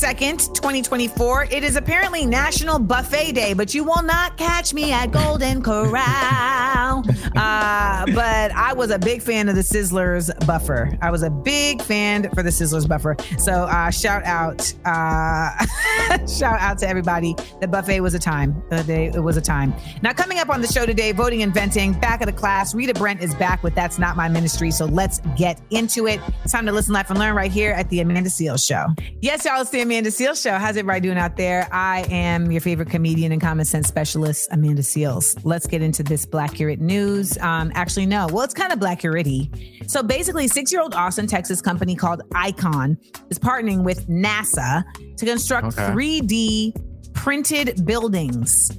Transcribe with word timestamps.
January 0.00 0.14
2nd, 0.14 0.54
2024. 0.54 1.44
It 1.50 1.62
is 1.62 1.76
apparently 1.76 2.24
National 2.24 2.78
Buffet 2.78 3.32
Day, 3.32 3.52
but 3.52 3.74
you 3.74 3.84
will 3.84 4.02
not 4.02 4.36
catch 4.36 4.72
me 4.72 4.92
at 4.92 5.10
Golden 5.10 5.62
Corral. 5.62 7.04
Uh, 7.36 8.06
but 8.06 8.52
I 8.52 8.72
was 8.74 8.90
a 8.90 8.98
big 8.98 9.22
fan 9.22 9.48
of 9.48 9.54
the 9.54 9.60
Sizzlers 9.60 10.30
buffer. 10.46 10.96
I 11.02 11.10
was 11.10 11.22
a 11.22 11.30
big 11.30 11.82
fan 11.82 12.30
for 12.30 12.42
the 12.42 12.50
Sizzlers 12.50 12.88
buffer. 12.88 13.16
So 13.38 13.52
uh, 13.52 13.90
shout 13.90 14.24
out, 14.24 14.72
uh, 14.84 15.66
shout 16.26 16.60
out 16.60 16.78
to 16.78 16.88
everybody. 16.88 17.34
The 17.60 17.68
buffet 17.68 18.00
was 18.00 18.14
a 18.14 18.18
time. 18.18 18.62
Uh, 18.70 18.82
they, 18.82 19.06
it 19.06 19.22
was 19.22 19.36
a 19.36 19.42
time. 19.42 19.74
Now 20.02 20.12
coming 20.12 20.38
up 20.38 20.48
on 20.48 20.60
the 20.60 20.68
show 20.68 20.86
today, 20.86 21.12
voting 21.12 21.42
and 21.42 21.52
venting. 21.52 21.92
Back 21.92 22.20
of 22.20 22.26
the 22.26 22.32
class, 22.32 22.74
Rita 22.74 22.94
Brent 22.94 23.20
is 23.20 23.34
back 23.34 23.62
with 23.62 23.74
That's 23.74 23.98
Not 23.98 24.16
My 24.16 24.28
Ministry. 24.28 24.70
So 24.70 24.86
let's 24.86 25.20
get 25.36 25.60
into 25.70 26.06
it. 26.06 26.20
It's 26.44 26.52
time 26.52 26.66
to 26.66 26.72
listen, 26.72 26.94
laugh, 26.94 27.10
and 27.10 27.18
learn 27.18 27.34
right 27.34 27.52
here 27.52 27.72
at 27.72 27.88
the 27.90 28.00
Amanda 28.00 28.30
Seales 28.30 28.66
Show. 28.66 28.86
Yes, 29.20 29.44
y'all, 29.44 29.60
it's 29.60 29.70
the 29.70 29.80
Amanda 29.90 30.10
Seales 30.10 30.40
Show. 30.40 30.52
How's 30.52 30.76
everybody 30.76 31.00
doing 31.00 31.18
out 31.18 31.36
there? 31.36 31.66
I 31.72 32.06
am 32.10 32.52
your 32.52 32.60
favorite 32.60 32.90
comedian 32.90 33.32
and 33.32 33.40
common 33.40 33.64
sense 33.64 33.88
specialist, 33.88 34.46
Amanda 34.52 34.82
Seales. 34.82 35.36
Let's 35.42 35.66
get 35.66 35.82
into 35.82 36.04
this 36.04 36.24
Black 36.24 36.52
Blackurate 36.52 36.78
news. 36.78 37.36
Um, 37.38 37.72
actually, 37.74 38.06
no. 38.06 38.28
Well, 38.30 38.44
it's 38.44 38.54
kind 38.54 38.72
of 38.72 38.78
Black 38.78 39.00
Blackurity. 39.00 39.90
So 39.90 40.04
basically, 40.04 40.46
six-year-old 40.46 40.94
Austin, 40.94 41.26
Texas 41.26 41.60
company 41.60 41.96
called 41.96 42.22
Icon 42.36 42.98
is 43.30 43.38
partnering 43.40 43.82
with 43.82 44.06
NASA 44.06 44.84
to 45.16 45.26
construct 45.26 45.76
Okay. 45.76 45.88
3D 45.92 47.12
printed 47.12 47.84
buildings 47.84 48.70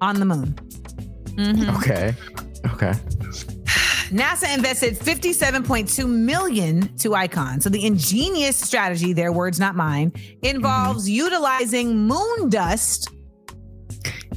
on 0.00 0.20
the 0.20 0.24
moon. 0.24 0.54
Mhm. 1.36 1.76
Okay. 1.76 2.14
Okay. 2.72 2.92
NASA 4.14 4.54
invested 4.54 4.96
57.2 4.96 6.08
million 6.08 6.96
to 6.98 7.16
Icon. 7.16 7.60
So 7.60 7.68
the 7.68 7.84
ingenious 7.84 8.56
strategy, 8.56 9.12
their 9.12 9.32
words 9.32 9.58
not 9.58 9.74
mine, 9.74 10.12
involves 10.42 11.10
utilizing 11.10 11.98
moon 12.06 12.48
dust 12.48 13.08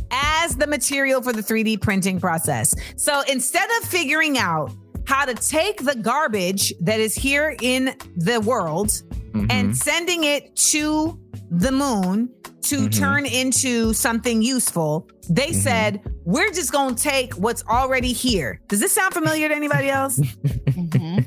as 0.09 0.55
the 0.55 0.65
material 0.65 1.21
for 1.21 1.31
the 1.31 1.43
3D 1.43 1.79
printing 1.79 2.19
process. 2.19 2.73
So 2.95 3.21
instead 3.29 3.69
of 3.79 3.87
figuring 3.87 4.39
out 4.39 4.71
how 5.05 5.25
to 5.25 5.35
take 5.35 5.83
the 5.83 5.95
garbage 5.95 6.73
that 6.81 6.99
is 6.99 7.13
here 7.13 7.55
in 7.61 7.95
the 8.15 8.41
world 8.41 8.89
Mhm. 9.33 9.45
and 9.51 9.77
sending 9.77 10.23
it 10.23 10.55
to 10.55 11.19
the 11.51 11.71
moon 11.71 12.29
to 12.69 12.87
Mhm. 12.87 12.97
turn 12.99 13.25
into 13.25 13.93
something 13.93 14.41
useful, 14.41 15.07
they 15.29 15.51
said, 15.53 16.01
we're 16.25 16.51
just 16.51 16.71
going 16.71 16.95
to 16.95 17.01
take 17.03 17.33
what's 17.35 17.63
already 17.67 18.13
here. 18.13 18.59
Does 18.67 18.79
this 18.79 18.91
sound 18.93 19.13
familiar 19.13 19.47
to 19.49 19.55
anybody 19.55 19.89
else? 19.89 20.17
mm-hmm. 20.19 21.19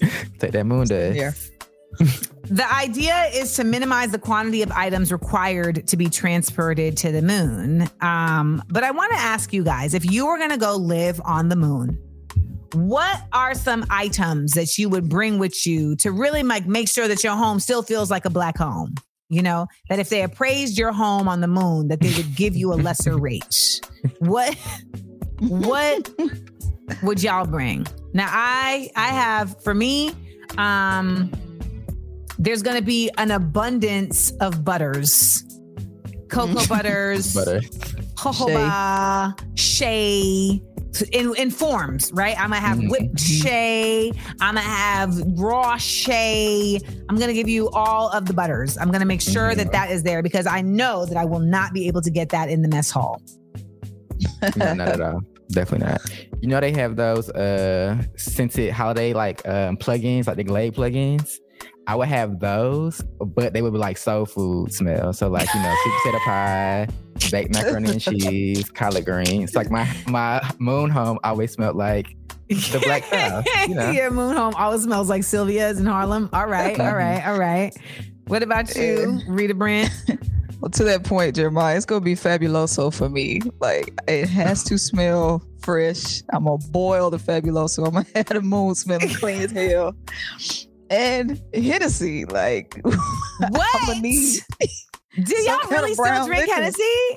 Take 0.38 0.52
that 0.52 0.64
moon 0.66 0.86
dust. 0.86 1.16
Yeah. 1.16 1.32
The 2.44 2.66
idea 2.74 3.26
is 3.32 3.54
to 3.54 3.64
minimize 3.64 4.10
the 4.10 4.18
quantity 4.18 4.62
of 4.62 4.72
items 4.72 5.12
required 5.12 5.86
to 5.86 5.96
be 5.96 6.08
transported 6.08 6.96
to 6.98 7.12
the 7.12 7.22
moon. 7.22 7.88
Um, 8.00 8.62
but 8.68 8.82
I 8.82 8.90
want 8.90 9.12
to 9.12 9.18
ask 9.18 9.52
you 9.52 9.62
guys 9.62 9.94
if 9.94 10.10
you 10.10 10.26
were 10.26 10.38
going 10.38 10.50
to 10.50 10.56
go 10.56 10.74
live 10.76 11.20
on 11.24 11.48
the 11.48 11.56
moon, 11.56 11.98
what 12.74 13.20
are 13.32 13.54
some 13.54 13.84
items 13.90 14.52
that 14.52 14.76
you 14.78 14.88
would 14.88 15.08
bring 15.08 15.38
with 15.38 15.66
you 15.66 15.94
to 15.96 16.10
really 16.10 16.42
like 16.42 16.66
make 16.66 16.88
sure 16.88 17.06
that 17.06 17.22
your 17.22 17.36
home 17.36 17.60
still 17.60 17.82
feels 17.82 18.10
like 18.10 18.24
a 18.24 18.30
black 18.30 18.58
home? 18.58 18.94
You 19.32 19.40
know, 19.40 19.66
that 19.88 19.98
if 19.98 20.10
they 20.10 20.22
appraised 20.22 20.76
your 20.76 20.92
home 20.92 21.26
on 21.26 21.40
the 21.40 21.48
moon, 21.48 21.88
that 21.88 22.00
they 22.00 22.12
would 22.14 22.36
give 22.36 22.54
you 22.54 22.70
a 22.70 22.76
lesser 22.76 23.16
rate. 23.16 23.80
What 24.18 24.54
what 25.38 26.10
would 27.02 27.22
y'all 27.22 27.46
bring? 27.46 27.86
Now 28.12 28.28
I 28.30 28.90
I 28.94 29.06
have 29.06 29.62
for 29.62 29.72
me, 29.72 30.12
um, 30.58 31.32
there's 32.38 32.62
gonna 32.62 32.82
be 32.82 33.10
an 33.16 33.30
abundance 33.30 34.32
of 34.32 34.66
butters. 34.66 35.42
Cocoa 36.28 36.66
butters, 36.68 37.32
Butter. 37.34 37.60
jojoba, 38.16 39.58
shea, 39.58 40.60
in, 41.12 41.34
in 41.36 41.50
forms, 41.50 42.10
right? 42.12 42.38
I'm 42.38 42.50
gonna 42.50 42.60
have 42.60 42.78
Mhm. 42.78 42.90
whipped 42.90 43.18
shea, 43.20 44.10
I'm 44.40 44.54
gonna 44.56 44.60
have 44.60 45.16
raw 45.38 45.76
shea. 45.78 46.78
I'm 47.08 47.16
gonna 47.16 47.32
give 47.32 47.48
you 47.48 47.70
all 47.70 48.08
of 48.10 48.26
the 48.26 48.34
butters. 48.34 48.76
I'm 48.76 48.90
gonna 48.90 49.06
make 49.06 49.22
sure 49.22 49.54
that 49.54 49.72
that 49.72 49.90
is 49.90 50.02
there 50.02 50.22
because 50.22 50.46
I 50.46 50.60
know 50.60 51.06
that 51.06 51.16
I 51.16 51.24
will 51.24 51.40
not 51.40 51.72
be 51.72 51.86
able 51.88 52.02
to 52.02 52.10
get 52.10 52.28
that 52.30 52.50
in 52.50 52.60
the 52.62 52.68
mess 52.68 52.90
hall. 52.90 53.22
no, 54.56 54.74
not 54.74 54.88
at 54.88 55.00
all. 55.00 55.20
Definitely 55.50 55.86
not. 55.86 56.00
You 56.40 56.48
know 56.48 56.60
they 56.60 56.72
have 56.72 56.96
those 56.96 57.28
uh 57.30 58.02
scented 58.16 58.72
holiday 58.72 59.12
like 59.12 59.46
um 59.48 59.76
plugins, 59.76 60.26
like 60.26 60.36
the 60.36 60.44
Glade 60.44 60.74
plugins. 60.74 61.38
I 61.86 61.96
would 61.96 62.08
have 62.08 62.38
those, 62.40 63.00
but 63.20 63.52
they 63.52 63.62
would 63.62 63.72
be 63.72 63.78
like 63.78 63.96
soul 63.96 64.24
food 64.24 64.72
smell. 64.72 65.12
So 65.12 65.28
like, 65.28 65.52
you 65.52 65.60
know, 65.60 65.74
sweet 65.82 65.94
potato 66.02 66.18
pie, 66.24 66.88
baked 67.30 67.54
macaroni 67.54 67.90
and 67.90 68.00
cheese, 68.00 68.70
collard 68.70 69.04
greens. 69.04 69.54
Like 69.54 69.70
my 69.70 69.88
my 70.06 70.40
moon 70.58 70.90
home 70.90 71.18
always 71.24 71.52
smelled 71.52 71.76
like 71.76 72.16
the 72.48 72.80
Black 72.84 73.04
South, 73.10 73.46
you 73.68 73.74
know. 73.74 73.90
Your 73.90 74.10
moon 74.10 74.36
home 74.36 74.54
always 74.56 74.82
smells 74.82 75.08
like 75.08 75.24
Sylvia's 75.24 75.80
in 75.80 75.86
Harlem. 75.86 76.28
All 76.32 76.46
right, 76.46 76.78
all 76.78 76.86
mm-hmm. 76.86 76.96
right, 76.96 77.26
all 77.26 77.38
right. 77.38 77.76
What 78.26 78.42
about 78.42 78.74
you, 78.76 79.20
Rita 79.26 79.54
Brent? 79.54 79.90
Well, 80.62 80.70
to 80.70 80.84
that 80.84 81.02
point, 81.02 81.34
Jeremiah, 81.34 81.76
it's 81.76 81.84
gonna 81.84 82.02
be 82.02 82.14
fabuloso 82.14 82.94
for 82.94 83.08
me. 83.08 83.40
Like 83.58 83.98
it 84.06 84.28
has 84.28 84.62
to 84.64 84.78
smell 84.78 85.42
fresh. 85.58 86.22
I'm 86.32 86.44
gonna 86.44 86.58
boil 86.70 87.10
the 87.10 87.16
fabuloso. 87.16 87.84
I'm 87.84 87.94
gonna 87.94 88.06
have 88.14 88.26
the 88.26 88.40
moon 88.42 88.76
smelling 88.76 89.12
clean 89.12 89.42
as 89.42 89.50
hell. 89.50 89.96
And 90.92 91.40
Hennessy, 91.54 92.24
like 92.26 92.80
I'm 92.84 92.92
What? 93.52 93.86
gonna 93.86 94.00
need. 94.00 94.40
Do 95.24 95.36
y'all 95.42 95.58
kind 95.60 95.72
really 95.72 95.90
of 95.92 95.96
still 95.96 96.26
drink 96.26 96.42
liquor. 96.46 96.54
Hennessy? 96.54 97.16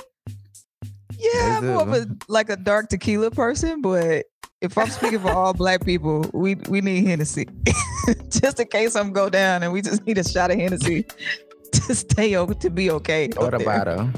Yeah, 1.18 1.58
I'm 1.58 1.68
more 1.68 1.82
of 1.82 1.94
a 1.94 2.08
like 2.28 2.50
a 2.50 2.56
dark 2.56 2.90
tequila 2.90 3.32
person, 3.32 3.82
but 3.82 4.26
if 4.62 4.78
I'm 4.78 4.90
speaking 4.90 5.20
for 5.20 5.30
all 5.32 5.54
black 5.54 5.84
people, 5.86 6.30
we 6.34 6.56
we 6.70 6.82
need 6.82 7.06
Hennessy. 7.06 7.48
just 8.30 8.60
in 8.60 8.68
case 8.68 8.96
I'm 8.96 9.12
go 9.12 9.30
down 9.30 9.62
and 9.64 9.72
we 9.74 9.82
just 9.82 10.06
need 10.06 10.18
a 10.18 10.24
shot 10.24 10.52
of 10.52 10.58
Hennessy 10.58 11.06
to 11.74 11.96
stay 11.96 12.36
over 12.36 12.54
to 12.54 12.70
be 12.70 12.90
okay. 12.92 13.30
What 13.36 13.54
up 13.54 13.60
the 13.60 13.66
there. 13.66 13.86
bottle. 13.86 14.10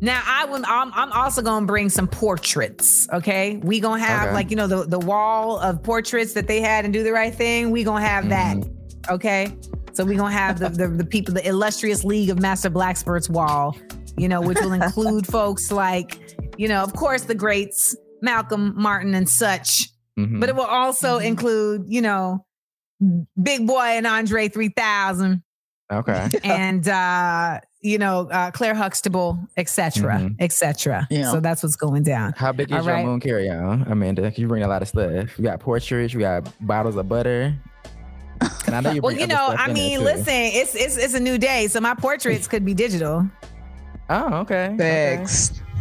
Now 0.00 0.22
I 0.26 0.44
will. 0.44 0.62
I'm, 0.66 0.92
I'm 0.94 1.10
also 1.12 1.42
gonna 1.42 1.66
bring 1.66 1.88
some 1.88 2.06
portraits. 2.06 3.08
Okay, 3.12 3.56
we 3.62 3.80
gonna 3.80 4.02
have 4.02 4.26
Okay. 4.28 4.34
like 4.34 4.50
you 4.50 4.56
know 4.56 4.66
the 4.66 4.84
the 4.84 4.98
wall 4.98 5.58
of 5.58 5.82
portraits 5.82 6.34
that 6.34 6.46
they 6.46 6.60
had 6.60 6.84
and 6.84 6.94
do 6.94 7.02
the 7.02 7.12
right 7.12 7.34
thing. 7.34 7.70
We 7.70 7.82
gonna 7.84 8.04
have 8.06 8.28
that. 8.28 8.56
Okay, 9.10 9.52
so 9.92 10.04
we 10.04 10.14
gonna 10.14 10.30
have 10.32 10.58
the, 10.60 10.68
the 10.68 10.88
the 10.88 11.04
people 11.04 11.34
the 11.34 11.46
illustrious 11.46 12.04
League 12.04 12.30
of 12.30 12.38
Master 12.40 12.70
Blacksperts 12.70 13.28
wall. 13.28 13.76
You 14.16 14.28
know, 14.28 14.40
which 14.40 14.58
will 14.60 14.72
include 14.82 15.26
folks 15.26 15.72
like 15.72 16.18
you 16.56 16.68
know, 16.68 16.82
of 16.82 16.92
course, 16.94 17.22
the 17.22 17.34
greats 17.34 17.96
Malcolm 18.22 18.74
Martin 18.76 19.14
and 19.14 19.28
such. 19.28 19.88
Mhm. 20.18 20.38
But 20.40 20.48
it 20.48 20.54
will 20.56 20.62
also 20.64 21.18
include 21.18 21.84
you 21.88 22.02
know, 22.02 22.44
Big 23.42 23.66
Boi 23.66 23.96
and 23.96 24.06
Andre 24.06 24.48
three 24.48 24.68
thousand. 24.70 25.42
okay. 25.92 26.28
and 26.44 26.86
uh 26.88 27.60
you 27.80 27.96
know 27.98 28.28
uh 28.32 28.50
claire 28.50 28.74
huxtable 28.74 29.38
etc 29.56 30.18
Mhm. 30.18 30.34
etc 30.40 31.06
Yeah. 31.10 31.30
so 31.30 31.38
that's 31.40 31.62
what's 31.62 31.76
going 31.76 32.02
down 32.02 32.32
How 32.36 32.50
big 32.52 32.70
is 32.70 32.76
All 32.78 32.84
your 32.84 32.94
right. 32.94 33.04
moon 33.06 33.20
carry 33.20 33.48
on, 33.50 33.82
Amanda? 33.82 34.32
You 34.34 34.48
bring 34.48 34.62
a 34.64 34.68
lot 34.68 34.82
of 34.82 34.88
stuff. 34.88 35.38
You 35.38 35.44
got 35.44 35.60
portraits, 35.60 36.12
you 36.12 36.18
got 36.20 36.50
bottles 36.66 36.96
of 36.96 37.08
butter. 37.08 37.54
And 38.66 38.74
I 38.76 38.80
know 38.80 38.90
you 38.92 39.00
well 39.00 39.10
bring 39.14 39.20
you 39.20 39.26
know 39.26 39.54
i 39.58 39.72
mean 39.72 40.02
listen 40.04 40.24
it's 40.28 40.74
it's 40.74 40.96
it's 40.96 41.14
a 41.14 41.20
new 41.20 41.38
day 41.38 41.66
so 41.68 41.80
my 41.80 41.94
portraits 41.94 42.46
could 42.46 42.64
be 42.64 42.74
digital 42.74 43.26
Oh, 44.10 44.34
okay. 44.42 44.70
okay. 44.74 45.18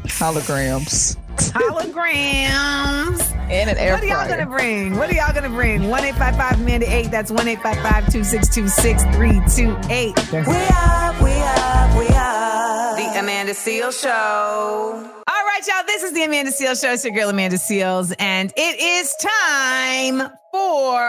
holograms, 0.07 1.15
holograms 1.37 3.21
and 3.49 3.69
an 3.69 3.77
air 3.77 3.93
what 3.93 4.03
are 4.03 4.07
y'all 4.07 4.25
fryer. 4.25 4.37
gonna 4.37 4.49
bring 4.49 4.95
what 4.97 5.09
are 5.09 5.13
y'all 5.13 5.33
gonna 5.33 5.49
bring 5.49 5.81
1-855 5.83 6.53
amanda 6.55 6.85
8 6.93 7.11
that's 7.11 7.31
1-855-262-6328 7.31 10.31
We 10.31 10.39
up, 10.39 11.21
we 11.21 11.26
up, 11.26 11.26
we 11.97 12.07
up. 12.09 12.97
The 12.97 13.19
Amanda 13.19 13.53
Seal 13.53 13.91
Show. 13.91 14.09
All 14.09 15.43
right, 15.45 15.61
y'all. 15.67 15.83
This 15.85 16.03
is 16.03 16.13
the 16.13 16.23
Amanda 16.23 16.51
Seal 16.51 16.75
Show. 16.75 16.93
It's 16.93 17.03
your 17.03 17.13
girl, 17.13 17.29
Amanda 17.29 17.57
Seales. 17.57 18.13
And 18.19 18.53
it 18.55 18.79
is 18.79 19.15
time 19.19 20.29
for 20.51 21.07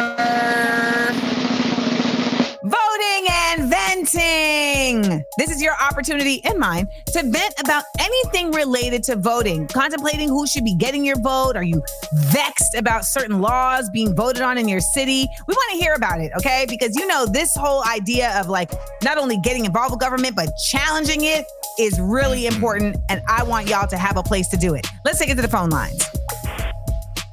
and 3.00 3.70
venting. 3.70 5.24
This 5.36 5.50
is 5.50 5.62
your 5.62 5.74
opportunity 5.80 6.44
and 6.44 6.58
mine 6.58 6.86
to 7.12 7.22
vent 7.22 7.54
about 7.60 7.84
anything 7.98 8.50
related 8.50 9.02
to 9.04 9.16
voting, 9.16 9.66
contemplating 9.68 10.28
who 10.28 10.46
should 10.46 10.64
be 10.64 10.74
getting 10.74 11.04
your 11.04 11.18
vote. 11.20 11.56
Are 11.56 11.62
you 11.62 11.82
vexed 12.30 12.74
about 12.74 13.04
certain 13.04 13.40
laws 13.40 13.88
being 13.90 14.14
voted 14.14 14.42
on 14.42 14.58
in 14.58 14.68
your 14.68 14.80
city? 14.80 15.26
We 15.46 15.54
want 15.54 15.72
to 15.72 15.78
hear 15.78 15.94
about 15.94 16.20
it, 16.20 16.32
okay? 16.38 16.66
Because 16.68 16.96
you 16.96 17.06
know, 17.06 17.26
this 17.26 17.54
whole 17.54 17.84
idea 17.86 18.38
of 18.38 18.48
like 18.48 18.72
not 19.02 19.18
only 19.18 19.38
getting 19.38 19.64
involved 19.64 19.92
with 19.92 20.00
government, 20.00 20.34
but 20.34 20.48
challenging 20.70 21.24
it 21.24 21.44
is 21.78 21.98
really 22.00 22.46
important. 22.46 22.96
And 23.08 23.22
I 23.28 23.44
want 23.44 23.68
y'all 23.68 23.88
to 23.88 23.96
have 23.96 24.16
a 24.16 24.22
place 24.22 24.48
to 24.48 24.56
do 24.56 24.74
it. 24.74 24.86
Let's 25.04 25.18
take 25.18 25.30
it 25.30 25.36
to 25.36 25.42
the 25.42 25.48
phone 25.48 25.70
lines. 25.70 26.02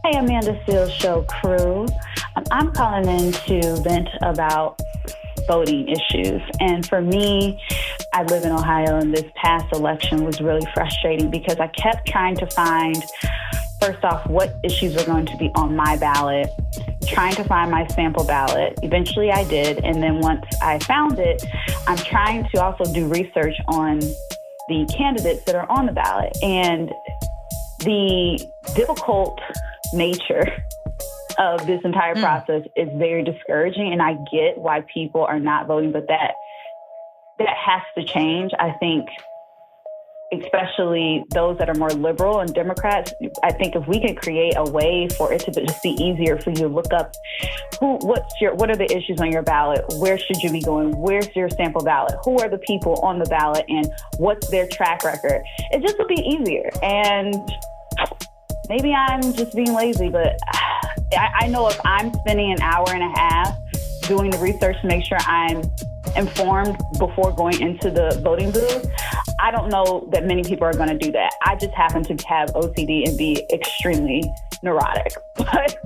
Hey, 0.03 0.17
Amanda 0.17 0.53
Seales 0.65 0.91
Show 0.91 1.23
crew. 1.23 1.87
Um, 2.35 2.43
I'm 2.51 2.71
calling 2.71 3.07
in 3.07 3.31
to 3.31 3.81
vent 3.81 4.09
about 4.21 4.79
voting 5.47 5.87
issues. 5.87 6.41
And 6.59 6.87
for 6.87 7.01
me, 7.01 7.61
I 8.13 8.23
live 8.23 8.43
in 8.43 8.51
Ohio, 8.51 8.97
and 8.97 9.13
this 9.13 9.25
past 9.35 9.73
election 9.73 10.23
was 10.25 10.41
really 10.41 10.65
frustrating 10.73 11.29
because 11.29 11.59
I 11.59 11.67
kept 11.67 12.07
trying 12.07 12.35
to 12.37 12.47
find, 12.47 13.03
first 13.81 14.03
off, 14.03 14.25
what 14.27 14.57
issues 14.63 14.95
were 14.95 15.05
going 15.05 15.25
to 15.25 15.37
be 15.37 15.51
on 15.55 15.75
my 15.75 15.97
ballot, 15.97 16.49
trying 17.07 17.35
to 17.35 17.43
find 17.43 17.71
my 17.71 17.85
sample 17.87 18.25
ballot. 18.25 18.79
Eventually, 18.83 19.31
I 19.31 19.43
did. 19.45 19.83
And 19.83 20.01
then 20.01 20.19
once 20.19 20.45
I 20.61 20.79
found 20.79 21.19
it, 21.19 21.43
I'm 21.87 21.97
trying 21.97 22.47
to 22.53 22.63
also 22.63 22.91
do 22.93 23.07
research 23.07 23.55
on 23.67 23.99
the 24.67 24.91
candidates 24.97 25.43
that 25.45 25.55
are 25.55 25.69
on 25.69 25.85
the 25.85 25.91
ballot. 25.91 26.35
And 26.41 26.91
the 27.79 28.43
difficult 28.75 29.39
nature 29.93 30.45
of 31.37 31.65
this 31.67 31.81
entire 31.83 32.15
Mm. 32.15 32.21
process 32.21 32.63
is 32.75 32.89
very 32.95 33.23
discouraging 33.23 33.91
and 33.91 34.01
I 34.01 34.13
get 34.31 34.57
why 34.57 34.81
people 34.93 35.23
are 35.25 35.39
not 35.39 35.67
voting 35.67 35.91
but 35.91 36.07
that 36.07 36.35
that 37.39 37.49
has 37.49 37.81
to 37.97 38.03
change 38.03 38.51
I 38.59 38.71
think 38.71 39.07
especially 40.33 41.23
those 41.33 41.57
that 41.59 41.69
are 41.69 41.75
more 41.75 41.91
liberal 41.91 42.39
and 42.39 42.53
Democrats. 42.53 43.13
I 43.43 43.51
think 43.51 43.75
if 43.75 43.87
we 43.87 43.99
can 43.99 44.15
create 44.15 44.53
a 44.57 44.69
way 44.69 45.07
for 45.17 45.31
it 45.31 45.41
to 45.41 45.51
just 45.51 45.81
be 45.83 45.89
easier 45.89 46.39
for 46.39 46.49
you 46.49 46.55
to 46.57 46.67
look 46.67 46.91
up 46.93 47.13
who 47.79 47.97
what's 48.01 48.33
your 48.41 48.55
what 48.55 48.69
are 48.69 48.75
the 48.75 48.91
issues 48.91 49.21
on 49.21 49.31
your 49.31 49.43
ballot? 49.43 49.85
Where 49.97 50.17
should 50.17 50.41
you 50.41 50.51
be 50.51 50.61
going? 50.61 50.97
Where's 50.97 51.27
your 51.35 51.49
sample 51.49 51.83
ballot? 51.83 52.15
Who 52.23 52.39
are 52.39 52.49
the 52.49 52.57
people 52.57 52.95
on 53.01 53.19
the 53.19 53.25
ballot 53.25 53.65
and 53.69 53.87
what's 54.17 54.49
their 54.49 54.67
track 54.67 55.03
record? 55.03 55.43
It 55.71 55.81
just 55.81 55.97
would 55.99 56.07
be 56.07 56.21
easier 56.21 56.69
and 56.81 57.35
maybe 58.67 58.93
I'm 58.93 59.21
just 59.21 59.55
being 59.55 59.73
lazy, 59.73 60.09
but 60.09 60.37
I, 61.13 61.29
I 61.41 61.47
know 61.47 61.67
if 61.67 61.79
I'm 61.85 62.13
spending 62.13 62.51
an 62.51 62.61
hour 62.61 62.89
and 62.89 63.03
a 63.03 63.19
half 63.19 63.57
doing 64.03 64.31
the 64.31 64.37
research 64.37 64.79
to 64.81 64.87
make 64.87 65.05
sure 65.05 65.17
I'm 65.21 65.61
informed 66.15 66.77
before 66.97 67.31
going 67.31 67.61
into 67.61 67.91
the 67.91 68.19
voting 68.23 68.51
booth, 68.51 68.87
I 69.39 69.51
don't 69.51 69.69
know 69.69 70.07
that 70.11 70.25
many 70.25 70.43
people 70.43 70.65
are 70.65 70.73
going 70.73 70.89
to 70.89 70.97
do 70.97 71.11
that. 71.11 71.33
I 71.43 71.55
just 71.55 71.73
happen 71.73 72.03
to 72.03 72.27
have 72.27 72.49
OCD 72.53 73.07
and 73.07 73.17
be 73.17 73.45
extremely 73.51 74.23
neurotic, 74.63 75.13
but 75.35 75.77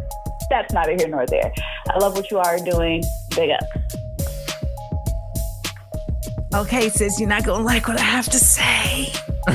that's 0.50 0.74
neither 0.74 0.96
here 0.96 1.08
nor 1.08 1.26
there. 1.26 1.52
I 1.90 1.98
love 2.00 2.16
what 2.16 2.32
you 2.32 2.38
are 2.38 2.58
doing. 2.60 3.04
Big 3.36 3.52
up. 3.52 3.64
Okay, 6.54 6.90
sis, 6.90 7.20
you're 7.20 7.30
not 7.30 7.46
gonna 7.46 7.64
like 7.64 7.88
what 7.88 8.00
I 8.00 8.04
have 8.04 8.26
to 8.26 8.40
say. 8.40 9.12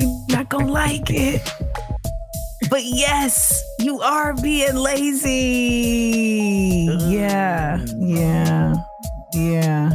you're 0.00 0.36
not 0.36 0.48
gonna 0.48 0.72
like 0.72 1.10
it. 1.10 1.42
But 2.70 2.84
yes, 2.84 3.64
you 3.78 4.00
are 4.00 4.34
being 4.34 4.76
lazy. 4.76 5.38
Yeah, 7.08 7.84
yeah, 7.96 8.74
yeah. 9.32 9.92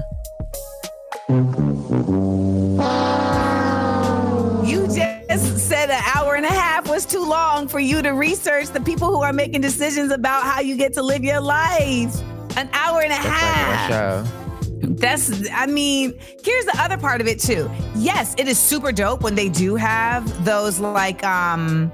You 4.65 4.87
just 4.87 5.59
said 5.59 5.89
an 5.91 6.01
hour 6.15 6.35
and 6.35 6.45
a 6.45 6.49
half 6.49 6.89
was 6.89 7.05
too 7.05 7.23
long 7.23 7.67
for 7.67 7.79
you 7.79 8.01
to 8.01 8.09
research 8.11 8.69
the 8.69 8.81
people 8.81 9.09
who 9.09 9.21
are 9.21 9.33
making 9.33 9.61
decisions 9.61 10.11
about 10.11 10.43
how 10.43 10.59
you 10.59 10.75
get 10.75 10.93
to 10.93 11.03
live 11.03 11.23
your 11.23 11.41
life. 11.41 12.15
An 12.57 12.69
hour 12.73 13.01
and 13.01 13.11
a 13.11 13.15
That's 13.15 13.25
half. 13.25 14.33
That's, 14.81 15.49
I 15.51 15.65
mean, 15.65 16.13
here's 16.43 16.65
the 16.65 16.75
other 16.79 16.97
part 16.97 17.21
of 17.21 17.27
it 17.27 17.39
too. 17.39 17.69
Yes, 17.95 18.35
it 18.37 18.47
is 18.47 18.57
super 18.59 18.91
dope 18.91 19.21
when 19.21 19.35
they 19.35 19.49
do 19.49 19.75
have 19.75 20.43
those 20.43 20.79
like 20.79 21.23
um 21.23 21.91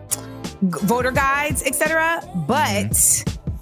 voter 0.62 1.12
guides, 1.12 1.64
etc. 1.64 2.22
But 2.48 2.92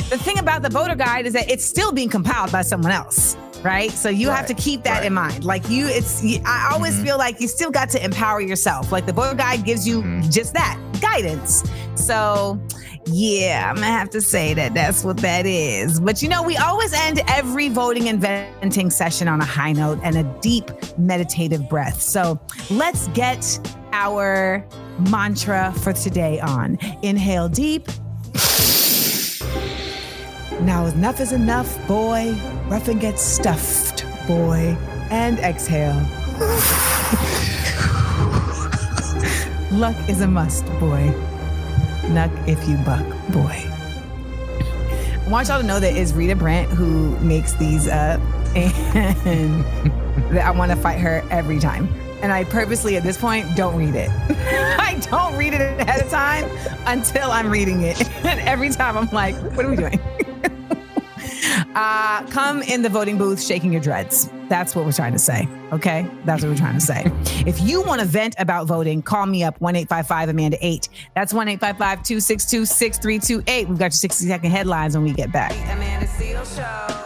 the 0.10 0.18
thing 0.18 0.40
about 0.40 0.62
the 0.62 0.70
voter 0.70 0.96
guide 0.96 1.26
is 1.26 1.34
that 1.34 1.50
it's 1.50 1.66
still 1.66 1.92
being 1.92 2.10
compiled 2.10 2.52
by 2.52 2.62
someone 2.62 2.92
else. 2.92 3.36
Right. 3.64 3.92
So 3.92 4.10
you 4.10 4.30
have 4.30 4.46
to 4.48 4.54
keep 4.54 4.84
that 4.84 5.04
in 5.04 5.14
mind. 5.14 5.44
Like 5.44 5.68
you, 5.68 5.88
it's, 5.88 6.24
you, 6.24 6.40
I 6.46 6.70
always 6.74 6.94
Mhm. 6.96 7.04
feel 7.04 7.18
like 7.18 7.42
you 7.42 7.48
still 7.48 7.72
got 7.72 7.90
to 7.90 8.04
empower 8.04 8.40
yourself. 8.40 8.92
Like 8.92 9.06
the 9.08 9.14
voter 9.14 9.36
guide 9.36 9.66
gives 9.66 9.88
you 9.88 10.04
Mhm. 10.04 10.32
just 10.32 10.54
that 10.54 10.78
guidance. 11.02 11.64
So 11.96 12.60
yeah, 13.08 13.68
I'm 13.68 13.76
gonna 13.76 13.88
have 13.88 14.12
to 14.12 14.22
say 14.22 14.54
that 14.54 14.74
that's 14.76 15.04
what 15.04 15.18
that 15.18 15.46
is. 15.48 16.00
But 16.00 16.22
you 16.22 16.30
know, 16.30 16.44
we 16.44 16.56
always 16.58 16.94
end 16.94 17.20
every 17.28 17.68
voting 17.70 18.10
and 18.10 18.20
venting 18.22 18.92
session 18.92 19.28
on 19.28 19.42
a 19.42 19.46
high 19.46 19.72
note 19.74 20.00
and 20.04 20.18
a 20.18 20.24
deep 20.42 20.70
meditative 20.98 21.68
breath. 21.68 22.00
So 22.02 22.40
let's 22.70 23.08
get 23.10 23.60
our 23.98 24.64
mantra 25.10 25.74
for 25.82 25.92
today 25.92 26.40
on. 26.40 26.78
Inhale 27.02 27.50
deep. 27.50 27.88
Now 30.62 30.86
enough 30.86 31.20
is 31.20 31.32
enough, 31.32 31.76
boy. 31.88 32.36
Rough 32.68 32.88
and 32.90 33.02
get 33.02 33.18
stuffed, 33.18 34.06
boy. 34.28 34.78
And 35.10 35.40
exhale. 35.40 35.96
Luck 39.72 39.96
is 40.08 40.22
a 40.22 40.28
must, 40.28 40.66
boy. 40.80 41.12
Nuck 42.14 42.32
if 42.48 42.70
you 42.70 42.78
buck, 42.78 43.04
boy. 43.32 43.64
I 45.26 45.30
want 45.30 45.48
y'all 45.48 45.60
to 45.60 45.66
know 45.66 45.80
that 45.80 45.96
it's 45.96 46.14
Rita 46.14 46.36
Brent 46.36 46.70
who 46.70 47.18
makes 47.20 47.54
these 47.54 47.88
up, 47.88 48.22
and 48.56 49.64
that 50.36 50.46
I 50.46 50.52
want 50.52 50.70
to 50.72 50.78
fight 50.78 51.00
her 51.00 51.24
every 51.32 51.60
time. 51.60 51.90
And 52.22 52.32
I 52.32 52.44
purposely, 52.46 52.98
at 52.98 53.04
this 53.04 53.18
point, 53.18 53.56
don't 53.56 53.78
read 53.78 53.96
it. 53.96 54.10
I 54.80 55.00
don't 55.10 55.38
read 55.38 55.54
it 55.54 55.62
ahead 55.62 56.02
of 56.02 56.10
time 56.10 56.50
until 56.86 57.32
I'm 57.32 57.50
reading 57.50 57.82
it. 57.84 58.02
And 58.28 58.42
every 58.42 58.70
time 58.70 58.98
I'm 58.98 59.10
like, 59.12 59.36
what 59.56 59.66
are 59.66 59.70
we 59.70 59.78
doing? 59.78 60.00
uh, 61.76 62.26
come 62.28 62.62
in 62.64 62.82
the 62.82 62.90
voting 62.90 63.18
booth 63.18 63.42
shaking 63.42 63.72
your 63.72 63.82
dreads. 63.82 64.30
That's 64.50 64.76
what 64.76 64.86
we're 64.86 64.92
trying 64.92 65.14
to 65.14 65.20
say. 65.20 65.48
Okay. 65.72 66.10
That's 66.26 66.44
what 66.44 66.50
we're 66.50 66.58
trying 66.58 66.76
to 66.76 66.82
say. 66.82 67.10
if 67.46 67.62
you 67.62 67.82
want 67.82 68.02
to 68.02 68.08
vent 68.08 68.36
about 68.38 68.68
voting, 68.68 69.02
call 69.02 69.26
me 69.28 69.44
up 69.44 69.62
1 69.62 69.76
855 69.76 70.30
Amanda 70.30 70.58
8. 70.60 70.90
That's 71.16 71.34
1 71.34 71.48
855 71.48 72.04
262 72.04 72.66
6328. 72.66 73.70
We've 73.70 73.78
got 73.78 73.86
your 73.86 73.92
60 73.92 74.28
second 74.28 74.52
headlines 74.52 74.96
when 74.96 75.06
we 75.06 75.14
get 75.14 75.32
back. 75.32 75.52
Amanda 75.72 76.08
Seal 76.08 76.44
Show. 76.44 76.97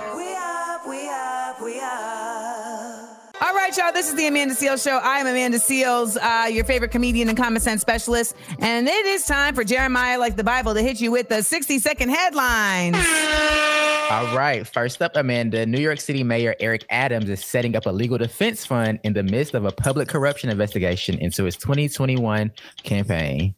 Right, 3.72 3.78
y'all. 3.78 3.94
This 3.94 4.10
is 4.10 4.16
the 4.16 4.28
Amanda 4.28 4.54
Seales 4.54 4.84
Show. 4.84 4.98
I 4.98 5.20
am 5.20 5.28
Amanda 5.28 5.58
Seales, 5.58 6.18
uh, 6.18 6.48
your 6.48 6.66
favorite 6.66 6.92
comedian 6.92 7.30
and 7.30 7.38
common 7.38 7.62
sense 7.62 7.80
specialist. 7.80 8.36
And 8.60 8.86
it 8.86 9.06
is 9.06 9.24
time 9.24 9.56
for 9.56 9.64
Jeremiah, 9.64 10.20
like 10.20 10.36
the 10.36 10.44
Bible, 10.44 10.74
to 10.74 10.82
hit 10.82 11.00
you 11.00 11.10
with 11.10 11.30
the 11.30 11.42
60 11.42 11.80
second 11.80 12.10
headlines. 12.10 12.98
All 12.98 14.36
right. 14.36 14.68
First 14.68 15.02
up, 15.02 15.16
Amanda, 15.16 15.66
New 15.66 15.80
York 15.80 16.02
City 16.02 16.22
Mayor 16.22 16.54
Eric 16.60 16.86
Adams 16.90 17.30
is 17.30 17.46
setting 17.46 17.78
up 17.78 17.86
a 17.86 17.92
legal 17.92 18.18
defense 18.18 18.66
fund 18.66 19.00
in 19.06 19.14
the 19.14 19.24
midst 19.24 19.54
of 19.54 19.64
a 19.64 19.72
public 19.72 20.10
corruption 20.10 20.50
investigation 20.50 21.18
into 21.20 21.46
his 21.46 21.56
2021 21.56 22.52
campaign. 22.84 23.56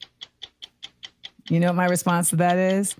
You 1.49 1.59
know 1.59 1.69
what 1.69 1.75
my 1.75 1.87
response 1.87 2.29
to 2.29 2.35
that 2.35 2.59
is? 2.59 2.95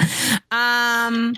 um 0.50 1.34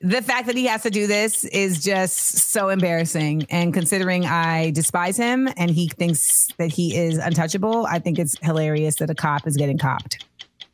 the 0.00 0.22
fact 0.22 0.46
that 0.46 0.56
he 0.56 0.66
has 0.66 0.82
to 0.82 0.90
do 0.90 1.06
this 1.06 1.44
is 1.46 1.82
just 1.82 2.16
so 2.50 2.68
embarrassing 2.68 3.46
and 3.50 3.72
considering 3.72 4.26
i 4.26 4.70
despise 4.70 5.16
him 5.16 5.48
and 5.56 5.70
he 5.70 5.88
thinks 5.88 6.48
that 6.58 6.70
he 6.70 6.96
is 6.96 7.18
untouchable 7.18 7.86
i 7.86 7.98
think 7.98 8.18
it's 8.18 8.36
hilarious 8.42 8.96
that 8.96 9.10
a 9.10 9.14
cop 9.14 9.46
is 9.46 9.56
getting 9.56 9.78
copped 9.78 10.24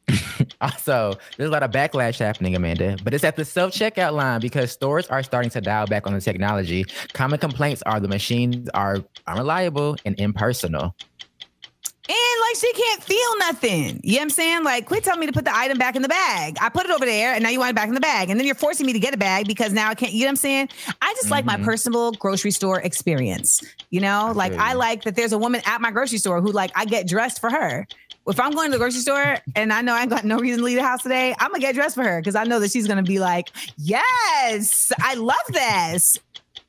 Also, 0.61 1.15
there's 1.37 1.49
a 1.49 1.53
lot 1.53 1.63
of 1.63 1.71
backlash 1.71 2.19
happening, 2.19 2.55
Amanda, 2.57 2.97
but 3.05 3.13
it's 3.13 3.25
at 3.25 3.37
the 3.37 3.45
self 3.45 3.73
checkout 3.73 4.15
line 4.15 4.41
because 4.41 4.71
stores 4.71 5.07
are 5.09 5.23
starting 5.23 5.51
to 5.51 5.61
dial 5.61 5.87
back 5.87 6.07
on 6.07 6.15
the 6.15 6.21
technology. 6.21 6.85
Common 7.13 7.39
complaints 7.39 7.83
are 7.83 8.01
the 8.01 8.09
machines 8.09 8.69
are 8.71 9.05
unreliable 9.27 9.97
and 10.05 10.19
impersonal. 10.19 10.95
And 12.09 12.41
like 12.41 12.57
she 12.61 12.73
can't 12.73 13.03
feel 13.03 13.39
nothing. 13.39 14.01
You 14.05 14.13
know 14.13 14.19
what 14.19 14.23
I'm 14.23 14.31
saying? 14.31 14.65
Like, 14.65 14.87
quit 14.87 15.03
telling 15.05 15.21
me 15.21 15.27
to 15.27 15.33
put 15.33 15.45
the 15.45 15.55
item 15.57 15.77
back 15.79 15.97
in 15.97 16.03
the 16.03 16.09
bag. 16.09 16.57
I 16.61 16.69
put 16.69 16.85
it 16.85 16.91
over 16.93 17.05
there 17.05 17.35
and 17.35 17.43
now 17.43 17.51
you 17.51 17.59
want 17.59 17.71
it 17.71 17.75
back 17.77 17.89
in 17.89 17.95
the 17.95 18.01
bag. 18.01 18.31
And 18.31 18.39
then 18.39 18.47
you're 18.47 18.55
forcing 18.55 18.87
me 18.87 18.93
to 18.93 18.99
get 19.01 19.13
a 19.15 19.17
bag 19.17 19.47
because 19.49 19.73
now 19.73 19.89
I 19.91 19.95
can't, 19.95 20.13
you 20.13 20.21
know 20.21 20.27
what 20.27 20.31
I'm 20.31 20.37
saying? 20.37 20.69
I 21.03 21.13
just 21.15 21.31
like 21.31 21.45
my 21.45 21.57
Mhm. 21.57 21.65
personal 21.65 22.13
grocery 22.13 22.51
store 22.53 22.81
experience. 22.81 23.61
You 23.91 24.01
know, 24.01 24.33
like 24.35 24.53
I 24.55 24.75
like 24.75 25.03
that 25.05 25.17
there's 25.17 25.33
a 25.33 25.39
woman 25.39 25.63
at 25.67 25.81
my 25.81 25.91
grocery 25.91 26.19
store 26.19 26.41
who 26.41 26.53
like 26.53 26.71
I 26.75 26.85
get 26.85 27.07
dressed 27.09 27.41
for 27.41 27.51
her. 27.51 27.87
If 28.29 28.41
I'm 28.41 28.51
going 28.53 28.67
to 28.67 28.73
the 28.73 28.79
grocery 28.79 29.01
store 29.03 29.39
and 29.55 29.73
I 29.73 29.83
know 29.83 29.95
I 29.95 30.01
ain't 30.01 30.11
got 30.11 30.25
no 30.25 30.39
reason 30.39 30.59
to 30.59 30.65
leave 30.65 30.77
the 30.79 30.83
house 30.83 31.03
today, 31.03 31.33
I'm 31.39 31.51
gonna 31.51 31.61
get 31.61 31.77
dressed 31.77 31.95
for 31.95 32.03
her 32.03 32.21
because 32.21 32.35
I 32.35 32.43
know 32.43 32.59
that 32.59 32.73
she's 32.73 32.87
gonna 32.89 33.05
be 33.05 33.19
like, 33.21 33.51
Yes, 33.79 34.91
I 35.01 35.15
love 35.15 35.37
this. 35.51 36.19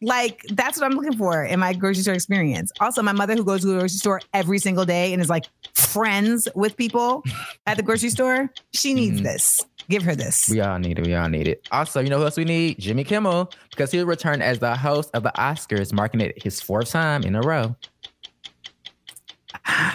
Like 0.02 0.44
that's 0.52 0.78
what 0.80 0.86
I'm 0.86 0.98
looking 0.98 1.18
for 1.18 1.44
in 1.44 1.60
my 1.60 1.74
grocery 1.74 2.04
store 2.04 2.14
experience. 2.14 2.72
Also, 2.80 3.02
my 3.02 3.14
mother 3.14 3.36
who 3.36 3.44
goes 3.44 3.62
to 3.62 3.68
the 3.68 3.74
grocery 3.74 3.90
store 3.98 4.22
every 4.34 4.60
single 4.60 4.86
day 4.86 5.12
and 5.12 5.22
is 5.22 5.30
like 5.30 5.46
friends 5.74 6.48
with 6.56 6.78
people 6.78 7.24
at 7.66 7.78
the 7.78 7.84
grocery 7.84 8.10
store, 8.12 8.52
she 8.74 8.94
needs 8.94 9.20
Mhm. 9.22 9.24
this. 9.24 9.60
Give 9.90 10.04
her 10.04 10.16
this. 10.16 10.50
We 10.50 10.60
all 10.62 10.78
need 10.78 11.00
it. 11.00 11.06
We 11.08 11.16
all 11.16 11.30
need 11.30 11.48
it. 11.48 11.68
Also, 11.72 12.02
you 12.02 12.10
know 12.10 12.18
who 12.20 12.26
else 12.26 12.38
we 12.38 12.44
need? 12.46 12.78
Jimmy 12.80 13.04
Kimmel, 13.06 13.52
because 13.72 13.90
he'll 13.92 14.06
return 14.06 14.42
as 14.42 14.60
the 14.60 14.76
host 14.76 15.10
of 15.14 15.24
the 15.24 15.32
Oscars, 15.36 15.92
marking 15.94 16.22
it 16.22 16.42
his 16.44 16.62
fourth 16.62 16.92
time 16.92 17.24
in 17.24 17.36
a 17.36 17.42
row. 17.42 17.76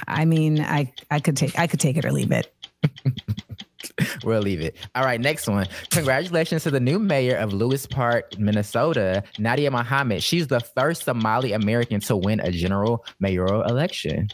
I 0.08 0.24
mean, 0.24 0.60
I 0.60 0.92
I 1.10 1.20
could 1.20 1.36
take 1.36 1.58
I 1.58 1.66
could 1.66 1.80
take 1.80 1.96
it 1.96 2.04
or 2.04 2.12
leave 2.12 2.32
it. 2.32 2.52
we'll 4.24 4.40
leave 4.40 4.60
it. 4.60 4.76
All 4.94 5.04
right, 5.04 5.20
next 5.20 5.48
one. 5.48 5.66
Congratulations 5.90 6.62
to 6.64 6.70
the 6.70 6.80
new 6.80 6.98
mayor 6.98 7.36
of 7.36 7.52
Louis 7.52 7.86
Park, 7.86 8.38
Minnesota, 8.38 9.22
Nadia 9.38 9.70
Mohamed. 9.70 10.22
She's 10.22 10.46
the 10.48 10.60
first 10.60 11.04
Somali 11.04 11.52
American 11.52 12.00
to 12.00 12.16
win 12.16 12.40
a 12.40 12.50
general 12.50 13.04
mayoral 13.20 13.62
election. 13.62 14.28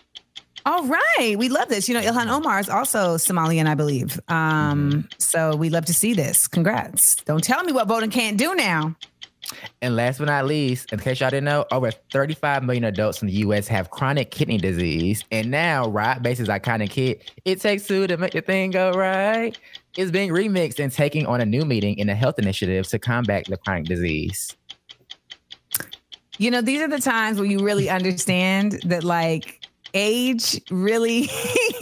All 0.67 0.87
right. 0.87 1.35
We 1.39 1.49
love 1.49 1.69
this. 1.69 1.89
You 1.89 1.95
know, 1.95 2.03
Ilhan 2.03 2.29
Omar 2.29 2.61
is 2.61 2.69
also 2.69 3.17
Somalian, 3.17 3.67
I 3.67 3.75
believe. 3.75 4.21
Um, 4.29 5.09
So 5.19 5.57
we 5.57 5.71
love 5.71 5.87
to 5.87 5.95
see 5.95 6.13
this. 6.13 6.47
Congrats. 6.47 7.17
Don't 7.25 7.43
tell 7.43 7.63
me 7.65 7.73
what 7.73 7.89
voting 7.89 8.11
can't 8.11 8.37
do 8.37 8.55
now. 8.55 8.95
And 9.81 9.97
last 9.97 10.19
but 10.19 10.27
not 10.27 10.47
least, 10.47 10.93
in 10.93 10.99
case 10.99 11.21
y'all 11.21 11.31
didn't 11.31 11.45
know, 11.45 11.65
over 11.71 11.91
35 12.13 12.65
million 12.65 12.85
adults 12.85 13.23
in 13.23 13.29
the 13.29 13.35
US 13.35 13.69
have 13.69 13.91
chronic 13.91 14.31
kidney 14.31 14.59
disease. 14.59 15.25
And 15.31 15.51
now 15.51 15.89
Rob 15.89 16.23
Base's 16.23 16.49
iconic 16.49 16.93
hit, 16.93 17.33
It 17.45 17.61
Takes 17.61 17.87
Two 17.87 18.07
to 18.07 18.17
Make 18.17 18.33
the 18.33 18.41
Thing 18.41 18.71
Go 18.71 18.93
Right, 18.93 19.59
is 19.97 20.11
being 20.11 20.31
remixed 20.31 20.79
and 20.79 20.93
taking 20.93 21.27
on 21.27 21.41
a 21.41 21.47
new 21.47 21.65
meeting 21.65 21.99
in 21.99 22.09
a 22.09 22.15
health 22.15 22.39
initiative 22.39 22.87
to 22.89 22.99
combat 22.99 23.47
the 23.47 23.57
chronic 23.57 23.87
disease. 23.87 24.57
You 26.41 26.53
know, 26.53 26.61
these 26.61 26.81
are 26.81 26.89
the 26.89 27.01
times 27.01 27.41
where 27.41 27.51
you 27.51 27.59
really 27.59 27.91
understand 27.91 28.81
that, 28.85 29.03
like, 29.03 29.58
age 29.95 30.61
really, 30.71 31.29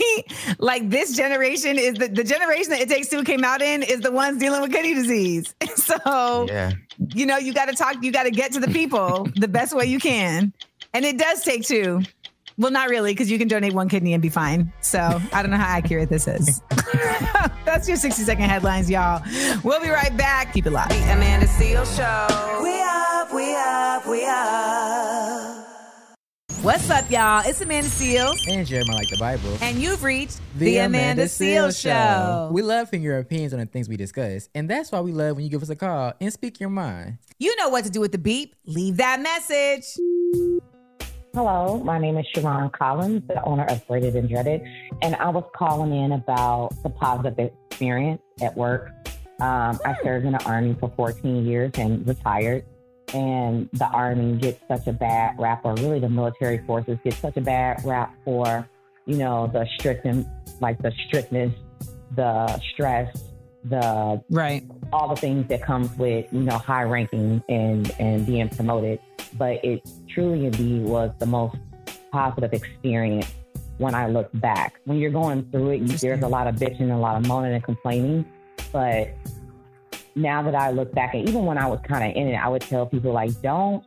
like, 0.59 0.89
this 0.89 1.15
generation 1.15 1.77
is 1.77 1.95
the, 1.95 2.07
the 2.07 2.23
generation 2.23 2.69
that 2.71 2.81
It 2.81 2.89
Takes 2.89 3.09
Two 3.09 3.23
came 3.23 3.43
out 3.43 3.61
in 3.61 3.83
is 3.83 3.99
the 4.01 4.11
ones 4.11 4.39
dealing 4.39 4.61
with 4.61 4.71
kidney 4.71 4.93
disease. 4.93 5.53
So, 5.75 6.47
Yeah. 6.49 6.73
you 7.13 7.25
know, 7.25 7.37
you 7.37 7.53
got 7.53 7.69
to 7.69 7.75
talk, 7.75 8.03
you 8.03 8.11
got 8.11 8.23
to 8.23 8.31
get 8.31 8.51
to 8.53 8.59
the 8.59 8.67
people 8.67 9.27
the 9.35 9.47
best 9.47 9.73
way 9.73 9.85
you 9.85 9.99
can. 9.99 10.51
And 10.93 11.05
it 11.05 11.17
does 11.17 11.43
take 11.43 11.63
two. 11.63 12.01
Well, 12.57 12.71
not 12.71 12.89
really, 12.89 13.13
because 13.13 13.29
you 13.31 13.37
can 13.37 13.47
donate 13.47 13.73
one 13.73 13.87
kidney 13.87 14.13
and 14.13 14.21
be 14.21 14.29
fine. 14.29 14.73
So 14.81 14.99
I 15.31 15.41
don't 15.43 15.51
know 15.51 15.57
how 15.57 15.67
accurate 15.77 16.09
this 16.09 16.27
is. 16.27 16.61
That's 17.65 17.87
your 17.87 17.97
60 17.97 18.23
second 18.23 18.45
headlines, 18.49 18.89
y'all. 18.89 19.21
We'll 19.63 19.79
be 19.81 19.89
right 19.89 20.15
back. 20.17 20.53
Keep 20.53 20.65
it 20.65 20.71
locked. 20.71 20.89
The 20.89 20.97
Amanda 21.13 21.47
Seal 21.47 21.85
Show. 21.85 22.59
We 22.63 22.81
up, 22.81 23.31
we 23.33 23.55
up, 23.55 24.07
we 24.07 24.25
up. 24.25 25.66
What's 26.63 26.89
up, 26.89 27.09
y'all? 27.11 27.43
It's 27.45 27.61
Amanda 27.61 27.87
Seales, 27.87 28.45
And 28.47 28.65
Jeremiah 28.67 28.95
like 28.97 29.09
the 29.09 29.17
Bible. 29.17 29.57
and 29.61 29.77
you've 29.77 30.03
reached 30.03 30.39
the, 30.57 30.77
Amanda, 30.79 31.25
Seales 31.25 31.79
Show. 31.81 32.49
We 32.51 32.61
love 32.61 32.89
hearing 32.89 33.03
your 33.03 33.19
opinions 33.19 33.53
on 33.53 33.59
the 33.59 33.65
things 33.67 33.87
we 33.87 33.95
discuss. 33.95 34.49
And 34.55 34.67
that's 34.69 34.91
why 34.91 34.99
we 35.01 35.11
love 35.11 35.35
when 35.35 35.45
you 35.45 35.51
give 35.51 35.61
us 35.61 35.69
a 35.69 35.75
call 35.75 36.13
and 36.19 36.33
speak 36.33 36.59
your 36.59 36.69
mind. 36.69 37.19
You 37.37 37.55
know 37.57 37.69
what 37.69 37.83
to 37.85 37.91
do 37.91 37.99
with 37.99 38.11
the 38.11 38.17
beep. 38.17 38.55
Leave 38.65 38.97
that 38.97 39.21
message. 39.21 39.85
Hello, 41.33 41.77
my 41.83 41.99
name 41.99 42.17
is 42.17 42.25
Sharon 42.33 42.69
Collins, 42.71 43.21
the 43.27 43.41
owner 43.43 43.65
of 43.65 43.87
Braided 43.87 44.15
and 44.15 44.27
Dreaded, 44.27 44.61
and 45.03 45.15
I 45.17 45.29
was 45.29 45.43
calling 45.55 45.93
in 45.93 46.11
about 46.13 46.71
the 46.81 46.89
positive 46.89 47.51
experience 47.69 48.21
at 48.41 48.57
work. 48.57 48.89
Um, 49.39 49.79
I 49.85 49.95
served 50.03 50.25
in 50.25 50.31
the 50.31 50.43
Army 50.45 50.75
for 50.79 50.91
14 50.97 51.45
years 51.45 51.71
and 51.75 52.05
retired, 52.07 52.65
and 53.13 53.69
the 53.73 53.85
Army 53.85 54.37
gets 54.37 54.59
such 54.67 54.87
a 54.87 54.93
bad 54.93 55.39
rap, 55.39 55.61
or 55.63 55.73
really 55.75 55.99
the 55.99 56.09
military 56.09 56.59
forces 56.65 56.97
get 57.03 57.13
such 57.13 57.37
a 57.37 57.41
bad 57.41 57.83
rap 57.85 58.13
for, 58.25 58.67
you 59.05 59.17
know, 59.17 59.47
the 59.47 59.67
strict, 59.77 60.05
like 60.61 60.77
the 60.79 60.91
strictness, 61.07 61.53
the 62.15 62.57
stress, 62.73 63.15
the 63.63 64.21
Right. 64.29 64.63
all 64.93 65.09
the 65.09 65.19
things 65.19 65.47
that 65.49 65.61
comes 65.61 65.95
with 65.97 66.31
you 66.31 66.41
know 66.41 66.57
high 66.57 66.83
ranking 66.83 67.43
and 67.49 67.93
and 67.99 68.25
being 68.25 68.49
promoted. 68.49 68.99
But 69.37 69.63
it 69.63 69.81
truly 70.07 70.45
indeed 70.45 70.83
was 70.83 71.11
the 71.19 71.25
most 71.25 71.57
positive 72.11 72.53
experience 72.53 73.33
when 73.77 73.93
i 73.93 74.07
look 74.07 74.29
back. 74.35 74.79
When 74.85 74.97
you're 74.97 75.11
going 75.11 75.43
through 75.51 75.71
it 75.71 75.81
you, 75.81 75.97
there's 75.97 76.23
a 76.23 76.27
lot 76.27 76.47
of 76.47 76.55
bitching 76.55 76.93
a 76.93 76.97
lot 76.97 77.17
of 77.17 77.27
moaning 77.27 77.53
and 77.53 77.63
complaining 77.63 78.25
but 78.71 79.09
now 80.17 80.41
that 80.41 80.55
i 80.55 80.71
look 80.71 80.91
back 80.93 81.13
and 81.13 81.27
even 81.29 81.45
when 81.45 81.57
i 81.57 81.67
was 81.67 81.79
kind 81.87 82.03
of 82.03 82.15
in 82.15 82.27
it 82.27 82.35
i 82.35 82.47
would 82.47 82.61
tell 82.61 82.85
people 82.85 83.13
like 83.13 83.31
don't 83.41 83.83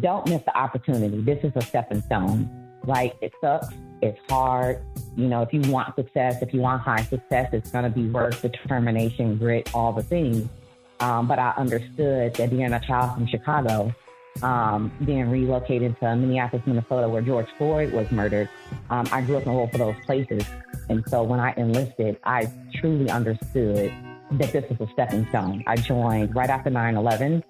don't 0.00 0.28
miss 0.28 0.42
the 0.44 0.56
opportunity 0.56 1.20
this 1.22 1.38
is 1.44 1.52
a 1.54 1.60
stepping 1.62 2.02
stone 2.02 2.50
like 2.84 3.14
it 3.22 3.32
sucks 3.40 3.68
it's 4.02 4.18
hard 4.28 4.84
you 5.16 5.28
know, 5.28 5.42
if 5.42 5.52
you 5.52 5.60
want 5.70 5.94
success, 5.94 6.42
if 6.42 6.52
you 6.52 6.60
want 6.60 6.82
high 6.82 7.02
success, 7.02 7.50
it's 7.52 7.70
going 7.70 7.84
to 7.84 7.90
be 7.90 8.08
work, 8.08 8.40
determination, 8.40 9.36
grit, 9.38 9.70
all 9.74 9.92
the 9.92 10.02
things. 10.02 10.48
Um, 11.00 11.28
but 11.28 11.38
I 11.38 11.52
understood 11.56 12.34
that 12.34 12.50
being 12.50 12.72
a 12.72 12.80
child 12.80 13.14
from 13.14 13.26
Chicago, 13.26 13.94
um, 14.42 14.90
being 15.04 15.30
relocated 15.30 15.98
to 16.00 16.16
Minneapolis, 16.16 16.66
Minnesota, 16.66 17.08
where 17.08 17.22
George 17.22 17.46
Floyd 17.58 17.92
was 17.92 18.10
murdered, 18.10 18.48
um, 18.90 19.06
I 19.12 19.20
grew 19.20 19.36
up 19.36 19.46
in 19.46 19.52
both 19.52 19.72
of 19.72 19.78
those 19.78 19.94
places. 20.04 20.44
And 20.88 21.04
so 21.08 21.22
when 21.22 21.38
I 21.38 21.54
enlisted, 21.56 22.18
I 22.24 22.50
truly 22.74 23.10
understood 23.10 23.92
that 24.32 24.52
this 24.52 24.64
was 24.68 24.88
a 24.88 24.92
stepping 24.92 25.26
stone. 25.28 25.64
I 25.66 25.76
joined 25.76 26.34
right 26.34 26.50
after 26.50 26.70
9 26.70 26.96
11. 26.96 27.44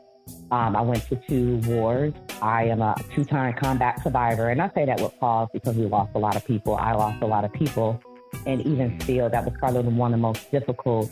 Um, 0.50 0.76
I 0.76 0.80
went 0.80 1.06
to 1.08 1.16
two 1.28 1.58
wars. 1.66 2.12
I 2.40 2.64
am 2.64 2.80
a 2.80 2.94
two 3.14 3.24
time 3.24 3.54
combat 3.54 4.02
survivor. 4.02 4.48
And 4.48 4.60
I 4.62 4.70
say 4.74 4.86
that 4.86 5.00
with 5.00 5.12
pause 5.18 5.48
because 5.52 5.76
we 5.76 5.86
lost 5.86 6.12
a 6.14 6.18
lot 6.18 6.36
of 6.36 6.44
people. 6.44 6.76
I 6.76 6.92
lost 6.92 7.22
a 7.22 7.26
lot 7.26 7.44
of 7.44 7.52
people. 7.52 8.00
And 8.46 8.60
even 8.62 8.98
still, 9.00 9.28
that 9.28 9.44
was 9.44 9.54
probably 9.58 9.82
one 9.92 10.12
of 10.12 10.18
the 10.18 10.22
most 10.22 10.50
difficult 10.50 11.10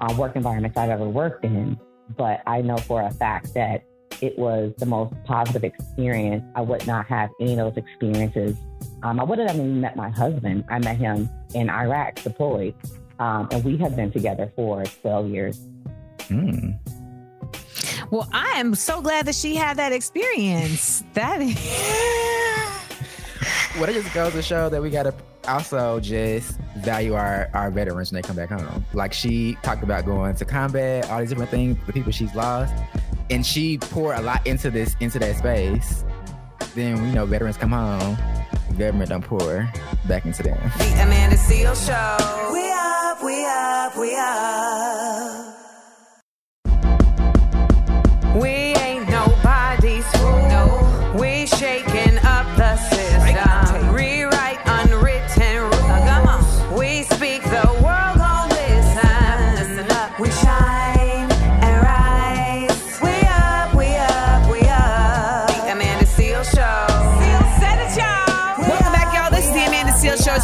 uh, 0.00 0.14
work 0.18 0.36
environments 0.36 0.76
I've 0.76 0.90
ever 0.90 1.08
worked 1.08 1.44
in. 1.44 1.78
But 2.16 2.42
I 2.46 2.62
know 2.62 2.76
for 2.78 3.02
a 3.02 3.10
fact 3.10 3.54
that 3.54 3.84
it 4.20 4.38
was 4.38 4.72
the 4.78 4.86
most 4.86 5.14
positive 5.24 5.64
experience. 5.64 6.44
I 6.54 6.60
would 6.62 6.86
not 6.86 7.06
have 7.06 7.30
any 7.40 7.58
of 7.58 7.74
those 7.74 7.76
experiences. 7.76 8.56
Um, 9.02 9.20
I 9.20 9.24
would 9.24 9.38
have 9.38 9.54
even 9.54 9.80
met 9.80 9.96
my 9.96 10.10
husband. 10.10 10.64
I 10.70 10.78
met 10.78 10.96
him 10.96 11.28
in 11.54 11.70
Iraq 11.70 12.16
deployed. 12.22 12.74
Um, 13.18 13.48
and 13.50 13.64
we 13.64 13.76
have 13.78 13.96
been 13.96 14.10
together 14.10 14.52
for 14.56 14.84
12 14.84 15.28
years. 15.28 15.60
Hmm. 16.28 16.70
Well, 18.10 18.28
I 18.32 18.58
am 18.60 18.74
so 18.74 19.00
glad 19.00 19.26
that 19.26 19.34
she 19.34 19.54
had 19.54 19.76
that 19.76 19.92
experience. 19.92 21.04
That 21.14 21.40
is. 21.40 21.54
Well, 23.76 23.88
it 23.88 23.94
just 23.94 24.14
goes 24.14 24.32
to 24.34 24.42
show 24.42 24.68
that 24.68 24.80
we 24.80 24.88
gotta 24.88 25.12
also 25.48 25.98
just 25.98 26.58
value 26.76 27.14
our 27.14 27.50
our 27.54 27.72
veterans 27.72 28.12
when 28.12 28.22
they 28.22 28.26
come 28.26 28.36
back 28.36 28.48
home. 28.48 28.84
Like 28.94 29.12
she 29.12 29.58
talked 29.62 29.82
about 29.82 30.04
going 30.06 30.36
to 30.36 30.44
combat, 30.44 31.10
all 31.10 31.18
these 31.18 31.30
different 31.30 31.50
things, 31.50 31.76
the 31.84 31.92
people 31.92 32.12
she's 32.12 32.32
lost, 32.36 32.72
and 33.30 33.44
she 33.44 33.78
poured 33.78 34.18
a 34.18 34.22
lot 34.22 34.46
into 34.46 34.70
this 34.70 34.94
into 35.00 35.18
that 35.18 35.36
space. 35.36 36.04
Then 36.76 37.04
you 37.04 37.12
know, 37.14 37.26
veterans 37.26 37.56
come 37.56 37.72
home, 37.72 38.16
the 38.70 38.76
government 38.76 39.10
don't 39.10 39.24
pour 39.24 39.68
back 40.06 40.24
into 40.24 40.44
them. 40.44 40.70
The 40.78 41.02
Amanda 41.02 41.36
Seal 41.36 41.74
Show. 41.74 42.63
Up, 43.84 43.98
we 43.98 44.16
up. 44.16 45.54
We 48.40 48.63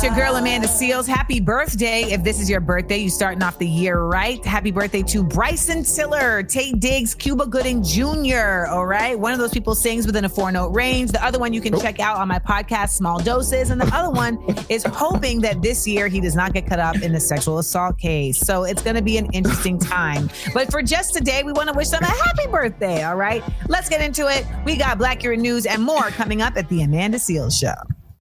It's 0.00 0.06
your 0.06 0.16
girl, 0.16 0.36
Amanda 0.36 0.66
Seales. 0.66 1.06
Happy 1.06 1.40
birthday. 1.40 2.04
If 2.04 2.24
this 2.24 2.40
is 2.40 2.48
your 2.48 2.60
birthday, 2.60 2.96
you 2.96 3.10
starting 3.10 3.42
off 3.42 3.58
the 3.58 3.68
year 3.68 4.00
right. 4.00 4.42
Happy 4.46 4.70
birthday 4.70 5.02
to 5.02 5.22
Bryson 5.22 5.82
Tiller, 5.82 6.42
Taye 6.42 6.80
Diggs, 6.80 7.14
Cuba 7.14 7.44
Gooding 7.44 7.82
Jr. 7.82 8.64
All 8.70 8.86
right. 8.86 9.18
One 9.18 9.34
of 9.34 9.38
those 9.38 9.52
people 9.52 9.74
sings 9.74 10.06
within 10.06 10.24
a 10.24 10.28
four 10.30 10.50
note 10.52 10.68
range. 10.68 11.12
The 11.12 11.22
other 11.22 11.38
one 11.38 11.52
you 11.52 11.60
can 11.60 11.78
check 11.78 12.00
out 12.00 12.16
on 12.16 12.28
my 12.28 12.38
podcast, 12.38 12.92
Small 12.92 13.18
Doses. 13.18 13.68
And 13.68 13.78
the 13.78 13.94
other 13.94 14.10
one 14.10 14.42
is 14.70 14.84
hoping 14.84 15.42
that 15.42 15.60
this 15.60 15.86
year 15.86 16.08
he 16.08 16.18
does 16.18 16.34
not 16.34 16.54
get 16.54 16.66
cut 16.66 16.78
up 16.78 17.02
in 17.02 17.12
the 17.12 17.20
sexual 17.20 17.58
assault 17.58 17.98
case. 17.98 18.38
So 18.38 18.64
it's 18.64 18.80
going 18.80 18.96
to 18.96 19.02
be 19.02 19.18
an 19.18 19.26
interesting 19.34 19.78
time. 19.78 20.30
But 20.54 20.70
for 20.70 20.80
just 20.80 21.12
today, 21.12 21.42
we 21.42 21.52
want 21.52 21.68
to 21.68 21.74
wish 21.74 21.90
them 21.90 22.02
a 22.04 22.06
happy 22.06 22.46
birthday. 22.50 23.02
All 23.02 23.16
right. 23.16 23.44
Let's 23.68 23.90
get 23.90 24.00
into 24.00 24.28
it. 24.28 24.46
We 24.64 24.76
got 24.76 24.96
Black 24.96 25.22
Year 25.22 25.36
News 25.36 25.66
and 25.66 25.82
more 25.82 26.08
coming 26.08 26.40
up 26.40 26.56
at 26.56 26.70
the 26.70 26.84
Amanda 26.84 27.18
Seales 27.18 27.52
Show. 27.52 27.74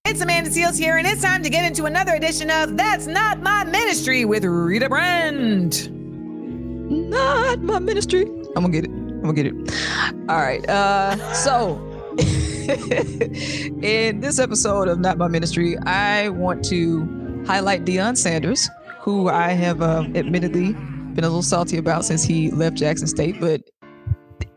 It's 0.06 0.22
Amanda 0.22 0.50
Seales 0.50 0.80
here, 0.80 0.98
and 0.98 1.06
it's 1.06 1.22
time 1.22 1.44
to 1.44 1.50
get 1.50 1.66
into 1.66 1.86
another 1.86 2.16
edition 2.16 2.50
of 2.50 2.78
That's 2.78 3.06
Not 3.06 3.42
My 3.42 3.64
Ministry 3.64 4.26
with 4.26 4.44
Rita 4.44 4.90
Brent. 4.90 5.90
Not 5.92 7.62
my 7.62 7.78
ministry. 7.80 8.24
I'm 8.56 8.64
gonna 8.64 8.70
get 8.70 8.86
it. 8.86 8.90
I'm 8.90 9.22
gonna 9.22 9.34
get 9.34 9.46
it. 9.48 9.54
All 10.28 10.38
right. 10.38 10.68
Uh, 10.68 11.16
so 11.34 11.76
in 12.18 14.20
this 14.22 14.40
episode 14.40 14.88
of 14.88 15.00
Not 15.00 15.18
My 15.20 15.28
Ministry, 15.28 15.78
I 15.80 16.30
want 16.30 16.66
to 16.66 17.44
highlight 17.46 17.86
Deion 17.86 18.18
Sanders, 18.18 18.68
who 19.02 19.30
I 19.30 19.50
have 19.50 19.82
um, 19.84 20.16
admittedly 20.16 20.74
been 21.14 21.24
a 21.24 21.28
little 21.28 21.44
salty 21.44 21.78
about 21.78 22.06
since 22.06 22.24
he 22.24 22.50
left 22.52 22.78
Jackson 22.78 23.08
State, 23.08 23.40
but 23.40 23.62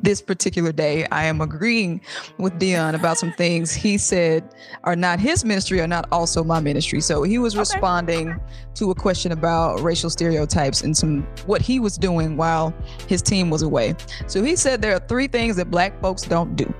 this 0.02 0.20
particular 0.20 0.72
day, 0.72 1.06
I 1.10 1.24
am 1.24 1.40
agreeing 1.40 2.00
with 2.38 2.58
Deion 2.58 2.94
about 2.94 3.18
some 3.18 3.32
things 3.32 3.72
he 3.72 3.96
said 3.96 4.54
are 4.84 4.96
not 4.96 5.20
his 5.20 5.44
ministry, 5.44 5.80
are 5.80 5.86
not 5.86 6.08
also 6.12 6.42
my 6.42 6.60
ministry. 6.60 7.00
So 7.00 7.22
he 7.22 7.38
was 7.38 7.56
responding 7.56 8.38
to 8.74 8.90
a 8.90 8.94
question 8.94 9.32
about 9.32 9.80
racial 9.80 10.10
stereotypes 10.10 10.82
and 10.82 10.96
some 10.96 11.22
what 11.46 11.62
he 11.62 11.78
was 11.78 11.96
doing 11.96 12.36
while 12.36 12.74
his 13.06 13.22
team 13.22 13.48
was 13.48 13.62
away. 13.62 13.94
So 14.26 14.42
he 14.42 14.56
said 14.56 14.82
there 14.82 14.94
are 14.94 15.06
three 15.06 15.28
things 15.28 15.56
that 15.56 15.70
black 15.70 16.00
folks 16.00 16.22
don't 16.22 16.56
do. 16.56 16.72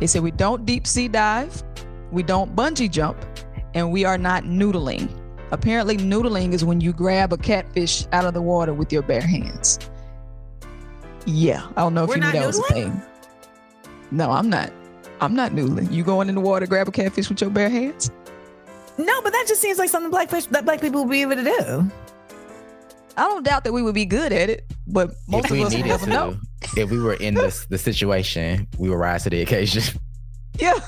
He 0.00 0.06
said 0.08 0.22
we 0.22 0.32
don't 0.32 0.66
deep 0.66 0.86
sea 0.86 1.08
dive, 1.08 1.62
we 2.10 2.22
don't 2.22 2.54
bungee 2.56 2.90
jump, 2.90 3.24
and 3.74 3.92
we 3.92 4.04
are 4.04 4.18
not 4.18 4.44
noodling. 4.44 5.08
Apparently, 5.52 5.96
noodling 5.96 6.52
is 6.52 6.64
when 6.64 6.80
you 6.80 6.92
grab 6.92 7.32
a 7.32 7.36
catfish 7.36 8.06
out 8.12 8.24
of 8.24 8.34
the 8.34 8.42
water 8.42 8.74
with 8.74 8.92
your 8.92 9.02
bare 9.02 9.20
hands. 9.20 9.78
Yeah, 11.26 11.66
I 11.76 11.80
don't 11.82 11.94
know 11.94 12.04
if 12.04 12.08
We're 12.08 12.16
you 12.16 12.22
knew 12.22 12.32
that 12.32 12.46
was 12.46 12.58
a 12.58 12.62
thing. 12.74 13.02
No, 14.10 14.30
I'm 14.30 14.48
not. 14.50 14.72
I'm 15.20 15.34
not 15.34 15.52
noodling. 15.52 15.90
You 15.92 16.04
going 16.04 16.28
in 16.28 16.34
the 16.34 16.40
water, 16.40 16.66
grab 16.66 16.88
a 16.88 16.92
catfish 16.92 17.28
with 17.28 17.40
your 17.40 17.50
bare 17.50 17.70
hands? 17.70 18.10
No, 18.98 19.22
but 19.22 19.32
that 19.32 19.46
just 19.48 19.60
seems 19.60 19.78
like 19.78 19.90
something 19.90 20.10
black 20.10 20.28
fish 20.30 20.46
that 20.46 20.64
black 20.64 20.80
people 20.80 21.02
would 21.04 21.10
be 21.10 21.22
able 21.22 21.36
to 21.36 21.44
do. 21.44 21.90
I 23.16 23.22
don't 23.28 23.44
doubt 23.44 23.64
that 23.64 23.72
we 23.72 23.82
would 23.82 23.94
be 23.94 24.04
good 24.04 24.32
at 24.32 24.50
it, 24.50 24.64
but 24.86 25.14
most 25.28 25.46
if 25.46 25.50
of 25.52 25.56
we 25.56 25.64
us 25.64 25.70
would 25.70 25.76
needed 25.76 25.88
never 25.88 26.04
to, 26.06 26.10
know. 26.10 26.36
if 26.76 26.90
we 26.90 26.98
were 27.00 27.14
in 27.14 27.34
this 27.34 27.64
the 27.66 27.78
situation, 27.78 28.66
we 28.78 28.88
would 28.90 28.96
rise 28.96 29.22
to 29.24 29.30
the 29.30 29.40
occasion. 29.42 29.82
Yeah. 30.56 30.78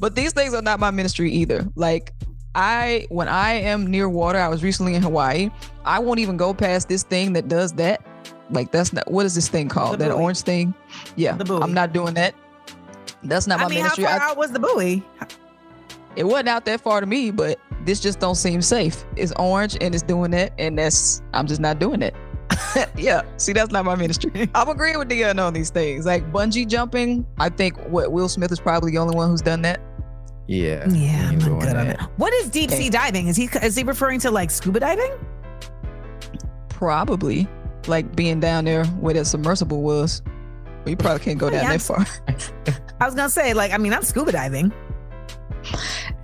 But 0.00 0.16
these 0.16 0.32
things 0.32 0.52
are 0.54 0.60
not 0.62 0.80
my 0.80 0.90
ministry 0.90 1.30
either. 1.30 1.64
Like 1.76 2.12
I 2.56 3.06
when 3.10 3.28
I 3.28 3.52
am 3.52 3.86
near 3.86 4.08
water, 4.08 4.40
I 4.40 4.48
was 4.48 4.64
recently 4.64 4.94
in 4.96 5.02
Hawaii. 5.02 5.50
I 5.84 6.00
won't 6.00 6.18
even 6.18 6.36
go 6.36 6.52
past 6.52 6.88
this 6.88 7.04
thing 7.04 7.32
that 7.34 7.46
does 7.46 7.74
that. 7.74 8.02
Like 8.50 8.72
that's 8.72 8.92
not 8.92 9.10
what 9.10 9.26
is 9.26 9.34
this 9.34 9.48
thing 9.48 9.68
called? 9.68 9.94
The 9.94 10.04
that 10.04 10.10
buoy. 10.10 10.22
orange 10.22 10.40
thing? 10.42 10.74
Yeah. 11.16 11.36
The 11.36 11.44
buoy. 11.44 11.62
I'm 11.62 11.74
not 11.74 11.92
doing 11.92 12.14
that. 12.14 12.34
That's 13.22 13.46
not 13.46 13.58
my 13.58 13.66
I 13.66 13.68
mean, 13.68 13.78
how 13.78 13.84
ministry. 13.84 14.04
far 14.04 14.20
I- 14.20 14.30
out 14.30 14.36
was 14.36 14.52
the 14.52 14.58
buoy? 14.60 15.02
it 16.16 16.24
wasn't 16.24 16.48
out 16.48 16.64
that 16.64 16.80
far 16.80 17.00
to 17.00 17.06
me, 17.06 17.30
but 17.30 17.58
this 17.84 18.00
just 18.00 18.18
don't 18.20 18.34
seem 18.34 18.60
safe. 18.62 19.04
It's 19.16 19.32
orange 19.38 19.76
and 19.80 19.94
it's 19.94 20.02
doing 20.02 20.30
that, 20.32 20.52
and 20.58 20.78
that's 20.78 21.22
I'm 21.34 21.46
just 21.46 21.60
not 21.60 21.78
doing 21.78 22.02
it. 22.02 22.14
yeah, 22.96 23.22
see, 23.36 23.52
that's 23.52 23.70
not 23.70 23.84
my 23.84 23.94
ministry. 23.94 24.48
I'm 24.54 24.68
agreeing 24.68 24.98
with 24.98 25.08
Deion 25.08 25.40
on 25.44 25.52
these 25.52 25.70
things. 25.70 26.06
Like 26.06 26.32
bungee 26.32 26.66
jumping, 26.66 27.26
I 27.38 27.50
think 27.50 27.76
what 27.88 28.10
Will 28.12 28.28
Smith 28.28 28.50
is 28.50 28.58
probably 28.60 28.92
the 28.92 28.98
only 28.98 29.14
one 29.14 29.28
who's 29.28 29.42
done 29.42 29.62
that. 29.62 29.80
Yeah. 30.46 30.88
Yeah, 30.88 31.28
I'm 31.28 31.38
not 31.38 31.44
doing 31.44 31.58
good 31.60 31.76
on 31.76 31.86
that. 31.88 32.00
it. 32.00 32.08
What 32.16 32.32
is 32.34 32.48
deep 32.48 32.70
sea 32.70 32.88
diving? 32.88 33.28
Is 33.28 33.36
he 33.36 33.48
is 33.62 33.76
he 33.76 33.84
referring 33.84 34.18
to 34.20 34.30
like 34.30 34.50
scuba 34.50 34.80
diving? 34.80 35.12
Probably 36.68 37.48
like 37.88 38.14
being 38.14 38.40
down 38.40 38.64
there 38.64 38.84
where 38.86 39.14
that 39.14 39.26
submersible 39.26 39.82
was. 39.82 40.22
Well, 40.24 40.90
you 40.90 40.96
probably 40.96 41.20
can't 41.24 41.38
go 41.38 41.50
down 41.50 41.64
Yeah, 41.64 41.76
that 41.76 41.82
far. 41.82 42.06
I 43.00 43.06
was 43.06 43.14
gonna 43.14 43.30
say 43.30 43.54
like 43.54 43.72
I 43.72 43.78
mean 43.78 43.92
I'm 43.92 44.02
scuba 44.02 44.32
diving. 44.32 44.72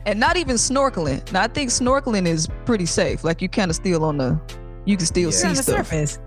and 0.07 0.21
not 0.21 0.37
even 0.37 0.57
snorkeling. 0.57 1.31
Now 1.33 1.43
I 1.43 1.49
think 1.49 1.71
snorkeling 1.71 2.27
is 2.27 2.49
pretty 2.65 2.87
safe. 2.87 3.25
Like 3.25 3.43
you 3.43 3.49
kind 3.49 3.71
of 3.71 3.77
still 3.77 4.05
on 4.05 4.17
the, 4.19 4.41
you 4.85 4.97
can 4.97 5.07
still 5.07 5.23
Yeah. 5.23 5.25
You're 5.25 5.33
see 5.33 5.49
on 5.49 5.55
the 5.55 5.63
stuff. 5.63 5.77
surface. 5.89 6.19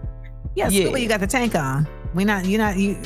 Yeah, 0.55 0.69
Yeah. 0.69 0.81
scuba. 0.83 0.99
You 0.99 1.07
got 1.07 1.19
the 1.19 1.27
tank 1.27 1.55
on. 1.55 1.87
We 2.13 2.25
not. 2.25 2.45
You 2.45 2.57
not. 2.57 2.77
You. 2.77 2.97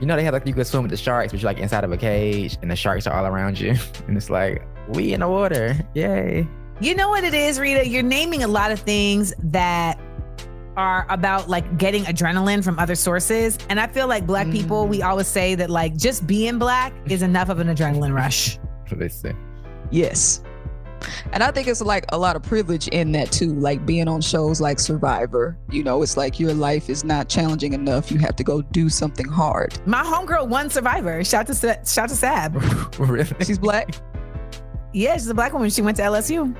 You 0.00 0.06
know 0.06 0.16
they 0.16 0.24
have 0.24 0.34
like 0.34 0.46
you 0.46 0.54
can 0.54 0.64
swim 0.64 0.82
with 0.82 0.90
the 0.90 0.96
sharks, 0.96 1.32
but 1.32 1.40
you're 1.40 1.48
like 1.50 1.58
inside 1.58 1.84
of 1.84 1.92
a 1.92 1.96
cage 1.96 2.58
and 2.62 2.70
the 2.70 2.76
sharks 2.76 3.06
are 3.06 3.14
all 3.14 3.26
around 3.26 3.60
you. 3.60 3.74
And 4.08 4.16
it's 4.16 4.30
like, 4.30 4.62
we 4.88 5.12
in 5.12 5.20
the 5.20 5.28
water. 5.28 5.76
Yay. 5.94 6.46
You 6.80 6.94
know 6.96 7.08
what 7.08 7.22
it 7.22 7.34
is, 7.34 7.60
Rita? 7.60 7.86
You're 7.86 8.02
naming 8.02 8.42
a 8.42 8.48
lot 8.48 8.72
of 8.72 8.80
things 8.80 9.32
that 9.44 10.00
are 10.76 11.06
about 11.08 11.48
like 11.48 11.78
getting 11.78 12.04
adrenaline 12.04 12.64
from 12.64 12.78
other 12.78 12.94
sources. 12.94 13.58
And 13.68 13.78
I 13.78 13.86
feel 13.86 14.08
like 14.08 14.26
black 14.26 14.50
people, 14.50 14.86
we 14.86 15.02
always 15.02 15.28
say 15.28 15.54
that 15.56 15.70
like 15.70 15.96
just 15.96 16.26
being 16.26 16.58
black 16.58 16.92
is 17.06 17.22
enough 17.22 17.48
of 17.48 17.58
an 17.58 17.68
adrenaline 17.68 18.14
rush. 18.14 18.58
Listen. 18.90 19.36
Yes. 19.90 20.42
And 21.32 21.42
I 21.42 21.50
think 21.50 21.66
it's 21.68 21.80
like 21.82 22.04
a 22.10 22.18
lot 22.18 22.36
of 22.36 22.42
privilege 22.42 22.88
in 22.88 23.12
that 23.12 23.32
too, 23.32 23.54
like 23.54 23.84
being 23.84 24.08
on 24.08 24.20
shows 24.20 24.60
like 24.60 24.78
Survivor. 24.78 25.58
You 25.70 25.82
know, 25.82 26.02
it's 26.02 26.16
like 26.16 26.38
your 26.38 26.54
life 26.54 26.88
is 26.88 27.04
not 27.04 27.28
challenging 27.28 27.72
enough. 27.72 28.10
You 28.10 28.18
have 28.18 28.36
to 28.36 28.44
go 28.44 28.62
do 28.62 28.88
something 28.88 29.26
hard. 29.26 29.78
My 29.86 30.02
homegirl 30.02 30.48
won 30.48 30.70
Survivor. 30.70 31.24
Shout 31.24 31.46
to 31.48 31.54
Sa- 31.54 31.82
shout 31.84 32.08
to 32.10 32.16
Sab. 32.16 32.54
really? 32.98 33.44
She's 33.44 33.58
black. 33.58 33.94
Yeah, 34.92 35.14
she's 35.14 35.28
a 35.28 35.34
black 35.34 35.52
woman. 35.52 35.70
She 35.70 35.82
went 35.82 35.96
to 35.96 36.02
LSU. 36.04 36.56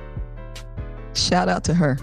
Shout 1.15 1.47
out 1.47 1.63
to 1.65 1.73
her. 1.73 1.97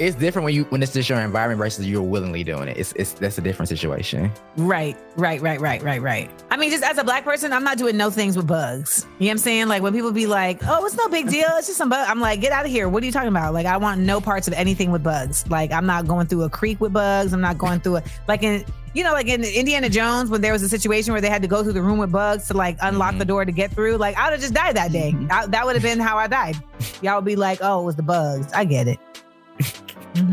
It's 0.00 0.16
different 0.16 0.44
when 0.44 0.54
you 0.54 0.64
when 0.64 0.82
it's 0.82 0.94
just 0.94 1.10
your 1.10 1.20
environment 1.20 1.58
versus 1.58 1.86
you're 1.86 2.00
willingly 2.00 2.42
doing 2.42 2.68
it. 2.68 2.78
It's 2.78 2.94
it's 2.94 3.12
that's 3.12 3.36
a 3.36 3.42
different 3.42 3.68
situation. 3.68 4.32
Right, 4.56 4.96
right, 5.14 5.42
right, 5.42 5.60
right, 5.60 5.82
right, 5.82 6.00
right. 6.00 6.30
I 6.50 6.56
mean, 6.56 6.70
just 6.70 6.82
as 6.82 6.96
a 6.96 7.04
black 7.04 7.22
person, 7.22 7.52
I'm 7.52 7.64
not 7.64 7.76
doing 7.76 7.98
no 7.98 8.08
things 8.08 8.34
with 8.34 8.46
bugs. 8.46 9.04
You 9.18 9.26
know 9.26 9.26
what 9.26 9.30
I'm 9.32 9.38
saying? 9.38 9.68
Like 9.68 9.82
when 9.82 9.92
people 9.92 10.10
be 10.10 10.26
like, 10.26 10.62
"Oh, 10.66 10.86
it's 10.86 10.96
no 10.96 11.06
big 11.08 11.28
deal. 11.28 11.50
It's 11.58 11.66
just 11.66 11.76
some 11.76 11.90
bug." 11.90 12.08
I'm 12.08 12.18
like, 12.18 12.40
"Get 12.40 12.50
out 12.50 12.64
of 12.64 12.70
here. 12.70 12.88
What 12.88 13.02
are 13.02 13.06
you 13.06 13.12
talking 13.12 13.28
about?" 13.28 13.52
Like 13.52 13.66
I 13.66 13.76
want 13.76 14.00
no 14.00 14.22
parts 14.22 14.48
of 14.48 14.54
anything 14.54 14.90
with 14.90 15.02
bugs. 15.02 15.46
Like 15.50 15.70
I'm 15.70 15.84
not 15.84 16.06
going 16.06 16.28
through 16.28 16.44
a 16.44 16.48
creek 16.48 16.80
with 16.80 16.94
bugs. 16.94 17.34
I'm 17.34 17.42
not 17.42 17.58
going 17.58 17.80
through 17.80 17.96
a 17.96 18.02
like 18.26 18.42
in 18.42 18.64
you 18.94 19.04
know 19.04 19.12
like 19.12 19.28
in 19.28 19.44
Indiana 19.44 19.90
Jones 19.90 20.30
when 20.30 20.40
there 20.40 20.54
was 20.54 20.62
a 20.62 20.68
situation 20.70 21.12
where 21.12 21.20
they 21.20 21.28
had 21.28 21.42
to 21.42 21.48
go 21.48 21.62
through 21.62 21.74
the 21.74 21.82
room 21.82 21.98
with 21.98 22.10
bugs 22.10 22.46
to 22.46 22.54
like 22.54 22.78
unlock 22.80 23.10
the 23.10 23.18
mm-hmm. 23.18 23.28
door 23.28 23.44
to 23.44 23.52
get 23.52 23.70
through. 23.70 23.98
Like 23.98 24.16
I'd 24.16 24.32
have 24.32 24.40
just 24.40 24.54
died 24.54 24.76
that 24.76 24.92
day. 24.92 25.12
Mm-hmm. 25.12 25.30
I, 25.30 25.44
that 25.48 25.66
would 25.66 25.76
have 25.76 25.82
been 25.82 26.00
how 26.00 26.16
I 26.16 26.26
died. 26.26 26.56
Y'all 27.02 27.16
would 27.16 27.26
be 27.26 27.36
like, 27.36 27.58
"Oh, 27.60 27.82
it 27.82 27.84
was 27.84 27.96
the 27.96 28.02
bugs." 28.02 28.50
I 28.54 28.64
get 28.64 28.88
it. 28.88 28.98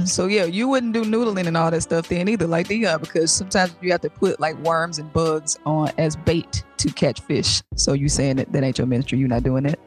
So 0.06 0.26
yeah, 0.28 0.46
you 0.46 0.68
wouldn't 0.68 0.94
do 0.94 1.04
noodling 1.04 1.48
and 1.48 1.56
all 1.56 1.70
that 1.70 1.82
stuff 1.82 2.10
then 2.10 2.28
either, 2.28 2.48
like 2.48 2.68
Deion, 2.68 3.00
because 3.00 3.32
sometimes 3.32 3.76
you 3.82 3.92
have 3.92 4.02
to 4.02 4.10
put 4.10 4.40
like 4.40 4.58
worms 4.58 4.98
and 4.98 5.12
bugs 5.14 5.60
on 5.66 5.92
as 5.98 6.16
bait 6.16 6.64
to 6.78 6.90
catch 6.92 7.22
fish. 7.22 7.62
So 7.76 7.94
you 7.94 8.10
saying 8.10 8.38
that 8.38 8.52
that 8.54 8.64
ain't 8.64 8.78
your 8.78 8.88
ministry? 8.88 9.20
You're 9.20 9.28
not 9.28 9.44
doing 9.44 9.64
that? 9.64 9.80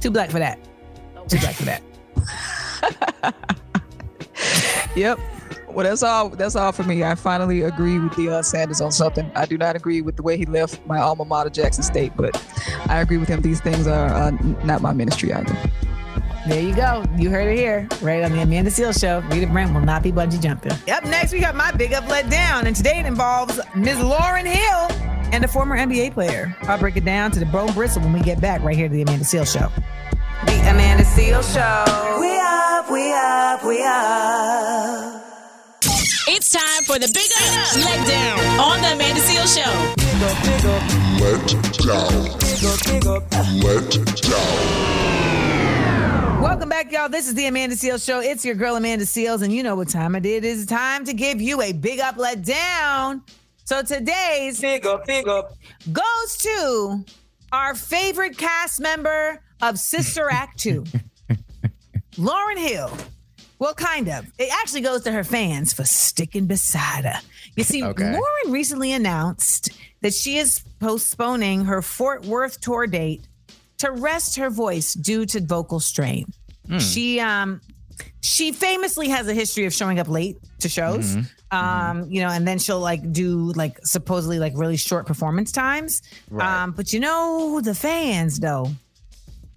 Too 0.00 0.10
black 0.10 0.30
for 0.30 0.38
that. 0.38 0.58
Too 1.28 1.38
black 1.38 1.54
for 1.54 1.64
that. 1.64 1.82
Yep. 4.98 5.20
Well, 5.68 5.84
that's 5.84 6.02
all. 6.02 6.30
That's 6.30 6.56
all 6.56 6.72
for 6.72 6.82
me. 6.82 7.04
I 7.04 7.14
finally 7.14 7.62
agree 7.62 8.00
with 8.00 8.12
Deion 8.12 8.44
Sanders 8.44 8.80
on 8.80 8.90
something. 8.90 9.30
I 9.36 9.46
do 9.46 9.56
not 9.56 9.76
agree 9.76 10.00
with 10.00 10.16
the 10.16 10.22
way 10.22 10.36
he 10.36 10.44
left 10.44 10.84
my 10.86 10.98
alma 10.98 11.24
mater, 11.24 11.50
Jackson 11.50 11.84
State, 11.84 12.12
but 12.16 12.42
I 12.88 13.00
agree 13.00 13.18
with 13.18 13.28
him. 13.28 13.42
These 13.42 13.60
things 13.60 13.86
are 13.86 14.08
uh, 14.08 14.30
not 14.64 14.82
my 14.82 14.92
ministry 14.92 15.32
either. 15.32 15.56
There 16.46 16.60
you 16.62 16.74
go. 16.74 17.04
You 17.16 17.30
heard 17.30 17.48
it 17.48 17.58
here, 17.58 17.88
right 18.00 18.22
on 18.22 18.32
the 18.32 18.40
Amanda 18.40 18.70
Seal 18.70 18.92
Show. 18.92 19.20
Rita 19.30 19.46
Brent 19.48 19.74
will 19.74 19.80
not 19.80 20.02
be 20.02 20.12
bungee 20.12 20.40
jumping. 20.40 20.72
Up 20.72 21.04
next, 21.04 21.32
we 21.32 21.40
got 21.40 21.54
my 21.54 21.72
big 21.72 21.92
up 21.92 22.08
let 22.08 22.30
down, 22.30 22.66
and 22.66 22.74
today 22.74 22.98
it 22.98 23.06
involves 23.06 23.60
Ms. 23.74 23.98
Lauryn 23.98 24.46
Hill 24.46 25.08
and 25.32 25.44
a 25.44 25.48
former 25.48 25.76
NBA 25.76 26.14
player. 26.14 26.56
I'll 26.62 26.78
break 26.78 26.96
it 26.96 27.04
down 27.04 27.32
to 27.32 27.40
the 27.40 27.46
bone 27.46 27.72
bristle 27.74 28.02
when 28.02 28.12
we 28.12 28.20
get 28.20 28.40
back 28.40 28.62
right 28.62 28.76
here 28.76 28.88
to 28.88 28.94
the 28.94 29.02
Amanda 29.02 29.24
Seal 29.24 29.44
Show. 29.44 29.68
The 30.46 30.70
Amanda 30.70 31.04
Seal 31.04 31.42
Show. 31.42 32.18
We 32.20 32.38
up, 32.38 32.90
we 32.90 33.12
up, 33.12 33.64
we 33.64 33.82
up. 33.84 35.24
It's 36.30 36.50
time 36.50 36.84
for 36.84 36.98
the 36.98 37.10
Big 37.12 37.30
Up 37.40 37.76
Let 37.76 38.06
Down 38.06 38.38
on 38.60 38.80
the 38.80 38.92
Amanda 38.92 39.20
Seal 39.20 39.46
Show. 39.46 39.94
Big 39.96 40.22
up, 40.22 40.82
Let 41.20 41.46
down. 41.84 42.38
Big 42.38 42.64
up, 42.64 42.78
big 42.86 43.06
up. 43.06 43.22
Let 43.64 43.90
down. 44.22 45.47
Welcome 46.40 46.68
back, 46.68 46.92
y'all. 46.92 47.08
This 47.08 47.26
is 47.28 47.34
the 47.34 47.46
Amanda 47.46 47.74
Seales 47.74 48.04
Show. 48.04 48.20
It's 48.20 48.44
your 48.44 48.54
girl, 48.54 48.76
Amanda 48.76 49.04
Seales, 49.04 49.42
and 49.42 49.52
you 49.52 49.62
know 49.62 49.74
what 49.74 49.88
time 49.88 50.14
it 50.14 50.24
is. 50.24 50.36
It 50.38 50.44
is 50.44 50.66
time 50.66 51.04
to 51.04 51.12
give 51.12 51.40
you 51.40 51.60
a 51.62 51.72
big 51.72 51.98
up, 52.00 52.16
let 52.16 52.44
down. 52.44 53.22
So 53.64 53.82
today's 53.82 54.60
Big 54.60 54.86
up, 54.86 55.04
big 55.04 55.26
up. 55.28 55.52
goes 55.92 56.36
to 56.38 57.04
our 57.52 57.74
favorite 57.74 58.38
cast 58.38 58.80
member 58.80 59.42
of 59.62 59.78
Sister 59.78 60.28
Act 60.30 60.58
2, 60.60 60.84
Lauryn 62.16 62.56
Hill. 62.58 62.90
Well, 63.58 63.74
kind 63.74 64.08
of. 64.08 64.26
It 64.38 64.50
actually 64.62 64.82
goes 64.82 65.02
to 65.02 65.12
her 65.12 65.24
fans 65.24 65.72
for 65.72 65.84
sticking 65.84 66.46
beside 66.46 67.04
her. 67.04 67.20
You 67.56 67.64
see, 67.64 67.82
Okay. 67.88 68.04
Lauryn 68.16 68.52
recently 68.52 68.92
announced 68.92 69.70
that 70.02 70.14
she 70.14 70.38
is 70.38 70.60
postponing 70.78 71.64
her 71.64 71.82
Fort 71.82 72.24
Worth 72.24 72.60
tour 72.60 72.86
date 72.86 73.26
to 73.78 73.90
rest 73.92 74.36
her 74.36 74.50
voice 74.50 74.94
due 74.94 75.24
to 75.26 75.40
vocal 75.40 75.80
strain. 75.80 76.26
She 76.78 77.18
um 77.18 77.60
she 78.20 78.52
famously 78.52 79.08
has 79.08 79.26
a 79.28 79.34
history 79.34 79.64
of 79.64 79.72
showing 79.72 79.98
up 79.98 80.08
late 80.08 80.36
to 80.60 80.68
shows. 80.68 81.16
Um, 81.50 82.10
you 82.10 82.20
know, 82.20 82.28
and 82.28 82.46
then 82.46 82.58
she'll 82.58 82.80
like 82.80 83.10
do 83.10 83.52
like 83.52 83.78
supposedly 83.84 84.38
like 84.38 84.52
really 84.54 84.76
short 84.76 85.06
performance 85.06 85.50
times. 85.50 86.02
Right. 86.28 86.62
Um, 86.62 86.72
but 86.72 86.92
you 86.92 87.00
know 87.00 87.60
the 87.62 87.74
fans 87.74 88.38
though. 88.38 88.70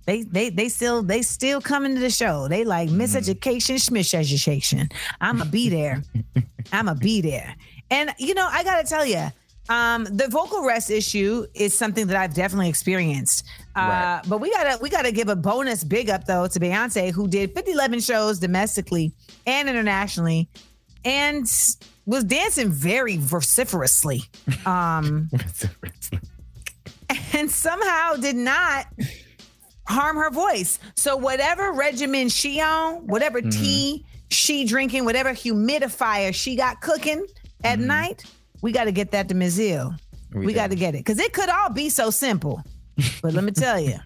They 0.06 0.24
they 0.24 0.50
they 0.50 0.70
still 0.70 1.04
they 1.04 1.22
still 1.22 1.62
coming 1.62 1.96
to 1.96 2.02
the 2.02 2.10
show. 2.10 2.48
They 2.48 2.64
like 2.64 2.90
miseducation, 2.90 3.76
schmish 3.76 4.14
education. 4.14 4.90
I'ma 5.20 5.46
be 5.46 5.70
there. 5.70 6.02
I'ma 6.72 6.94
be 6.94 7.22
there. 7.22 7.56
And 7.90 8.12
you 8.18 8.34
know, 8.34 8.48
I 8.50 8.64
gotta 8.64 8.88
tell 8.88 9.06
you, 9.06 9.28
um, 9.72 10.04
the 10.04 10.28
vocal 10.30 10.64
rest 10.64 10.90
issue 10.92 11.46
is 11.54 11.78
something 11.78 12.08
that 12.08 12.18
I've 12.18 12.34
definitely 12.34 12.70
experienced. 12.70 13.46
Uh, 13.76 13.80
Right. 13.80 14.22
but 14.28 14.40
we 14.42 14.52
gotta 14.52 14.78
we 14.82 14.90
gotta 14.90 15.12
give 15.12 15.30
a 15.30 15.36
bonus 15.36 15.84
big 15.84 16.10
up 16.10 16.26
though 16.26 16.46
to 16.48 16.60
Beyonce, 16.60 17.12
who 17.12 17.28
did 17.28 17.54
50 17.56 17.72
11 17.72 18.00
shows 18.02 18.38
domestically 18.40 19.14
and 19.48 19.70
internationally. 19.70 20.50
And 21.06 21.48
was 22.06 22.24
dancing 22.26 22.70
very 22.70 23.18
vociferously. 23.18 24.24
Um, 24.66 25.30
and 27.34 27.50
somehow 27.50 28.14
did 28.16 28.36
not 28.36 28.86
harm 29.88 30.18
her 30.18 30.30
voice. 30.30 30.80
So 30.96 31.16
whatever 31.18 31.72
regimen 31.74 32.30
she 32.30 32.60
on, 32.62 33.08
whatever 33.08 33.42
tea 33.42 34.06
she 34.30 34.64
drinking, 34.66 35.06
whatever 35.06 35.32
humidifier 35.32 36.34
she 36.34 36.56
got 36.56 36.82
cooking 36.82 37.26
at 37.64 37.80
night, 37.80 38.24
we 38.62 38.72
got 38.72 38.86
to 38.86 38.92
get 38.92 39.12
that 39.12 39.30
to 39.30 39.36
Ms. 39.36 39.58
Hill. 39.58 39.96
We, 40.34 40.48
We 40.48 40.54
got 40.54 40.70
to 40.70 40.76
get 40.76 40.96
it 40.96 41.00
because 41.00 41.20
it 41.20 41.34
could 41.34 41.50
all 41.50 41.70
be 41.70 41.90
so 41.90 42.10
simple. 42.10 42.64
But 43.22 43.34
let 43.34 43.44
me 43.44 43.52
tell 43.52 43.80
you, 43.80 43.98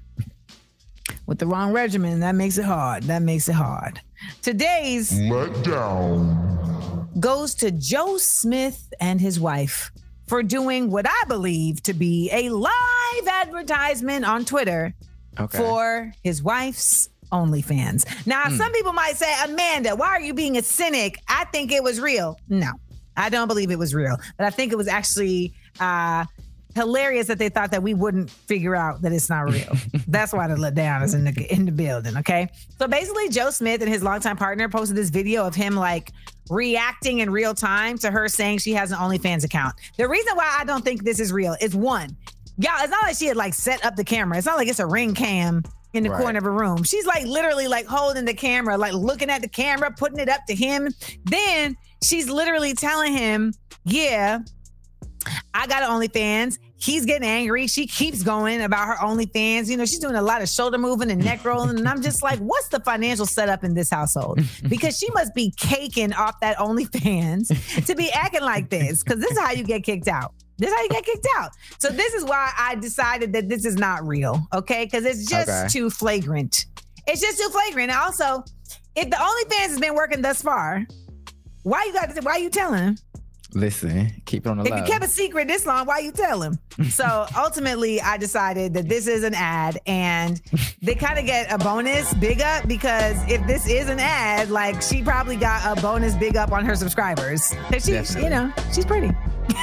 with 1.25 1.39
the 1.39 1.47
wrong 1.47 1.73
regimen, 1.73 2.19
that 2.21 2.35
makes 2.35 2.57
it 2.57 2.65
hard. 2.65 3.03
That 3.03 3.21
makes 3.21 3.49
it 3.49 3.55
hard. 3.55 3.99
Today's 4.41 5.11
letdown 5.11 7.19
goes 7.19 7.55
to 7.55 7.71
Joe 7.71 8.17
Smith 8.17 8.91
and 8.99 9.21
his 9.21 9.39
wife 9.39 9.91
for 10.27 10.41
doing 10.41 10.89
what 10.89 11.05
I 11.07 11.23
believe 11.27 11.83
to 11.83 11.93
be 11.93 12.29
a 12.31 12.49
live 12.49 13.27
advertisement 13.27 14.25
on 14.25 14.45
Twitter 14.45 14.93
Okay. 15.37 15.57
for 15.57 16.13
his 16.23 16.41
wife's 16.41 17.09
OnlyFans. 17.31 18.05
Now, 18.25 18.49
some 18.49 18.67
hmm. 18.67 18.73
people 18.73 18.93
might 18.93 19.17
say, 19.17 19.33
Amanda, 19.43 19.95
why 19.95 20.07
are 20.07 20.21
you 20.21 20.33
being 20.33 20.57
a 20.57 20.61
cynic? 20.61 21.19
I 21.27 21.45
think 21.45 21.71
it 21.71 21.83
was 21.83 21.99
real. 21.99 22.39
No, 22.47 22.71
I 23.17 23.29
don't 23.29 23.47
believe 23.47 23.71
it 23.71 23.79
was 23.79 23.93
real, 23.93 24.17
but 24.37 24.45
I 24.45 24.49
think 24.49 24.71
it 24.71 24.75
was 24.75 24.87
actually 24.87 25.53
uh, 25.79 26.25
hilarious 26.75 27.27
that 27.27 27.37
they 27.39 27.49
thought 27.49 27.71
that 27.71 27.81
we 27.81 27.93
wouldn't 27.93 28.29
figure 28.29 28.75
out 28.75 29.01
that 29.01 29.11
it's 29.13 29.29
not 29.29 29.49
real. 29.49 29.75
That's 30.07 30.33
why 30.33 30.47
the 30.47 30.55
letdown 30.55 31.03
is 31.03 31.13
in 31.13 31.23
the 31.23 31.53
in 31.53 31.65
the 31.65 31.71
building. 31.71 32.17
Okay, 32.17 32.47
so 32.77 32.87
basically, 32.87 33.29
Joe 33.29 33.49
Smith 33.49 33.81
and 33.81 33.89
his 33.91 34.03
longtime 34.03 34.37
partner 34.37 34.67
posted 34.69 34.97
this 34.97 35.09
video 35.09 35.45
of 35.45 35.55
him 35.55 35.75
like 35.75 36.11
reacting 36.49 37.19
in 37.19 37.29
real 37.31 37.53
time 37.53 37.97
to 37.99 38.11
her 38.11 38.27
saying 38.27 38.59
she 38.59 38.73
has 38.73 38.91
an 38.91 38.97
OnlyFans 38.97 39.43
account. 39.43 39.75
The 39.97 40.07
reason 40.07 40.35
why 40.35 40.55
I 40.59 40.65
don't 40.65 40.83
think 40.83 41.03
this 41.03 41.19
is 41.19 41.31
real 41.33 41.55
is 41.61 41.75
one, 41.75 42.15
y'all. 42.57 42.71
It's 42.81 42.91
not 42.91 43.03
like 43.03 43.15
she 43.17 43.25
had 43.27 43.37
like 43.37 43.53
set 43.53 43.83
up 43.85 43.95
the 43.95 44.03
camera. 44.03 44.37
It's 44.37 44.45
not 44.45 44.57
like 44.57 44.67
it's 44.67 44.79
a 44.79 44.85
ring 44.85 45.13
cam 45.15 45.63
in 45.93 46.03
the 46.03 46.09
Right. 46.09 46.21
corner 46.21 46.39
of 46.39 46.45
a 46.45 46.51
room. 46.51 46.83
She's 46.83 47.05
like 47.05 47.25
literally 47.25 47.67
like 47.69 47.85
holding 47.87 48.25
the 48.25 48.33
camera, 48.33 48.77
like 48.77 48.93
looking 48.93 49.29
at 49.29 49.41
the 49.41 49.47
camera, 49.47 49.91
putting 49.97 50.19
it 50.19 50.27
up 50.29 50.45
to 50.47 50.53
him. 50.53 50.89
Then 51.23 51.77
she's 52.05 52.29
literally 52.29 52.73
telling 52.73 53.13
him, 53.13 53.53
"Yeah, 53.83 54.39
I 55.53 55.67
got 55.67 55.83
an 55.83 55.89
OnlyFans." 55.89 56.57
He's 56.77 57.05
getting 57.05 57.27
angry. 57.27 57.65
She 57.67 57.87
keeps 57.87 58.21
going 58.21 58.61
about 58.61 58.85
her 58.87 58.95
OnlyFans. 58.95 59.69
You 59.69 59.77
know, 59.77 59.85
she's 59.85 59.97
doing 59.99 60.15
a 60.15 60.21
lot 60.21 60.41
of 60.43 60.49
shoulder 60.49 60.77
moving 60.77 61.09
and 61.09 61.23
neck 61.23 61.43
rolling. 61.45 61.77
And 61.79 61.87
I'm 61.87 62.01
just 62.01 62.21
like, 62.21 62.37
what's 62.39 62.67
the 62.67 62.79
financial 62.81 63.25
setup 63.25 63.63
in 63.63 63.73
this 63.73 63.89
household? 63.89 64.39
Because 64.69 64.97
she 64.97 65.09
must 65.13 65.33
be 65.33 65.51
caking 65.57 66.13
off 66.13 66.35
that 66.41 66.57
OnlyFans 66.57 67.85
to 67.87 67.95
be 67.95 68.11
acting 68.11 68.41
like 68.41 68.69
this. 68.69 69.03
Because 69.03 69.19
this 69.21 69.31
is 69.31 69.39
how 69.39 69.51
you 69.51 69.63
get 69.63 69.83
kicked 69.83 70.07
out. 70.09 70.33
This 70.57 70.69
is 70.69 70.75
how 70.75 70.83
you 70.83 70.89
get 70.89 71.05
kicked 71.05 71.27
out. 71.37 71.51
So 71.79 71.89
this 71.89 72.13
is 72.13 72.23
why 72.25 72.51
I 72.59 72.75
decided 72.75 73.33
that 73.33 73.47
this 73.49 73.65
is 73.65 73.77
not 73.77 74.05
real. 74.05 74.45
Okay, 74.53 74.83
because 74.85 75.05
it's 75.05 75.25
just 75.25 75.49
Okay. 75.49 75.67
too 75.69 75.89
flagrant. 75.89 76.65
It's 77.07 77.21
just 77.21 77.39
too 77.39 77.49
flagrant. 77.49 77.89
And 77.91 77.99
also, 77.99 78.43
if 78.95 79.09
the 79.09 79.15
OnlyFans 79.15 79.69
has 79.69 79.79
been 79.79 79.95
working 79.95 80.21
thus 80.21 80.41
far, 80.41 80.85
why 81.65 81.83
you 81.85 81.93
got? 81.93 82.23
Why 82.23 82.37
you 82.37 82.49
telling 82.49 82.79
him? 82.83 82.97
Listen, 83.53 84.11
keep 84.25 84.45
it 84.45 84.49
on 84.49 84.57
the 84.57 84.63
line. 84.63 84.73
If 84.73 84.79
low. 84.79 84.85
you 84.85 84.91
kept 84.91 85.05
a 85.05 85.07
secret 85.07 85.47
this 85.47 85.65
long, 85.65 85.85
why 85.85 85.99
you 85.99 86.11
tell 86.11 86.41
him? 86.41 86.59
So 86.89 87.25
ultimately, 87.37 88.01
I 88.01 88.17
decided 88.17 88.73
that 88.73 88.89
this 88.89 89.07
is 89.07 89.23
an 89.23 89.33
ad, 89.33 89.79
and 89.87 90.41
they 90.81 90.93
kind 90.93 91.17
of 91.17 91.25
get 91.25 91.51
a 91.51 91.57
bonus 91.57 92.13
big 92.15 92.41
up 92.41 92.67
because 92.67 93.15
if 93.31 93.45
this 93.47 93.65
is 93.67 93.87
an 93.89 93.99
ad, 93.99 94.49
like 94.49 94.81
she 94.81 95.01
probably 95.01 95.37
got 95.37 95.77
a 95.77 95.81
bonus 95.81 96.15
big 96.15 96.35
up 96.35 96.51
on 96.51 96.65
her 96.65 96.75
subscribers. 96.75 97.53
'Cause 97.71 97.85
she, 97.85 97.93
Definitely. 97.93 98.23
you 98.23 98.29
know, 98.29 98.53
she's 98.73 98.85
pretty. 98.85 99.11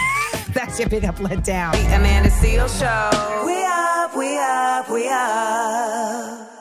That's 0.54 0.78
your 0.78 0.88
big 0.88 1.04
up 1.04 1.18
let 1.20 1.44
down. 1.44 1.74
Amanda 1.76 2.30
Seal 2.30 2.68
Show. 2.68 3.10
We 3.46 3.62
up, 3.64 4.16
we 4.16 4.38
up, 4.38 4.90
we 4.90 5.08
up. 5.08 6.51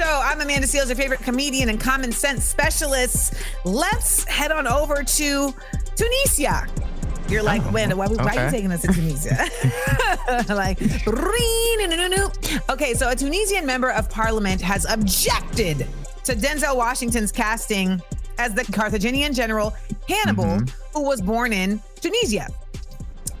Show. 0.00 0.20
I'm 0.24 0.40
Amanda 0.40 0.66
Seales, 0.66 0.86
your 0.86 0.96
favorite 0.96 1.20
comedian 1.20 1.68
and 1.68 1.78
common 1.78 2.10
sense 2.10 2.42
specialist. 2.42 3.34
Let's 3.66 4.24
head 4.24 4.50
on 4.50 4.66
over 4.66 5.02
to 5.02 5.54
Tunisia. 5.94 6.66
You're 7.28 7.42
like, 7.42 7.60
oh, 7.66 7.68
Amanda, 7.68 7.96
why, 7.96 8.06
why 8.06 8.34
are 8.34 8.44
you 8.46 8.50
taking 8.50 8.72
us 8.72 8.80
to 8.80 8.88
Tunisia? 8.88 9.36
like, 10.48 10.80
okay, 12.70 12.94
so 12.94 13.10
a 13.10 13.14
Tunisian 13.14 13.66
member 13.66 13.90
of 13.90 14.08
parliament 14.08 14.62
has 14.62 14.90
objected 14.90 15.86
to 16.24 16.34
Denzel 16.34 16.76
Washington's 16.76 17.30
casting 17.30 18.00
as 18.38 18.54
the 18.54 18.64
Carthaginian 18.72 19.34
general 19.34 19.74
Hannibal, 20.08 20.44
mm-hmm. 20.44 20.94
who 20.94 21.04
was 21.04 21.20
born 21.20 21.52
in 21.52 21.78
Tunisia. 21.96 22.48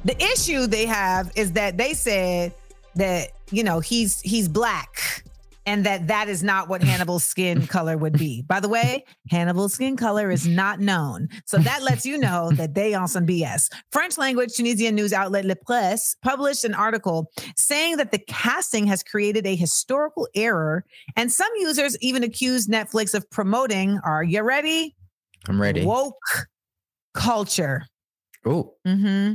The 0.04 0.22
issue 0.22 0.66
they 0.66 0.84
have 0.84 1.32
is 1.36 1.52
that 1.52 1.78
they 1.78 1.94
said 1.94 2.52
that 2.96 3.30
you 3.50 3.64
know 3.64 3.80
he's 3.80 4.20
he's 4.20 4.46
black 4.46 5.24
and 5.66 5.84
that 5.84 6.08
that 6.08 6.28
is 6.28 6.42
not 6.42 6.68
what 6.68 6.82
Hannibal's 6.82 7.24
skin 7.24 7.66
color 7.66 7.96
would 7.96 8.18
be. 8.18 8.42
By 8.42 8.60
the 8.60 8.68
way, 8.68 9.04
Hannibal's 9.30 9.74
skin 9.74 9.96
color 9.96 10.30
is 10.30 10.46
not 10.46 10.80
known. 10.80 11.28
So 11.46 11.58
that 11.58 11.82
lets 11.82 12.06
you 12.06 12.18
know 12.18 12.50
that 12.54 12.74
they 12.74 12.94
on 12.94 13.08
some 13.08 13.26
BS. 13.26 13.68
French 13.92 14.18
language 14.18 14.54
Tunisian 14.54 14.94
news 14.94 15.12
outlet 15.12 15.44
La 15.44 15.54
Presse 15.66 16.16
published 16.22 16.64
an 16.64 16.74
article 16.74 17.30
saying 17.56 17.96
that 17.98 18.12
the 18.12 18.20
casting 18.28 18.86
has 18.86 19.02
created 19.02 19.46
a 19.46 19.56
historical 19.56 20.28
error 20.34 20.84
and 21.16 21.32
some 21.32 21.50
users 21.58 21.96
even 22.00 22.22
accused 22.22 22.70
Netflix 22.70 23.14
of 23.14 23.28
promoting, 23.30 23.98
are 24.04 24.24
you 24.24 24.42
ready? 24.42 24.94
I'm 25.48 25.60
ready. 25.60 25.84
Woke 25.84 26.16
culture. 27.14 27.86
Ooh. 28.48 28.72
hmm 28.86 29.34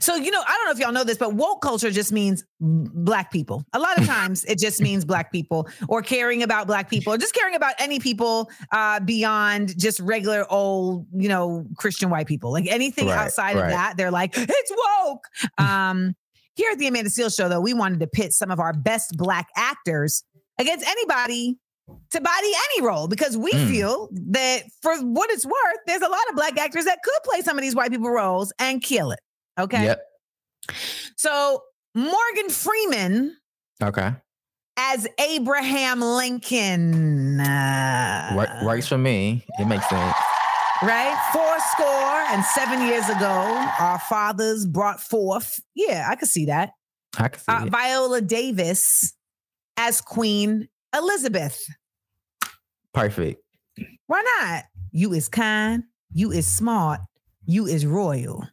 So, 0.00 0.14
you 0.16 0.30
know, 0.30 0.42
I 0.46 0.56
don't 0.56 0.64
know 0.66 0.72
if 0.72 0.78
y'all 0.78 0.92
know 0.92 1.04
this, 1.04 1.18
but 1.18 1.34
woke 1.34 1.60
culture 1.60 1.90
just 1.90 2.10
means 2.10 2.42
black 2.58 3.30
people. 3.30 3.64
A 3.74 3.78
lot 3.78 3.98
of 3.98 4.06
times 4.06 4.44
it 4.44 4.58
just 4.58 4.80
means 4.80 5.04
black 5.04 5.30
people 5.30 5.68
or 5.88 6.00
caring 6.00 6.42
about 6.42 6.66
black 6.66 6.88
people 6.88 7.12
or 7.12 7.18
just 7.18 7.34
caring 7.34 7.54
about 7.54 7.74
any 7.78 7.98
people 8.00 8.50
uh, 8.72 9.00
beyond 9.00 9.78
just 9.78 10.00
regular 10.00 10.50
old, 10.50 11.06
you 11.12 11.28
know, 11.28 11.66
Christian 11.76 12.08
white 12.08 12.26
people. 12.26 12.50
Like 12.50 12.66
anything 12.68 13.08
Right, 13.08 13.18
outside 13.18 13.56
of 13.56 13.68
that, 13.68 13.96
they're 13.96 14.10
like, 14.10 14.32
it's 14.36 14.72
woke. 15.04 15.24
Um, 15.58 16.14
here 16.54 16.72
at 16.72 16.78
the 16.78 16.86
Amanda 16.86 17.10
Seal 17.10 17.28
Show, 17.28 17.48
though, 17.50 17.60
we 17.60 17.74
wanted 17.74 18.00
to 18.00 18.06
pit 18.06 18.32
some 18.32 18.50
of 18.50 18.58
our 18.58 18.72
best 18.72 19.16
black 19.18 19.48
actors 19.56 20.24
against 20.58 20.86
anybody 20.86 21.58
to 22.10 22.20
body 22.20 22.52
any 22.74 22.86
role 22.86 23.06
because 23.08 23.36
we 23.36 23.52
Mm. 23.52 23.68
feel 23.70 24.08
that 24.30 24.62
for 24.82 24.96
what 25.04 25.30
it's 25.30 25.44
worth, 25.46 25.78
there's 25.86 26.02
a 26.02 26.08
lot 26.08 26.20
of 26.30 26.36
black 26.36 26.58
actors 26.58 26.84
that 26.84 26.98
could 27.02 27.22
play 27.24 27.40
some 27.42 27.56
of 27.56 27.62
these 27.62 27.74
white 27.74 27.90
people 27.90 28.10
roles 28.10 28.52
and 28.58 28.82
kill 28.82 29.10
it. 29.12 29.20
Okay. 29.58 29.84
Yep. 29.84 30.02
So 31.16 31.62
Morgan 31.94 32.50
Freeman 32.50 33.36
Okay. 33.82 34.12
as 34.76 35.06
Abraham 35.18 36.00
Lincoln. 36.00 37.40
Uh, 37.40 38.32
Work, 38.36 38.62
works 38.62 38.88
for 38.88 38.98
me. 38.98 39.44
It 39.58 39.66
makes 39.66 39.88
sense. 39.88 40.14
right? 40.82 41.16
Four 41.32 41.58
score 41.72 42.20
and 42.34 42.44
seven 42.44 42.86
years 42.86 43.08
ago, 43.08 43.68
our 43.78 43.98
fathers 43.98 44.66
brought 44.66 45.00
forth. 45.00 45.58
Yeah, 45.74 46.06
I 46.10 46.16
could 46.16 46.28
see 46.28 46.46
that. 46.46 46.72
I 47.18 47.28
can 47.28 47.40
see 47.40 47.44
Uh. 47.48 47.66
Viola 47.70 48.20
Davis 48.20 49.14
as 49.78 50.00
Queen 50.02 50.68
Elizabeth. 50.96 51.66
Perfect. 52.92 53.42
Why 54.06 54.22
not? 54.40 54.64
You 54.92 55.12
is 55.12 55.28
kind, 55.28 55.84
you 56.12 56.32
is 56.32 56.46
smart, 56.46 57.00
you 57.44 57.66
is 57.66 57.84
royal. 57.84 58.46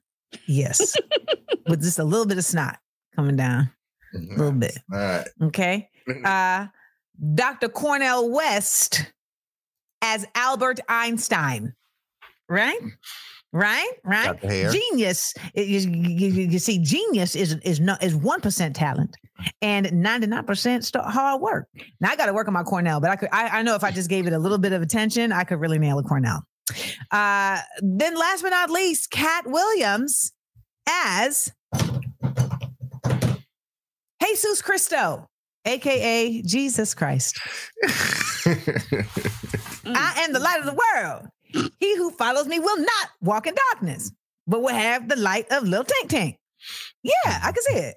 Yes. 0.47 0.95
With 1.67 1.81
just 1.81 1.99
a 1.99 2.03
little 2.03 2.25
bit 2.25 2.37
of 2.37 2.43
snot 2.43 2.77
coming 3.15 3.37
down. 3.37 3.69
A 4.13 4.17
little 4.17 4.51
bit. 4.51 4.77
All 4.91 4.99
right. 4.99 5.27
Okay. 5.41 5.89
Mm-hmm. 6.07 6.25
Uh 6.25 6.67
Dr. 7.35 7.69
Cornel 7.69 8.31
West 8.31 9.05
as 10.01 10.25
Albert 10.35 10.79
Einstein. 10.89 11.73
Right? 12.49 12.79
Mm. 12.81 12.91
Right? 13.55 13.91
Right? 14.03 14.25
Got 14.25 14.41
the 14.41 14.47
hair. 14.47 14.71
Genius. 14.71 15.31
You, 15.53 15.63
you- 15.63 16.47
you 16.49 16.59
see, 16.59 16.79
genius 16.79 17.35
is 17.35 17.53
is 17.63 17.79
not 17.79 18.01
is 18.03 18.15
one 18.15 18.41
percent 18.41 18.75
talent 18.75 19.15
and 19.61 19.85
99% 19.87 20.95
hard 21.11 21.39
work. 21.41 21.67
Now 22.01 22.09
I 22.11 22.15
got 22.15 22.25
to 22.27 22.33
work 22.33 22.47
on 22.47 22.53
my 22.53 22.63
Cornel, 22.63 22.99
but 22.99 23.11
I 23.11 23.15
could 23.15 23.29
I, 23.31 23.59
I 23.59 23.61
know 23.61 23.75
if 23.75 23.83
I 23.83 23.91
just 23.91 24.09
gave 24.09 24.25
it 24.25 24.33
a 24.33 24.39
little 24.39 24.57
bit 24.57 24.73
of 24.73 24.81
attention, 24.81 25.31
I 25.31 25.43
could 25.43 25.59
really 25.59 25.77
nail 25.77 25.99
a 25.99 26.03
Cornel. 26.03 26.39
Uh 27.11 27.59
then 27.81 28.15
last 28.15 28.41
but 28.41 28.49
not 28.49 28.69
least, 28.71 29.11
Katt 29.11 29.45
Williams 29.47 30.31
as 30.89 31.51
Jesus 34.21 34.61
Christo, 34.63 35.27
aka 35.65 36.41
Jesus 36.41 36.93
Christ. 36.95 37.39
I 39.85 40.13
am 40.23 40.33
the 40.33 40.39
light 40.39 40.59
of 40.59 40.65
the 40.65 40.73
world. 40.95 41.27
He 41.79 41.95
who 41.97 42.11
follows 42.11 42.47
me 42.47 42.59
will 42.59 42.77
not 42.79 43.09
walk 43.21 43.47
in 43.47 43.55
darkness. 43.71 44.11
but 44.47 44.61
will 44.61 44.75
have 44.75 45.07
the 45.07 45.15
light 45.15 45.51
of 45.51 45.63
little 45.63 45.85
Tank 45.85 46.09
Tank. 46.09 46.37
Yeah, 47.03 47.39
I 47.43 47.51
can 47.51 47.63
see 47.63 47.73
it. 47.73 47.95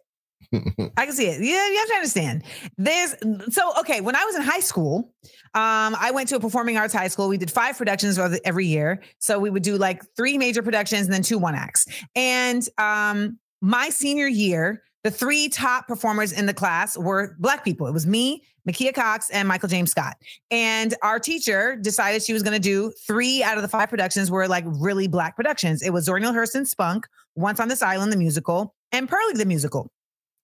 I 0.97 1.07
can 1.07 1.14
see 1.14 1.27
it. 1.27 1.40
Yeah, 1.42 1.69
you 1.69 1.79
have 1.79 1.88
to 1.88 1.95
understand. 1.95 2.45
There's 2.79 3.14
so 3.51 3.73
okay. 3.81 4.01
When 4.01 4.14
I 4.14 4.25
was 4.25 4.37
in 4.37 4.42
high 4.42 4.61
school, 4.61 5.12
um, 5.55 5.97
I 5.99 6.12
went 6.12 6.29
to 6.29 6.37
a 6.37 6.40
performing 6.40 6.77
arts 6.77 6.95
high 6.95 7.09
school. 7.09 7.29
We 7.29 7.37
did 7.38 7.51
five 7.51 7.77
productions 7.77 8.19
every 8.45 8.66
year. 8.66 9.03
So 9.19 9.38
we 9.40 9.51
would 9.51 9.62
do 9.64 9.77
like 9.77 10.03
three 10.16 10.38
major 10.38 10.62
productions 10.62 11.07
and 11.07 11.12
then 11.12 11.23
two 11.23 11.38
one 11.38 11.55
acts. 11.55 11.87
And 12.14 12.66
um, 12.79 13.38
my 13.61 13.88
senior 13.88 14.29
year, 14.29 14.83
the 15.07 15.11
three 15.12 15.49
top 15.49 15.87
performers 15.87 16.33
in 16.33 16.47
the 16.47 16.53
class 16.53 16.99
were 16.99 17.37
black 17.38 17.64
people. 17.64 17.87
It 17.87 17.92
was 17.92 18.09
me, 18.09 18.42
Makia 18.69 18.92
Cox, 18.92 19.31
and 19.31 19.47
Michael 19.47 19.69
James 19.69 19.92
Scott. 19.92 20.16
And 20.51 20.97
our 21.01 21.21
teacher 21.21 21.77
decided 21.77 22.25
she 22.25 22.33
was 22.33 22.42
going 22.42 22.61
to 22.61 22.69
do 22.69 22.92
three 23.07 23.40
out 23.40 23.57
of 23.57 23.62
the 23.62 23.69
five 23.69 23.88
productions 23.88 24.33
were 24.33 24.49
like 24.49 24.64
really 24.66 25.07
black 25.07 25.37
productions. 25.37 25.81
It 25.81 25.90
was 25.90 26.07
Zora 26.07 26.19
Neale 26.19 26.45
Spunk, 26.64 27.07
Once 27.37 27.61
on 27.61 27.69
This 27.69 27.83
Island, 27.83 28.12
the 28.12 28.16
musical, 28.16 28.75
and 28.90 29.09
Purlie, 29.09 29.35
the 29.35 29.45
musical. 29.45 29.92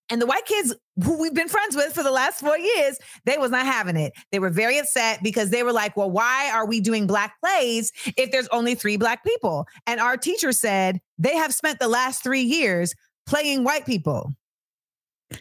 And 0.08 0.22
the 0.22 0.26
white 0.26 0.46
kids 0.46 0.72
who 1.02 1.20
we've 1.20 1.34
been 1.34 1.48
friends 1.48 1.74
with 1.74 1.92
for 1.92 2.04
the 2.04 2.12
last 2.12 2.38
four 2.38 2.56
years, 2.56 2.98
they 3.24 3.38
was 3.38 3.50
not 3.50 3.66
having 3.66 3.96
it. 3.96 4.12
They 4.30 4.38
were 4.38 4.50
very 4.50 4.78
upset 4.78 5.24
because 5.24 5.50
they 5.50 5.64
were 5.64 5.72
like, 5.72 5.96
well, 5.96 6.10
why 6.10 6.52
are 6.54 6.68
we 6.68 6.78
doing 6.78 7.08
black 7.08 7.34
plays 7.40 7.90
if 8.16 8.30
there's 8.30 8.48
only 8.52 8.76
three 8.76 8.96
black 8.96 9.24
people? 9.24 9.66
And 9.88 9.98
our 9.98 10.16
teacher 10.16 10.52
said 10.52 11.00
they 11.18 11.34
have 11.34 11.52
spent 11.52 11.80
the 11.80 11.88
last 11.88 12.22
three 12.22 12.42
years 12.42 12.94
playing 13.26 13.64
white 13.64 13.86
people. 13.86 14.32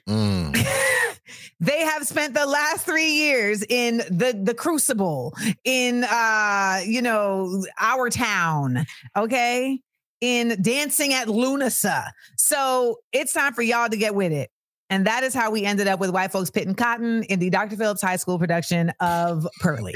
Mm. 0.08 0.58
they 1.60 1.82
have 1.82 2.06
spent 2.08 2.34
the 2.34 2.46
last 2.46 2.86
three 2.86 3.12
years 3.12 3.64
in 3.68 3.98
the 4.10 4.40
the 4.44 4.54
crucible 4.54 5.34
in 5.64 6.04
uh 6.04 6.82
you 6.86 7.02
know 7.02 7.64
our 7.80 8.10
town 8.10 8.86
okay? 9.16 9.80
In 10.22 10.62
dancing 10.62 11.14
at 11.14 11.28
Lughnasa. 11.28 12.12
So 12.38 12.98
it's 13.12 13.34
time 13.34 13.54
for 13.54 13.64
y'all 13.64 13.90
to 13.90 13.98
get 13.98 14.14
with 14.14 14.32
it 14.32 14.52
and 14.92 15.08
that 15.08 15.24
is 15.24 15.34
how 15.34 15.50
we 15.50 15.64
ended 15.64 15.88
up 15.88 16.00
with 16.00 16.12
white 16.12 16.32
folks 16.32 16.52
pitting 16.52 16.76
cotton 16.76 17.24
in 17.24 17.40
the 17.40 17.50
dr 17.50 17.76
phillips 17.76 18.02
high 18.02 18.16
school 18.18 18.38
production 18.38 18.92
of 19.00 19.48
Purlie 19.60 19.96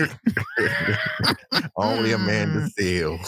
Only 1.77 2.13
Amanda 2.13 2.67
Mm. 2.79 3.19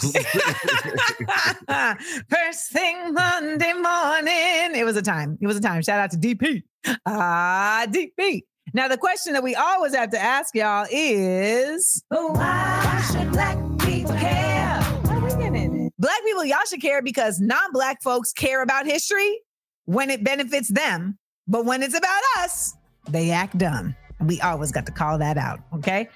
First 2.30 2.70
thing 2.72 3.12
Monday 3.12 3.72
morning. 3.74 4.74
It 4.74 4.84
was 4.84 4.96
a 4.96 5.02
time. 5.02 5.36
It 5.40 5.46
was 5.46 5.56
a 5.56 5.60
time. 5.60 5.82
Shout 5.82 6.00
out 6.00 6.10
to 6.12 6.16
DP. 6.16 6.62
Ah, 7.04 7.84
DP. 7.88 8.42
Now, 8.72 8.88
the 8.88 8.96
question 8.96 9.34
that 9.34 9.42
we 9.42 9.54
always 9.54 9.94
have 9.94 10.10
to 10.10 10.18
ask 10.18 10.54
y'all 10.54 10.86
is 10.90 12.02
why 12.08 13.04
should 13.12 13.30
black 13.32 13.56
people 13.80 14.14
care? 14.14 14.80
Black 15.98 16.22
people, 16.24 16.44
y'all 16.44 16.58
should 16.68 16.80
care 16.80 17.02
because 17.02 17.40
non 17.40 17.72
black 17.72 18.02
folks 18.02 18.32
care 18.32 18.62
about 18.62 18.86
history 18.86 19.40
when 19.84 20.08
it 20.10 20.24
benefits 20.24 20.68
them. 20.68 21.18
But 21.48 21.64
when 21.64 21.82
it's 21.82 21.96
about 21.96 22.22
us, 22.38 22.74
they 23.08 23.30
act 23.30 23.56
dumb. 23.56 23.96
And 24.18 24.28
we 24.28 24.40
always 24.40 24.70
got 24.70 24.84
to 24.86 24.92
call 24.92 25.18
that 25.18 25.38
out. 25.38 25.60
Okay. 25.74 26.08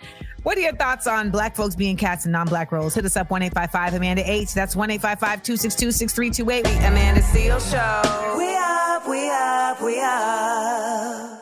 What 0.42 0.58
are 0.58 0.60
your 0.60 0.74
thoughts 0.74 1.06
on 1.06 1.30
black 1.30 1.54
folks 1.56 1.76
being 1.76 1.96
cast 1.96 2.26
in 2.26 2.32
non 2.32 2.48
black 2.48 2.72
roles? 2.72 2.94
Hit 2.94 3.04
us 3.04 3.16
up 3.16 3.30
1 3.30 3.42
855 3.42 3.94
Amanda 3.94 4.30
H. 4.30 4.52
That's 4.52 4.74
1 4.76 4.90
855 4.90 5.42
262 5.42 5.92
6328. 5.92 6.66
Amanda 6.84 7.22
Seal 7.22 7.60
Show. 7.60 8.02
We 8.36 8.56
up, 8.56 9.08
we 9.08 9.30
up, 9.30 9.80
we 9.80 10.00
up. 10.00 11.38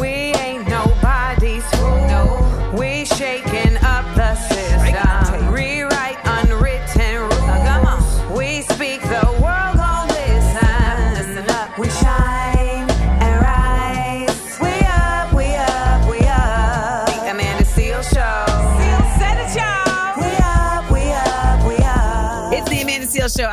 We 0.00 0.27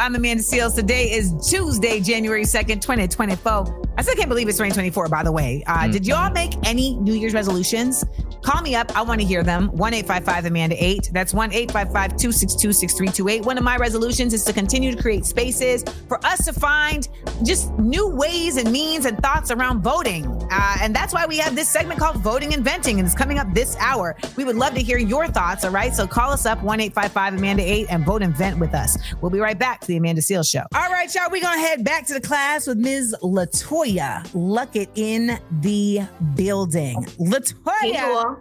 I'm 0.05 0.13
Amanda 0.13 0.43
Seales. 0.43 0.75
Today 0.75 1.11
is 1.11 1.33
Tuesday, 1.49 1.99
January 1.99 2.43
2nd, 2.43 2.79
2024. 2.79 3.94
I 3.97 4.01
still 4.01 4.15
can't 4.15 4.27
believe 4.27 4.49
it's 4.49 4.57
2024, 4.57 5.07
by 5.07 5.23
the 5.23 5.31
way. 5.31 5.63
Uh, 5.67 5.87
Did 5.87 6.05
y'all 6.05 6.29
make 6.31 6.51
any 6.65 6.95
New 6.95 7.13
Year's 7.13 7.33
resolutions? 7.33 8.03
Call 8.41 8.61
me 8.61 8.75
up. 8.75 8.95
I 8.95 9.01
want 9.01 9.21
to 9.21 9.27
hear 9.27 9.41
them. 9.41 9.69
1 9.69 9.93
855 9.93 10.45
Amanda 10.45 10.75
8. 10.83 11.09
That's 11.13 11.33
1 11.33 11.53
855 11.53 12.17
262 12.17 12.73
6328. 12.73 13.45
One 13.45 13.57
of 13.57 13.63
my 13.63 13.77
resolutions 13.77 14.33
is 14.33 14.43
to 14.43 14.53
continue 14.53 14.93
to 14.93 15.01
create 15.01 15.25
spaces 15.25 15.83
for 16.09 16.23
us 16.25 16.43
to 16.45 16.51
find 16.51 17.07
just 17.43 17.71
new 17.79 18.07
ways 18.09 18.57
and 18.57 18.69
means 18.69 19.05
and 19.05 19.17
thoughts 19.19 19.49
around 19.49 19.81
voting. 19.81 20.25
Uh, 20.51 20.77
and 20.81 20.93
that's 20.93 21.13
why 21.13 21.25
we 21.25 21.37
have 21.37 21.55
this 21.55 21.69
segment 21.69 21.99
called 21.99 22.17
Voting 22.17 22.53
and 22.53 22.63
Venting, 22.63 22.99
and 22.99 23.05
it's 23.05 23.15
coming 23.15 23.39
up 23.39 23.47
this 23.53 23.77
hour. 23.79 24.15
We 24.35 24.43
would 24.43 24.57
love 24.57 24.73
to 24.75 24.81
hear 24.81 24.97
your 24.97 25.27
thoughts, 25.27 25.63
all 25.63 25.71
right? 25.71 25.95
So 25.95 26.05
call 26.05 26.31
us 26.31 26.45
up 26.45 26.61
1 26.61 26.81
855 26.81 27.35
Amanda 27.35 27.63
8 27.63 27.87
and 27.89 28.05
vote 28.05 28.21
and 28.21 28.35
vent 28.35 28.59
with 28.59 28.73
us. 28.73 28.97
We'll 29.21 29.31
be 29.31 29.39
right 29.39 29.57
back 29.57 29.79
to 29.81 29.87
the 29.87 29.97
Amanda 29.97 30.21
Seales 30.21 30.51
Show. 30.51 30.63
All 30.75 30.89
right, 30.91 31.13
y'all, 31.15 31.31
we're 31.31 31.41
going 31.41 31.59
to 31.59 31.65
head 31.65 31.83
back 31.85 32.05
to 32.07 32.13
the 32.13 32.21
class 32.21 32.67
with 32.67 32.77
Ms. 32.77 33.15
LeToya 33.23 33.84
Luckett 33.85 34.89
in 34.95 35.39
the 35.61 36.01
building. 36.35 37.03
LeToya, 37.19 38.37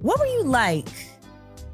what 0.00 0.18
were 0.18 0.26
you 0.26 0.44
like 0.44 0.88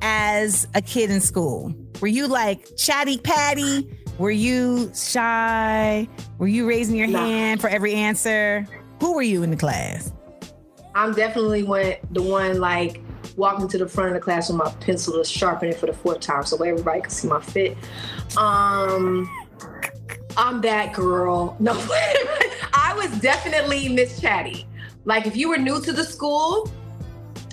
as 0.03 0.69
a 0.75 0.83
kid 0.83 1.11
in 1.11 1.21
school? 1.21 1.75
Were 2.01 2.09
you 2.09 2.27
like 2.29 2.77
chatty 2.77 3.19
patty? 3.19 3.89
Were 4.19 4.31
you 4.31 4.91
shy? 4.95 6.09
Were 6.39 6.49
you 6.49 6.67
raising 6.67 6.97
your 6.97 7.07
No. 7.09 7.19
hand 7.19 7.61
for 7.61 7.69
every 7.69 7.95
answer? 7.95 8.67
Who 9.01 9.15
were 9.15 9.23
you 9.23 9.43
in 9.43 9.51
the 9.51 9.57
class? 9.57 10.13
I'm 10.95 11.15
definitely 11.15 11.63
one 11.63 11.95
the 12.11 12.23
one 12.23 12.61
like 12.61 13.01
walking 13.37 13.69
to 13.69 13.79
the 13.79 13.87
front 13.89 14.09
of 14.09 14.15
the 14.15 14.21
class 14.21 14.49
with 14.49 14.57
my 14.59 14.69
pencil 14.81 15.15
to 15.15 15.25
sharpen 15.25 15.69
it 15.69 15.77
for 15.79 15.87
the 15.87 15.93
fourth 15.93 16.19
time 16.21 16.45
so 16.45 16.57
everybody 16.57 17.01
can 17.01 17.11
see 17.11 17.29
my 17.29 17.41
fit. 17.41 17.77
Um 18.37 19.29
I'm 20.37 20.61
that 20.63 20.93
girl. 20.93 21.57
No, 21.61 21.75
was 22.99 23.21
definitely 23.21 23.89
Miss 23.89 24.21
Chatty. 24.21 24.67
Like 25.05 25.27
if 25.27 25.37
you 25.37 25.49
were 25.49 25.57
new 25.57 25.81
to 25.83 25.93
the 25.93 26.05
school, 26.05 26.71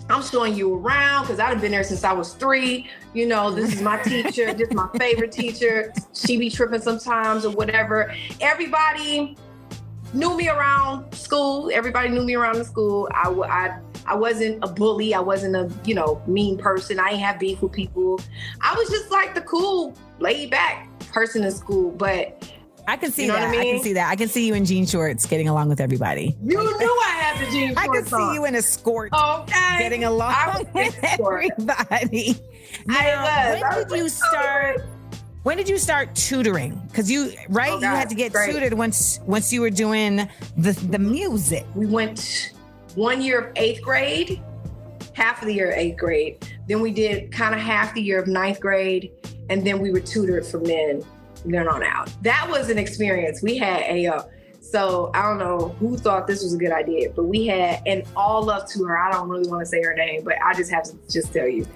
I'm 0.10 0.22
showing 0.22 0.56
you 0.56 0.76
around 0.76 1.24
because 1.24 1.40
I've 1.40 1.62
been 1.62 1.72
there 1.72 1.84
since 1.84 2.04
I 2.04 2.14
was 2.14 2.34
three. 2.34 2.90
You 3.14 3.28
know, 3.28 3.52
this 3.52 3.74
is 3.74 3.82
my 3.82 4.02
teacher. 4.04 4.54
this 4.54 4.70
is 4.70 4.74
my 4.74 4.90
favorite 4.98 5.32
teacher. 5.32 5.94
She 6.14 6.38
be 6.38 6.50
tripping 6.50 6.82
sometimes 6.82 7.46
or 7.46 7.52
whatever. 7.52 8.14
Everybody 8.42 9.36
knew 10.14 10.36
me 10.38 10.50
around 10.50 11.12
school. 11.14 11.72
Everybody 11.74 12.10
knew 12.10 12.24
me 12.24 12.36
around 12.36 12.58
the 12.58 12.66
school. 12.66 13.08
I, 13.14 13.30
I, 13.30 13.80
I 14.06 14.16
wasn't 14.16 14.64
a 14.64 14.68
bully. 14.68 15.14
I 15.14 15.20
wasn't 15.20 15.56
a, 15.56 15.72
you 15.86 15.96
know, 15.96 16.22
mean 16.28 16.58
person. 16.58 17.00
I 17.00 17.12
ain't 17.12 17.22
have 17.22 17.40
beef 17.40 17.62
with 17.62 17.72
people. 17.72 18.20
I 18.62 18.76
was 18.76 18.90
just 18.90 19.12
like 19.12 19.34
the 19.34 19.42
cool, 19.42 19.96
laid 20.20 20.52
back 20.52 20.88
person 21.12 21.44
in 21.44 21.52
school. 21.52 21.92
But 21.92 22.52
I 22.88 22.98
can 22.98 23.12
see 23.12 23.24
You 23.24 23.28
know 23.30 23.34
that. 23.36 23.44
I 23.44 23.48
I, 23.48 23.52
mean? 23.62 23.76
can 23.76 23.84
see 23.84 23.94
that. 23.94 24.10
I 24.12 24.16
can 24.16 24.28
see 24.28 24.46
you 24.48 24.54
in 24.54 24.66
jean 24.66 24.86
shorts 24.86 25.26
getting 25.26 25.48
along 25.48 25.70
with 25.70 25.80
everybody. 25.82 26.36
you 26.44 26.58
knew 26.58 27.02
I 27.06 27.18
had 27.20 27.46
the 27.48 27.52
jeans. 27.52 27.78
I 27.78 27.88
can 27.88 28.06
see 28.06 28.34
you 28.34 28.46
in 28.46 28.56
a 28.56 28.62
skirt 28.62 29.12
Okay. 29.14 29.78
getting 29.80 30.04
along 30.04 30.32
I 30.32 30.66
with 30.74 31.00
everybody. 31.04 32.36
I 32.90 33.06
Now, 33.06 33.24
was. 33.24 33.64
I 33.64 33.70
when 33.70 33.78
was 33.78 33.86
did 33.86 33.98
you 33.98 34.04
like, 34.04 34.12
oh. 34.12 34.30
start? 34.30 34.82
When 35.44 35.58
did 35.58 35.70
you 35.70 35.78
start 35.78 36.16
tutoring? 36.16 36.82
Because 36.88 37.10
you 37.12 37.32
right, 37.50 37.72
Oh, 37.72 37.80
you 37.80 37.86
had 37.86 38.10
to 38.10 38.16
get 38.16 38.34
great. 38.34 38.52
tutored 38.52 38.74
once 38.74 39.20
once 39.26 39.54
you 39.54 39.62
were 39.62 39.70
doing 39.70 40.28
the 40.58 40.72
the 40.90 40.98
music. 41.00 41.66
we 41.76 41.86
went 41.86 42.54
one 42.96 43.22
year 43.22 43.40
of 43.42 43.52
eighth 43.56 43.82
grade, 43.84 44.42
half 45.14 45.42
of 45.42 45.48
the 45.48 45.54
year 45.54 45.70
of 45.72 45.78
eighth 45.78 45.98
grade. 45.98 46.48
Then 46.68 46.82
we 46.82 46.92
did 46.92 47.32
kind 47.32 47.54
of 47.54 47.62
half 47.62 47.94
the 47.94 48.02
year 48.02 48.20
of 48.20 48.28
ninth 48.28 48.60
grade, 48.60 49.12
and 49.50 49.66
then 49.66 49.80
we 49.80 49.92
were 49.92 50.00
tutored 50.00 50.46
from 50.48 50.64
then 50.64 51.04
then 51.54 51.68
on 51.68 51.84
out. 51.84 52.12
That 52.22 52.48
was 52.50 52.70
an 52.70 52.78
experience. 52.78 53.42
We 53.42 53.58
had 53.58 53.82
a 53.82 54.08
uh, 54.08 54.24
so 54.62 55.12
I 55.14 55.22
don't 55.22 55.38
know 55.38 55.70
who 55.80 55.96
thought 55.96 56.26
this 56.26 56.42
was 56.42 56.54
a 56.54 56.58
good 56.58 56.72
idea, 56.72 57.12
but 57.16 57.26
we 57.26 57.46
had 57.46 57.82
and 57.86 58.04
all 58.16 58.44
love 58.44 58.68
to 58.72 58.84
her. 58.86 58.98
I 58.98 59.12
don't 59.12 59.30
really 59.30 59.48
want 59.48 59.62
to 59.62 59.66
say 59.66 59.82
her 59.84 59.94
name, 59.94 60.24
but 60.24 60.36
I 60.44 60.54
just 60.54 60.72
have 60.72 60.84
to 60.86 60.98
just 61.10 61.34
tell 61.34 61.48
you. 61.48 61.68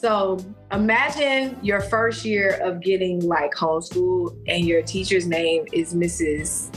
So 0.00 0.38
imagine 0.70 1.58
your 1.60 1.80
first 1.80 2.24
year 2.24 2.60
of 2.62 2.80
getting 2.80 3.18
like 3.26 3.52
homeschool 3.52 4.32
and 4.46 4.64
your 4.64 4.80
teacher's 4.80 5.26
name 5.26 5.66
is 5.72 5.92
Mrs. 5.92 6.72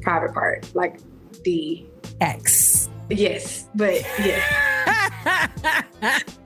Private 0.00 0.32
Part, 0.32 0.72
like 0.72 1.00
the 1.42 1.84
X. 2.20 2.88
Yes, 3.10 3.68
but 3.74 4.00
yes. 4.20 5.82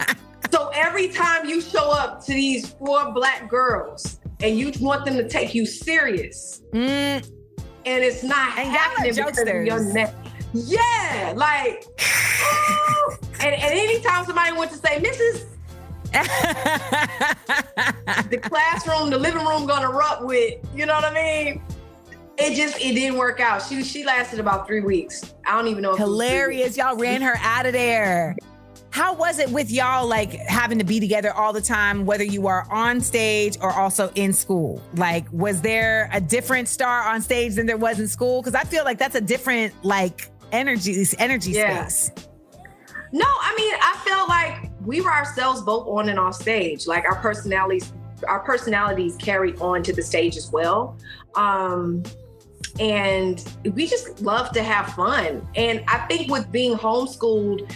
So 0.50 0.70
every 0.74 1.08
time 1.08 1.46
you 1.46 1.60
show 1.60 1.90
up 1.90 2.24
to 2.24 2.32
these 2.32 2.70
four 2.70 3.12
black 3.12 3.48
girls 3.48 4.19
and 4.42 4.58
you 4.58 4.72
want 4.80 5.04
them 5.04 5.16
to 5.16 5.28
take 5.28 5.54
you 5.54 5.66
serious, 5.66 6.62
Mm, 6.72 7.28
and 7.86 8.04
it's 8.04 8.22
not 8.22 8.58
And 8.58 8.68
happening 8.68 9.14
because 9.14 9.38
of 9.38 9.48
your 9.48 9.92
name. 9.92 10.08
Yeah, 10.52 11.32
like, 11.36 11.84
and, 13.40 13.54
and 13.54 13.62
anytime 13.72 14.24
somebody 14.24 14.52
wants 14.56 14.78
to 14.78 14.86
say, 14.86 14.98
Mrs. 15.00 15.46
the 18.30 18.38
classroom, 18.42 19.10
the 19.10 19.18
living 19.18 19.44
room 19.44 19.66
gonna 19.66 19.88
erupt 19.88 20.24
with, 20.24 20.54
you 20.74 20.86
know 20.86 20.94
what 20.94 21.04
I 21.04 21.14
mean? 21.14 21.62
It 22.38 22.54
just 22.56 22.80
it 22.80 22.94
didn't 22.94 23.18
work 23.18 23.38
out. 23.38 23.62
She 23.62 23.84
she 23.84 24.02
lasted 24.04 24.40
about 24.40 24.66
three 24.66 24.80
weeks. 24.80 25.34
I 25.46 25.54
don't 25.56 25.68
even 25.68 25.82
know. 25.82 25.92
If 25.92 26.00
it 26.00 26.02
was 26.02 26.10
Hilarious. 26.10 26.76
Y'all 26.76 26.96
ran 26.96 27.20
her 27.22 27.36
out 27.40 27.66
of 27.66 27.72
there. 27.74 28.34
How 28.90 29.14
was 29.14 29.38
it 29.38 29.48
with 29.50 29.70
y'all 29.70 30.06
like 30.06 30.32
having 30.32 30.78
to 30.78 30.84
be 30.84 30.98
together 30.98 31.32
all 31.32 31.52
the 31.52 31.60
time, 31.60 32.04
whether 32.06 32.24
you 32.24 32.48
are 32.48 32.66
on 32.70 33.00
stage 33.00 33.56
or 33.60 33.72
also 33.72 34.10
in 34.16 34.32
school? 34.32 34.82
Like, 34.94 35.26
was 35.30 35.60
there 35.60 36.10
a 36.12 36.20
different 36.20 36.68
star 36.68 37.04
on 37.04 37.22
stage 37.22 37.54
than 37.54 37.66
there 37.66 37.76
was 37.76 38.00
in 38.00 38.08
school? 38.08 38.42
Because 38.42 38.54
I 38.56 38.64
feel 38.64 38.84
like 38.84 38.98
that's 38.98 39.14
a 39.14 39.20
different 39.20 39.72
like 39.84 40.28
energy 40.50 41.04
energy 41.18 41.52
Yeah. 41.52 41.86
space. 41.86 42.26
No, 43.12 43.26
I 43.26 43.54
mean, 43.56 43.74
I 43.80 43.96
feel 44.04 44.26
like 44.28 44.70
we 44.84 45.00
were 45.00 45.12
ourselves 45.12 45.62
both 45.62 45.86
on 45.86 46.08
and 46.08 46.18
off 46.18 46.34
stage. 46.34 46.86
Like 46.86 47.04
our 47.04 47.16
personalities, 47.16 47.92
our 48.26 48.40
personalities 48.40 49.16
carried 49.16 49.60
on 49.60 49.84
to 49.84 49.92
the 49.92 50.02
stage 50.02 50.36
as 50.36 50.50
well. 50.50 50.96
Um, 51.36 52.02
and 52.78 53.44
we 53.74 53.86
just 53.86 54.20
love 54.20 54.50
to 54.52 54.62
have 54.62 54.92
fun. 54.94 55.46
And 55.54 55.84
I 55.88 55.98
think 56.06 56.30
with 56.30 56.50
being 56.50 56.76
homeschooled, 56.76 57.70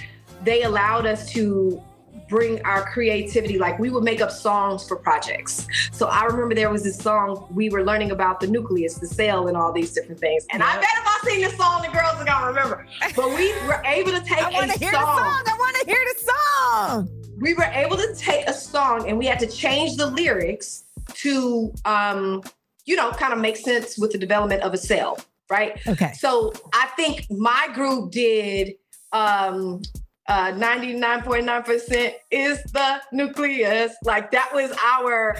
they 0.44 0.62
allowed 0.62 1.07
us 1.07 1.30
to 1.33 1.83
bring 2.28 2.61
our 2.64 2.83
creativity. 2.90 3.59
Like 3.59 3.78
we 3.78 3.90
would 3.90 4.02
make 4.04 4.20
up 4.20 4.30
songs 4.30 4.87
for 4.88 4.96
projects. 4.96 5.66
So 5.92 6.07
I 6.07 6.24
remember 6.24 6.54
there 6.54 6.70
was 6.70 6.83
this 6.83 6.96
song 6.98 7.46
we 7.52 7.68
were 7.68 7.85
learning 7.85 8.12
about 8.12 8.40
the 8.40 8.46
nucleus, 8.46 8.94
the 8.94 9.07
cell, 9.07 9.48
and 9.48 9.57
all 9.57 9.72
these 9.72 9.92
different 9.92 10.20
things. 10.20 10.46
And 10.50 10.62
I 10.62 10.74
bet 10.76 10.85
if 10.85 11.07
I 11.07 11.20
sing 11.24 11.40
this 11.42 11.57
song, 11.57 11.83
the 11.83 11.88
girls 11.88 12.16
are 12.16 12.24
gonna 12.24 12.46
remember. 12.46 12.87
But 13.14 13.28
we 13.28 13.52
were 13.66 13.83
able 13.85 14.12
to 14.12 14.20
take 14.24 14.42
I 14.42 14.50
want 14.50 14.70
a 14.70 14.72
to 14.74 14.78
hear 14.78 14.92
song 14.92 15.02
the 15.16 15.22
song. 15.22 15.42
I 15.46 15.57
want 15.59 15.76
to 15.80 15.87
hear 15.87 16.04
the 16.14 16.33
song. 16.33 17.09
we 17.40 17.52
were 17.54 17.64
able 17.74 17.96
to 17.98 18.14
take 18.16 18.46
a 18.48 18.54
song 18.54 19.09
and 19.09 19.18
we 19.18 19.26
had 19.26 19.38
to 19.40 19.46
change 19.46 19.96
the 19.96 20.07
lyrics 20.07 20.85
to 21.09 21.72
um 21.85 22.42
you 22.87 22.96
know 22.96 23.11
kind 23.12 23.33
of 23.35 23.38
make 23.38 23.57
sense 23.57 23.98
with 23.98 24.12
the 24.12 24.18
development 24.18 24.62
of 24.62 24.72
a 24.72 24.78
cell 24.78 25.18
right 25.50 25.78
Okay. 25.87 26.12
so 26.14 26.52
i 26.72 26.87
think 26.96 27.26
my 27.30 27.68
group 27.74 28.11
did 28.12 28.74
um 29.12 29.83
uh 30.29 30.53
99.9% 30.53 32.15
is 32.31 32.63
the 32.73 33.01
nucleus 33.13 33.95
like 34.05 34.31
that 34.31 34.51
was 34.55 34.73
our 34.83 35.37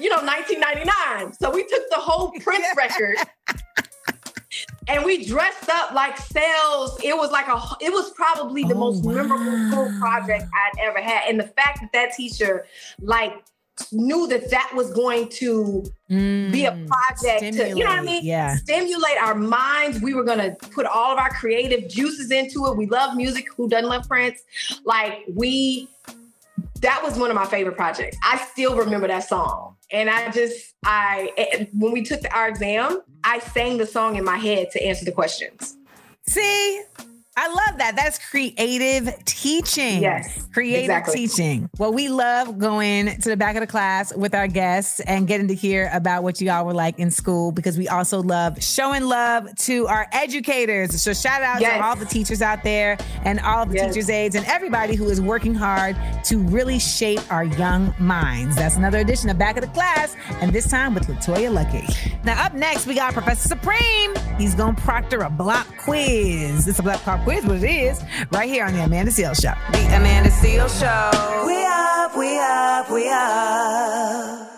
you 0.00 0.08
know 0.08 0.22
1999 0.24 1.32
so 1.34 1.50
we 1.50 1.62
took 1.66 1.82
the 1.90 1.96
whole 1.96 2.32
prince 2.40 2.66
record 2.76 3.16
and 4.88 5.04
we 5.04 5.24
dressed 5.24 5.70
up 5.70 5.92
like 5.92 6.16
sales. 6.16 6.98
It 7.02 7.16
was 7.16 7.30
like 7.30 7.46
a, 7.48 7.60
it 7.80 7.92
was 7.92 8.10
probably 8.12 8.62
the 8.64 8.74
Oh, 8.74 8.78
most 8.78 9.04
memorable 9.04 9.70
school 9.70 9.92
project 9.98 10.44
I'd 10.52 10.80
ever 10.80 11.00
had. 11.00 11.28
And 11.28 11.38
the 11.38 11.46
fact 11.46 11.80
that 11.80 11.90
that 11.92 12.14
teacher 12.14 12.66
like 13.00 13.32
knew 13.90 14.26
that 14.28 14.50
that 14.50 14.70
was 14.74 14.92
going 14.92 15.28
to 15.30 15.82
be 16.08 16.64
a 16.66 16.72
Mm. 16.72 16.86
project 16.88 17.56
to, 17.56 17.68
you 17.70 17.76
know 17.84 17.86
what 17.90 17.98
I 17.98 18.02
mean? 18.02 18.24
yeah. 18.24 18.56
Stimulate 18.56 19.16
our 19.20 19.34
minds. 19.34 20.00
We 20.02 20.12
were 20.14 20.24
gonna 20.24 20.54
put 20.72 20.84
all 20.86 21.12
of 21.12 21.18
our 21.18 21.30
creative 21.30 21.88
juices 21.88 22.30
into 22.30 22.66
it. 22.66 22.76
We 22.76 22.86
love 22.86 23.16
music. 23.16 23.46
Who 23.56 23.68
doesn't 23.68 23.88
love 23.88 24.06
Prince? 24.06 24.40
Like 24.84 25.24
we, 25.34 25.88
that 26.82 27.02
was 27.02 27.18
one 27.18 27.30
of 27.30 27.34
my 27.36 27.46
favorite 27.46 27.76
projects. 27.76 28.16
I 28.22 28.36
still 28.52 28.76
remember 28.76 29.08
that 29.08 29.26
song. 29.28 29.76
And 29.90 30.10
I 30.10 30.30
just, 30.30 30.74
I, 30.84 31.68
when 31.78 31.92
we 31.92 32.02
took 32.02 32.20
our 32.34 32.48
exam, 32.48 33.00
I 33.24 33.38
sang 33.38 33.78
the 33.78 33.86
song 33.86 34.16
in 34.16 34.24
my 34.24 34.36
head 34.36 34.70
to 34.72 34.82
answer 34.84 35.04
the 35.04 35.12
questions. 35.12 35.76
See, 36.26 36.82
I 37.34 37.48
love 37.48 37.78
that. 37.78 37.96
That's 37.96 38.18
creative 38.18 39.08
teaching. 39.24 40.02
Yes, 40.02 40.46
Creative 40.52 40.80
exactly. 40.82 41.14
teaching. 41.26 41.70
Well, 41.78 41.90
we 41.90 42.08
love 42.10 42.58
going 42.58 43.06
to 43.20 43.28
the 43.30 43.38
back 43.38 43.56
of 43.56 43.62
the 43.62 43.66
class 43.66 44.14
with 44.14 44.34
our 44.34 44.46
guests 44.46 45.00
and 45.00 45.26
getting 45.26 45.48
to 45.48 45.54
hear 45.54 45.88
about 45.94 46.24
what 46.24 46.42
you 46.42 46.50
all 46.50 46.66
were 46.66 46.74
like 46.74 46.98
in 46.98 47.10
school 47.10 47.50
because 47.50 47.78
we 47.78 47.88
also 47.88 48.20
love 48.22 48.62
showing 48.62 49.04
love 49.04 49.48
to 49.60 49.86
our 49.86 50.06
educators. 50.12 51.00
So 51.00 51.14
shout 51.14 51.40
out 51.42 51.62
Yes. 51.62 51.78
to 51.78 51.84
all 51.84 51.96
the 51.96 52.04
teachers 52.04 52.42
out 52.42 52.62
there 52.64 52.98
and 53.24 53.40
all 53.40 53.64
the 53.64 53.76
Yes. 53.76 53.94
teachers' 53.94 54.10
aides 54.10 54.34
and 54.36 54.44
everybody 54.44 54.94
who 54.94 55.08
is 55.08 55.18
working 55.18 55.54
hard 55.54 55.96
to 56.24 56.36
really 56.36 56.78
shape 56.78 57.20
our 57.32 57.44
young 57.44 57.94
minds. 57.98 58.56
That's 58.56 58.76
another 58.76 58.98
edition 58.98 59.30
of 59.30 59.38
Back 59.38 59.56
of 59.56 59.62
the 59.62 59.70
Class, 59.70 60.14
and 60.42 60.52
this 60.52 60.68
time 60.68 60.92
with 60.92 61.06
LeToya 61.06 61.50
Luckett. 61.50 62.24
Now, 62.24 62.44
up 62.44 62.52
next, 62.52 62.86
we 62.86 62.94
got 62.94 63.14
Professor 63.14 63.48
Supreme. 63.48 64.12
He's 64.36 64.54
going 64.54 64.76
to 64.76 64.82
proctor 64.82 65.22
a 65.22 65.30
block 65.30 65.66
quiz. 65.78 66.68
It's 66.68 66.78
a 66.78 66.82
block 66.82 67.00
pop 67.02 67.21
quiz, 67.24 67.44
what 67.44 67.56
it 67.56 67.64
is, 67.64 68.02
right 68.30 68.48
here 68.48 68.64
on 68.64 68.72
the 68.74 68.82
Amanda 68.84 69.10
Seales 69.10 69.40
Show. 69.40 69.54
The 69.72 69.86
Amanda 69.96 70.30
Seales 70.30 70.78
Show. 70.78 71.46
We 71.46 71.64
up, 71.64 72.16
we 72.16 72.38
up, 72.38 72.90
we 72.90 73.08
up. 73.08 74.50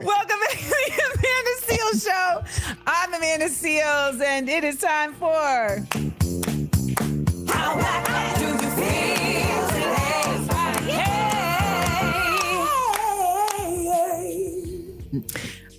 Welcome 0.00 0.38
back 0.40 0.58
to 0.58 0.68
the 0.68 1.02
Amanda 1.14 1.54
Seales 1.62 2.04
Show. 2.04 2.42
I'm 2.86 3.14
Amanda 3.14 3.46
Seales, 3.48 4.20
and 4.20 4.48
it 4.48 4.64
is 4.64 4.78
time 4.78 5.14
for. 5.14 5.86
How 7.52 7.76
back 7.76 8.38
do 8.38 8.46
you 8.46 8.58
feel 8.58 9.68
today? 9.68 11.42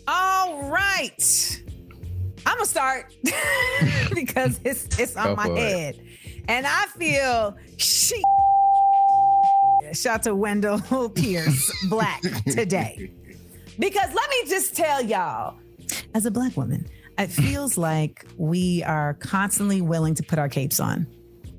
All 0.07 0.69
right. 0.69 1.59
I'm 2.45 2.57
gonna 2.57 2.65
start 2.65 3.13
because 4.13 4.59
it's 4.63 4.87
it's 4.99 5.15
on 5.15 5.27
Go 5.29 5.35
my 5.35 5.47
head. 5.47 5.95
it. 5.95 6.01
And 6.47 6.65
I 6.67 6.85
feel 6.97 7.55
she. 7.77 8.21
Shout 9.93 10.15
out 10.15 10.23
to 10.23 10.35
Wendell 10.35 11.09
Pierce 11.15 11.71
Black 11.89 12.21
today, 12.49 13.11
because 13.77 14.13
let 14.13 14.29
me 14.29 14.43
just 14.47 14.75
tell 14.75 15.03
y'all, 15.03 15.55
as 16.13 16.25
a 16.25 16.31
black 16.31 16.55
woman, 16.57 16.87
it 17.17 17.27
feels 17.27 17.77
like 17.77 18.25
we 18.37 18.81
are 18.83 19.13
constantly 19.15 19.81
willing 19.81 20.15
to 20.15 20.23
put 20.23 20.39
our 20.39 20.49
capes 20.49 20.79
on. 20.79 21.05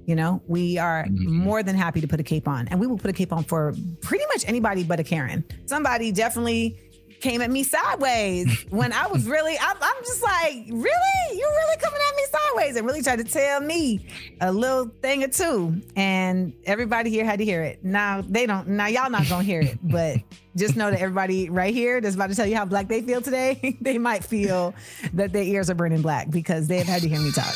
You 0.07 0.15
know, 0.15 0.43
we 0.49 0.77
are 0.77 1.05
mm-hmm. 1.05 1.37
more 1.37 1.63
than 1.63 1.77
happy 1.77 2.01
to 2.01 2.09
put 2.09 2.21
a 2.21 2.25
cape 2.25 2.47
on, 2.47 2.69
and 2.69 2.79
we 2.79 2.87
will 2.87 2.99
put 2.99 3.11
a 3.11 3.15
cape 3.15 3.33
on 3.33 3.45
for 3.45 3.75
pretty 4.03 4.25
much 4.33 4.45
anybody 4.47 4.85
but 4.85 5.01
a 5.01 5.05
Karen. 5.05 5.45
Somebody 5.67 6.13
definitely 6.13 6.77
came 7.25 7.41
at 7.41 7.51
me 7.51 7.63
sideways 7.63 8.67
when 8.69 8.93
I 8.93 9.07
was 9.07 9.27
really, 9.27 9.57
I'm, 9.59 9.77
I'm 9.81 10.05
just 10.05 10.23
like, 10.23 10.67
really? 10.69 11.31
You 11.31 11.49
really 11.49 11.77
coming 11.79 11.99
at 12.07 12.17
me 12.17 12.23
sideways 12.31 12.77
and 12.77 12.87
really 12.87 13.01
tried 13.01 13.17
to 13.17 13.25
tell 13.25 13.63
me 13.63 14.07
a 14.43 14.53
little 14.53 14.91
thing 15.01 15.25
or 15.25 15.29
two. 15.29 15.81
And 15.97 16.53
everybody 16.67 17.09
here 17.09 17.25
had 17.25 17.39
to 17.39 17.45
hear 17.47 17.63
it. 17.63 17.83
Now 17.83 18.21
they 18.21 18.45
don't, 18.45 18.69
now 18.69 18.89
y'all 18.89 19.09
not 19.09 19.27
gonna 19.27 19.43
hear 19.43 19.63
it, 19.63 19.79
but 19.83 20.19
just 20.55 20.77
know 20.77 20.91
that 20.91 21.01
everybody 21.01 21.49
right 21.49 21.73
here 21.73 22.03
that's 22.03 22.15
about 22.15 22.29
to 22.29 22.37
tell 22.37 22.47
you 22.47 22.57
how 22.57 22.67
black 22.67 22.89
they 22.89 23.01
feel 23.01 23.23
today, 23.23 23.79
they 23.81 23.97
might 23.97 24.23
feel 24.23 24.75
that 25.15 25.33
their 25.33 25.45
ears 25.45 25.71
are 25.71 25.75
burning 25.75 26.03
black 26.03 26.29
because 26.29 26.69
they've 26.69 26.85
had 26.85 27.01
to 27.01 27.09
hear 27.09 27.21
me 27.21 27.33
talk. 27.33 27.55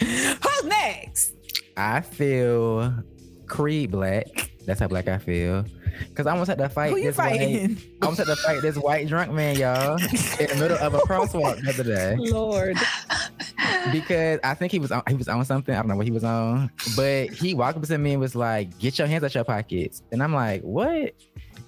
Who's 0.00 0.64
next? 0.64 1.34
I 1.76 2.00
feel 2.00 2.92
Creed 3.46 3.92
black. 3.92 4.50
That's 4.66 4.80
how 4.80 4.88
black 4.88 5.08
I 5.08 5.18
feel. 5.18 5.64
Cause 6.14 6.26
I 6.26 6.32
almost 6.32 6.48
had 6.48 6.58
to 6.58 6.68
fight 6.68 6.90
Who 6.90 6.96
you 6.96 7.04
this 7.04 7.18
white. 7.18 7.38
fighting? 7.38 7.78
I 8.02 8.06
almost 8.06 8.18
had 8.18 8.26
to 8.26 8.36
fight 8.36 8.62
this 8.62 8.76
white 8.76 9.06
drunk 9.08 9.30
man, 9.32 9.56
y'all, 9.56 9.96
in 9.96 10.48
the 10.48 10.56
middle 10.58 10.78
of 10.78 10.94
a 10.94 10.98
crosswalk 11.00 11.62
the 11.62 11.70
other 11.70 11.84
day. 11.84 12.16
Lord. 12.18 12.76
because 13.92 14.40
I 14.42 14.54
think 14.54 14.72
he 14.72 14.78
was 14.78 14.90
on, 14.92 15.02
he 15.08 15.14
was 15.14 15.28
on 15.28 15.44
something. 15.44 15.74
I 15.74 15.78
don't 15.78 15.88
know 15.88 15.96
what 15.96 16.06
he 16.06 16.12
was 16.12 16.24
on, 16.24 16.70
but 16.96 17.30
he 17.30 17.54
walked 17.54 17.78
up 17.78 17.84
to 17.84 17.98
me 17.98 18.12
and 18.12 18.20
was 18.20 18.34
like, 18.34 18.76
"Get 18.78 18.98
your 18.98 19.06
hands 19.06 19.24
out 19.24 19.34
your 19.34 19.44
pockets." 19.44 20.02
And 20.12 20.22
I'm 20.22 20.34
like, 20.34 20.62
"What?" 20.62 21.14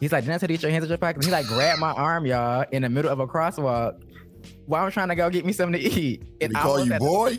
He's 0.00 0.12
like, 0.12 0.24
"Didn't 0.24 0.34
I 0.34 0.38
tell 0.38 0.50
you 0.50 0.56
to 0.56 0.60
get 0.60 0.62
your 0.62 0.70
hands 0.72 0.84
out 0.84 0.88
your 0.88 0.98
pockets?" 0.98 1.26
He 1.26 1.32
like 1.32 1.46
grabbed 1.46 1.80
my 1.80 1.92
arm, 1.92 2.26
y'all, 2.26 2.64
in 2.72 2.82
the 2.82 2.88
middle 2.88 3.10
of 3.10 3.20
a 3.20 3.26
crosswalk 3.26 4.00
while 4.66 4.84
I'm 4.84 4.90
trying 4.90 5.08
to 5.08 5.14
go 5.14 5.30
get 5.30 5.44
me 5.44 5.52
something 5.52 5.80
to 5.80 5.88
eat. 5.88 6.38
Did 6.40 6.50
he 6.50 6.56
I 6.56 6.60
call 6.62 6.84
you 6.84 6.90
had 6.92 7.00
to- 7.00 7.04
boy? 7.06 7.38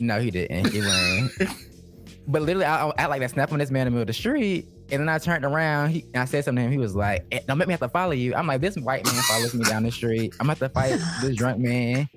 No, 0.00 0.20
he 0.20 0.30
didn't. 0.30 0.70
He 0.72 0.80
went. 0.80 1.32
but 2.26 2.42
literally, 2.42 2.64
I, 2.66 2.88
I 2.98 3.06
like 3.06 3.20
that 3.20 3.30
snap 3.30 3.52
on 3.52 3.58
this 3.60 3.70
man 3.70 3.86
in 3.86 3.86
the 3.86 3.90
middle 3.92 4.02
of 4.02 4.06
the 4.08 4.12
street. 4.12 4.68
And 4.90 5.00
then 5.00 5.08
I 5.08 5.18
turned 5.18 5.44
around. 5.44 5.90
He, 5.90 6.04
and 6.12 6.22
I 6.22 6.24
said 6.26 6.44
something 6.44 6.62
to 6.62 6.66
him. 6.66 6.72
He 6.72 6.78
was 6.78 6.94
like, 6.94 7.24
"Eh, 7.32 7.40
"Don't 7.46 7.58
make 7.58 7.68
me 7.68 7.72
have 7.72 7.80
to 7.80 7.88
follow 7.88 8.12
you." 8.12 8.34
I'm 8.34 8.46
like, 8.46 8.60
"This 8.60 8.76
white 8.76 9.04
man 9.04 9.14
follows 9.22 9.54
me 9.54 9.64
down 9.64 9.82
the 9.82 9.90
street. 9.90 10.34
I'm 10.34 10.46
gonna 10.46 10.50
have 10.50 10.58
to 10.60 10.68
fight 10.68 11.00
this 11.22 11.36
drunk 11.36 11.58
man 11.58 12.08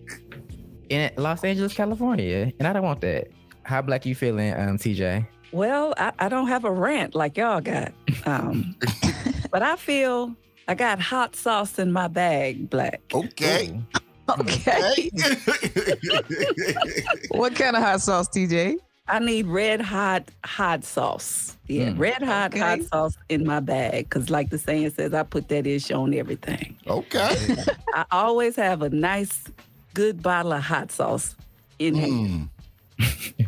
in 0.90 1.12
Los 1.18 1.44
Angeles, 1.44 1.74
California, 1.74 2.52
and 2.60 2.68
I 2.68 2.74
don't 2.74 2.84
want 2.84 3.02
that." 3.02 3.30
How 3.64 3.82
black 3.82 4.06
you 4.06 4.16
feeling, 4.16 4.54
um, 4.54 4.78
TJ? 4.78 5.28
Well, 5.52 5.94
I, 5.98 6.14
I 6.20 6.30
don't 6.30 6.48
have 6.48 6.64
a 6.64 6.72
rant 6.72 7.16
like 7.16 7.38
y'all 7.38 7.60
got. 7.60 7.92
Um, 8.26 8.76
but 9.52 9.62
I 9.62 9.76
feel 9.76 10.36
I 10.68 10.76
got 10.76 11.00
hot 11.00 11.36
sauce 11.36 11.80
in 11.80 11.92
my 11.92 12.08
bag, 12.08 12.70
black. 12.70 13.02
Okay. 13.14 13.82
Okay. 14.40 15.10
what 17.30 17.56
kind 17.56 17.76
of 17.76 17.84
hot 17.84 18.02
sauce, 18.02 18.28
TJ? 18.30 18.78
I 19.10 19.20
need 19.20 19.48
red 19.48 19.80
hot 19.82 20.30
hot 20.44 20.84
sauce. 20.84 21.56
Yeah, 21.68 21.90
Mm. 21.92 22.00
red 22.00 22.22
hot 22.22 22.52
Okay. 22.54 22.60
hot 22.60 22.82
sauce 22.84 23.18
in 23.30 23.46
my 23.46 23.60
bag. 23.62 24.10
Cause 24.10 24.30
like 24.30 24.50
the 24.50 24.58
saying 24.58 24.90
says, 24.92 25.14
I 25.14 25.24
put 25.24 25.48
that 25.50 25.66
ish 25.68 25.92
on 25.92 26.14
everything. 26.14 26.76
Okay. 26.88 27.56
I 27.94 28.06
always 28.12 28.56
have 28.58 28.82
a 28.82 28.90
nice, 28.90 29.44
good 29.94 30.22
bottle 30.22 30.54
of 30.54 30.64
hot 30.64 30.92
sauce 30.92 31.36
in 31.80 31.96
hand. 31.96 32.50
Mm. 33.00 33.44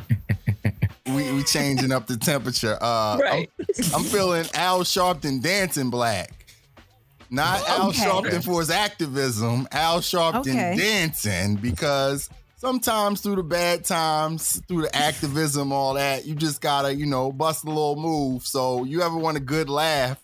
we 1.15 1.31
we 1.33 1.43
changing 1.43 1.91
up 1.91 2.07
the 2.07 2.17
temperature. 2.17 2.77
Uh, 2.81 3.17
Right. 3.21 3.49
I'm, 3.59 3.95
I'm 3.95 4.03
feeling 4.03 4.45
Al 4.53 4.81
Sharpton 4.83 5.41
dancing 5.41 5.89
black. 5.89 6.31
Not 7.31 7.67
Al 7.69 7.91
Sharpton 7.91 8.43
for 8.43 8.59
his 8.59 8.69
activism. 8.69 9.67
Al 9.71 9.99
Sharpton 9.99 10.39
Okay. 10.39 10.75
dancing 10.77 11.55
because 11.57 12.29
sometimes 12.59 13.21
through 13.21 13.37
the 13.37 13.43
bad 13.43 13.85
times, 13.85 14.61
through 14.67 14.83
the 14.83 14.95
activism, 14.95 15.71
all 15.71 15.95
that, 15.95 16.25
you 16.25 16.35
just 16.35 16.61
gotta 16.61 16.93
you 16.93 17.05
know 17.05 17.31
bust 17.31 17.63
a 17.63 17.67
little 17.67 17.95
move. 17.95 18.45
So 18.45 18.83
you 18.83 19.01
ever 19.01 19.17
want 19.17 19.37
a 19.37 19.41
good 19.41 19.69
laugh? 19.69 20.23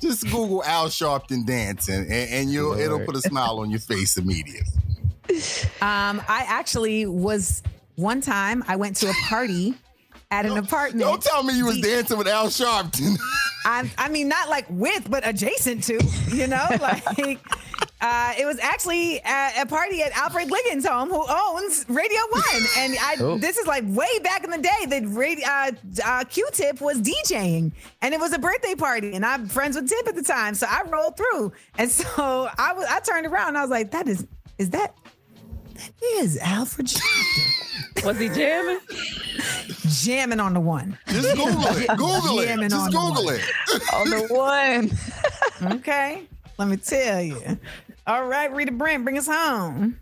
Just 0.00 0.24
Google 0.24 0.64
Al 0.64 0.88
Sharpton 0.88 1.46
dancing, 1.46 1.94
and, 1.94 2.10
and 2.10 2.50
you'll 2.50 2.78
it'll 2.78 3.04
put 3.04 3.16
a 3.16 3.20
smile 3.20 3.60
on 3.60 3.70
your 3.70 3.80
face 3.80 4.16
immediately. 4.16 4.66
Um, 5.80 6.22
I 6.28 6.44
actually 6.46 7.06
was 7.06 7.62
one 7.94 8.20
time 8.20 8.64
I 8.68 8.76
went 8.76 8.96
to 8.96 9.08
a 9.08 9.14
party 9.28 9.74
at 10.30 10.44
an 10.44 10.56
apartment. 10.56 11.00
Don't 11.00 11.22
tell 11.22 11.42
me 11.42 11.56
you 11.56 11.66
was 11.66 11.80
dancing 11.80 12.18
with 12.18 12.28
Al 12.28 12.48
Sharpton. 12.48 13.16
I, 13.64 13.90
I 13.98 14.08
mean, 14.08 14.28
not 14.28 14.48
like 14.48 14.66
with, 14.70 15.10
but 15.10 15.26
adjacent 15.26 15.84
to, 15.84 15.94
you 16.32 16.46
know, 16.46 16.64
like 16.80 17.40
uh, 18.00 18.34
it 18.38 18.44
was 18.44 18.58
actually 18.60 19.18
a, 19.18 19.62
a 19.62 19.66
party 19.66 20.02
at 20.02 20.12
Alfred 20.12 20.50
Liggins' 20.50 20.86
home, 20.86 21.08
who 21.08 21.24
owns 21.28 21.84
Radio 21.88 22.20
One, 22.30 22.62
and 22.78 22.96
I. 23.00 23.16
Oh. 23.26 23.38
This 23.38 23.56
is 23.56 23.66
like 23.66 23.82
way 23.86 24.18
back 24.22 24.44
in 24.44 24.50
the 24.50 24.58
day 24.58 24.86
that 24.88 25.02
radio, 25.06 25.46
uh, 25.46 25.70
uh, 26.04 26.24
Q-Tip 26.24 26.80
was 26.82 27.00
DJing, 27.00 27.72
and 28.02 28.12
it 28.14 28.20
was 28.20 28.32
a 28.34 28.38
birthday 28.38 28.74
party, 28.74 29.14
and 29.14 29.24
I'm 29.24 29.48
friends 29.48 29.74
with 29.74 29.88
Tip 29.88 30.06
at 30.06 30.14
the 30.14 30.22
time, 30.22 30.54
so 30.54 30.66
I 30.68 30.82
rolled 30.82 31.16
through, 31.16 31.52
and 31.78 31.90
so 31.90 32.04
I 32.58 32.74
was, 32.74 32.86
I 32.90 33.00
turned 33.00 33.26
around, 33.26 33.48
and 33.48 33.58
I 33.58 33.62
was 33.62 33.70
like, 33.70 33.90
that 33.92 34.06
is, 34.06 34.26
is 34.58 34.68
that, 34.70 34.94
that 35.74 35.90
is 36.02 36.36
Alfred 36.38 36.88
Sharpton 36.88 38.04
Was 38.04 38.18
he 38.18 38.28
jamming? 38.28 38.80
jamming 40.04 40.40
on 40.40 40.52
the 40.54 40.60
one. 40.60 40.98
Just 41.08 41.34
Google 41.36 41.62
it. 41.76 41.88
Google 41.96 42.40
it. 42.40 42.46
Jamming 42.48 42.68
Just 42.68 42.84
on 42.84 42.90
the 42.90 42.98
Google 42.98 43.24
one. 43.24 43.34
it. 43.36 43.94
On 43.94 44.10
the 44.10 45.64
one. 45.70 45.72
Okay, 45.78 46.22
let 46.58 46.68
me 46.68 46.76
tell 46.76 47.22
you. 47.22 47.58
All 48.06 48.26
right, 48.26 48.52
Rita 48.52 48.72
Brent, 48.72 49.04
bring 49.04 49.18
us 49.18 49.26
home. 49.26 49.98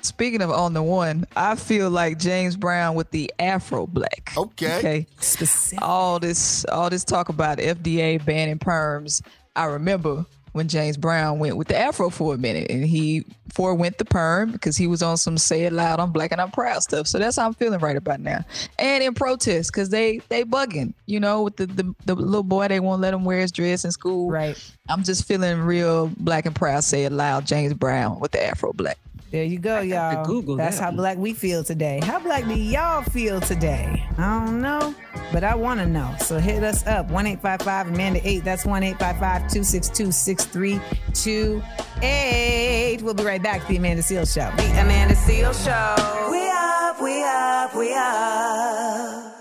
Speaking 0.00 0.42
of 0.42 0.50
on 0.50 0.72
the 0.72 0.82
one, 0.82 1.26
I 1.36 1.54
feel 1.54 1.90
like 1.90 2.18
James 2.18 2.56
Brown 2.56 2.96
with 2.96 3.10
the 3.10 3.32
Afro 3.38 3.86
Black. 3.86 4.32
Okay. 4.36 4.78
Okay. 4.78 5.06
Specific. 5.20 5.80
All 5.80 6.18
this, 6.18 6.64
all 6.64 6.90
this 6.90 7.04
talk 7.04 7.28
about 7.28 7.58
FDA 7.58 8.24
banning 8.24 8.58
perms. 8.58 9.22
I 9.54 9.66
remember 9.66 10.24
when 10.52 10.68
James 10.68 10.96
Brown 10.96 11.38
went 11.38 11.56
with 11.56 11.68
the 11.68 11.78
Afro 11.78 12.10
for 12.10 12.34
a 12.34 12.38
minute, 12.38 12.70
and 12.70 12.84
he 12.84 13.24
forewent 13.52 13.98
the 13.98 14.04
perm 14.04 14.52
because 14.52 14.76
he 14.76 14.86
was 14.86 15.02
on 15.02 15.16
some 15.16 15.38
"Say 15.38 15.64
It 15.64 15.72
Loud, 15.72 16.00
I'm 16.00 16.12
Black 16.12 16.32
and 16.32 16.40
I'm 16.40 16.50
Proud" 16.50 16.82
stuff. 16.82 17.06
So 17.06 17.18
that's 17.18 17.36
how 17.36 17.46
I'm 17.46 17.54
feeling 17.54 17.80
right 17.80 17.96
about 17.96 18.20
now. 18.20 18.44
And 18.78 19.02
in 19.02 19.14
protest 19.14 19.72
because 19.72 19.88
they 19.90 20.18
they 20.28 20.44
bugging, 20.44 20.94
you 21.06 21.20
know, 21.20 21.42
with 21.42 21.56
the, 21.56 21.66
the 21.66 21.94
the 22.04 22.14
little 22.14 22.42
boy 22.42 22.68
they 22.68 22.80
won't 22.80 23.00
let 23.00 23.14
him 23.14 23.24
wear 23.24 23.40
his 23.40 23.52
dress 23.52 23.84
in 23.84 23.90
school. 23.90 24.30
Right. 24.30 24.58
I'm 24.88 25.02
just 25.02 25.26
feeling 25.26 25.60
real 25.60 26.08
black 26.18 26.46
and 26.46 26.54
proud. 26.54 26.84
Say 26.84 27.04
it 27.04 27.12
loud, 27.12 27.46
James 27.46 27.74
Brown 27.74 28.20
with 28.20 28.32
the 28.32 28.44
Afro 28.44 28.72
Black. 28.72 28.98
There 29.32 29.42
you 29.44 29.58
go, 29.58 29.80
y'all. 29.80 30.24
Google 30.26 30.56
That's 30.56 30.76
that 30.76 30.82
how 30.82 30.88
one. 30.90 30.96
black 30.98 31.16
we 31.16 31.32
feel 31.32 31.64
today. 31.64 32.00
How 32.02 32.18
black 32.18 32.44
do 32.44 32.54
y'all 32.54 33.00
feel 33.02 33.40
today? 33.40 34.06
I 34.18 34.44
don't 34.44 34.60
know, 34.60 34.94
but 35.32 35.42
I 35.42 35.54
want 35.54 35.80
to 35.80 35.86
know. 35.86 36.14
So 36.20 36.38
hit 36.38 36.62
us 36.62 36.86
up 36.86 37.10
1 37.10 37.26
855 37.26 37.88
Amanda 37.94 38.20
8. 38.22 38.44
That's 38.44 38.66
1 38.66 38.82
262 38.82 40.12
6328. 40.12 43.02
We'll 43.02 43.14
be 43.14 43.24
right 43.24 43.42
back 43.42 43.62
to 43.62 43.68
the 43.68 43.78
Amanda 43.78 44.02
Seales 44.02 44.34
Show. 44.34 44.50
The 44.54 44.80
Amanda 44.82 45.14
Seales 45.14 45.64
Show. 45.64 46.30
We 46.30 46.46
up, 46.50 47.00
we 47.00 47.24
up, 47.24 47.74
we 47.74 47.94
up. 47.94 49.31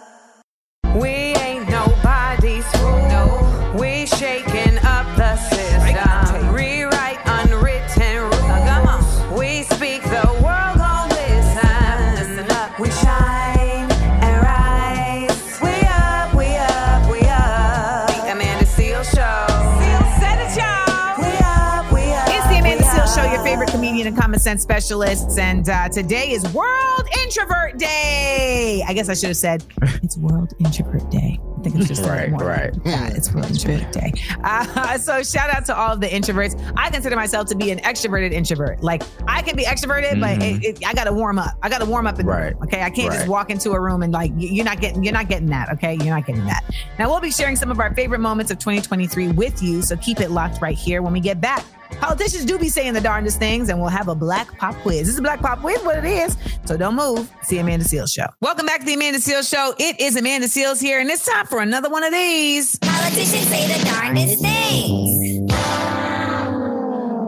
Comedian 24.01 24.13
and 24.13 24.21
common 24.21 24.39
sense 24.39 24.61
specialists. 24.61 25.37
And 25.37 25.67
uh, 25.69 25.89
today 25.89 26.31
is 26.31 26.43
World 26.53 27.07
Introvert 27.23 27.77
Day. 27.77 28.83
I 28.87 28.93
guess 28.93 29.09
I 29.09 29.13
should 29.13 29.29
have 29.29 29.37
said 29.37 29.63
it's 30.01 30.17
World 30.17 30.53
Introvert 30.59 31.09
Day. 31.11 31.39
I 31.59 31.63
think 31.63 31.75
it's 31.75 31.87
just 31.87 32.03
Right, 32.03 32.31
right. 32.31 32.73
Yeah, 32.85 33.09
it's 33.13 33.31
World 33.31 33.45
Introvert 33.47 33.91
Day. 33.91 34.11
Uh, 34.43 34.97
so 34.97 35.21
shout 35.21 35.49
out 35.51 35.65
to 35.65 35.77
all 35.77 35.93
of 35.93 36.01
the 36.01 36.07
introverts. 36.07 36.59
I 36.75 36.89
consider 36.89 37.15
myself 37.15 37.47
to 37.49 37.55
be 37.55 37.69
an 37.71 37.77
extroverted 37.79 38.31
introvert. 38.31 38.81
Like 38.83 39.03
I 39.27 39.41
can 39.43 39.55
be 39.55 39.63
extroverted, 39.63 40.19
but 40.19 40.39
Mhm. 40.39 40.63
it, 40.63 40.79
it, 40.81 40.87
I 40.87 40.93
got 40.93 41.03
to 41.03 41.13
warm 41.13 41.37
up. 41.37 41.51
I 41.61 41.69
got 41.69 41.79
to 41.79 41.85
warm 41.85 42.07
up 42.07 42.19
in 42.19 42.25
the 42.25 42.31
Right. 42.31 42.53
room. 42.55 42.63
Okay, 42.63 42.81
I 42.81 42.89
can't 42.89 43.13
just 43.13 43.27
walk 43.27 43.51
into 43.51 43.71
a 43.71 43.79
room 43.79 44.01
and 44.01 44.11
like 44.11 44.31
you're 44.37 44.65
not 44.65 44.81
getting 44.81 45.03
you're 45.03 45.13
not 45.13 45.27
getting 45.29 45.47
that. 45.49 45.69
Okay, 45.73 45.93
you're 45.95 46.15
not 46.15 46.25
getting 46.25 46.45
that. 46.45 46.63
Now 46.97 47.09
we'll 47.09 47.19
be 47.19 47.31
sharing 47.31 47.55
some 47.55 47.69
of 47.69 47.79
our 47.79 47.93
favorite 47.93 48.19
moments 48.19 48.51
of 48.51 48.57
2023 48.57 49.27
with 49.29 49.61
you. 49.61 49.81
So 49.83 49.95
keep 49.97 50.19
it 50.19 50.31
locked 50.31 50.61
right 50.61 50.77
here 50.77 51.01
when 51.03 51.13
we 51.13 51.19
get 51.19 51.39
back. 51.41 51.63
Politicians 51.99 52.45
do 52.45 52.57
be 52.57 52.69
saying 52.69 52.93
the 52.93 53.01
darndest 53.01 53.39
things, 53.39 53.69
and 53.69 53.79
we'll 53.79 53.89
have 53.89 54.07
a 54.07 54.15
black 54.15 54.57
pop 54.57 54.75
quiz. 54.75 55.01
This 55.01 55.09
is 55.09 55.19
a 55.19 55.21
black 55.21 55.39
pop 55.39 55.59
quiz, 55.59 55.81
what 55.83 55.97
it 55.97 56.05
is. 56.05 56.37
So 56.65 56.77
don't 56.77 56.95
move. 56.95 57.31
See 57.43 57.57
Amanda 57.59 57.85
Seales 57.85 58.13
Show. 58.13 58.27
Welcome 58.41 58.65
back 58.65 58.79
to 58.81 58.85
the 58.85 58.93
Amanda 58.93 59.19
Seales 59.19 59.49
Show. 59.49 59.73
It 59.77 59.99
is 59.99 60.15
Amanda 60.15 60.47
Seales 60.47 60.81
here, 60.81 60.99
and 60.99 61.09
it's 61.09 61.25
time 61.25 61.45
for 61.47 61.59
another 61.59 61.89
one 61.89 62.03
of 62.03 62.11
these. 62.11 62.77
Politicians 62.79 63.47
say 63.47 63.67
the 63.67 63.85
darndest 63.85 64.41
things. 64.41 65.51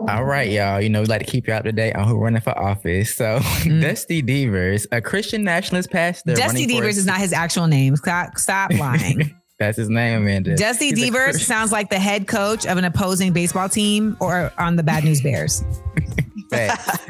All 0.09 0.25
right, 0.25 0.49
y'all. 0.49 0.81
You 0.81 0.89
know, 0.89 1.01
we 1.01 1.07
like 1.07 1.25
to 1.25 1.31
keep 1.31 1.47
you 1.47 1.53
up 1.53 1.63
to 1.63 1.71
date 1.71 1.95
on 1.95 2.07
who 2.07 2.17
running 2.17 2.41
for 2.41 2.57
office. 2.57 3.15
So, 3.15 3.39
Dusty 3.81 4.21
Deevers, 4.21 4.85
a 4.91 5.01
Christian 5.01 5.43
nationalist 5.43 5.91
pastor. 5.91 6.33
Mm. 6.33 6.35
Dusty 6.35 6.47
running 6.47 6.63
for 6.63 6.73
Deevers 6.73 6.97
is 6.97 7.05
not 7.05 7.19
his 7.19 7.31
actual 7.31 7.67
name. 7.67 7.95
Stop, 7.95 8.37
stop 8.37 8.71
lying. 8.73 9.35
That's 9.59 9.77
his 9.77 9.89
name, 9.89 10.23
Amanda. 10.23 10.55
Dusty 10.55 10.89
He's 10.89 10.95
Deevers 10.95 11.23
Christian- 11.23 11.45
sounds 11.45 11.71
like 11.71 11.89
the 11.89 11.99
head 11.99 12.27
coach 12.27 12.65
of 12.65 12.77
an 12.77 12.83
opposing 12.85 13.33
baseball 13.33 13.69
team 13.69 14.17
or 14.19 14.51
on 14.57 14.75
the 14.75 14.83
Bad 14.83 15.03
News 15.03 15.21
Bears. 15.21 15.63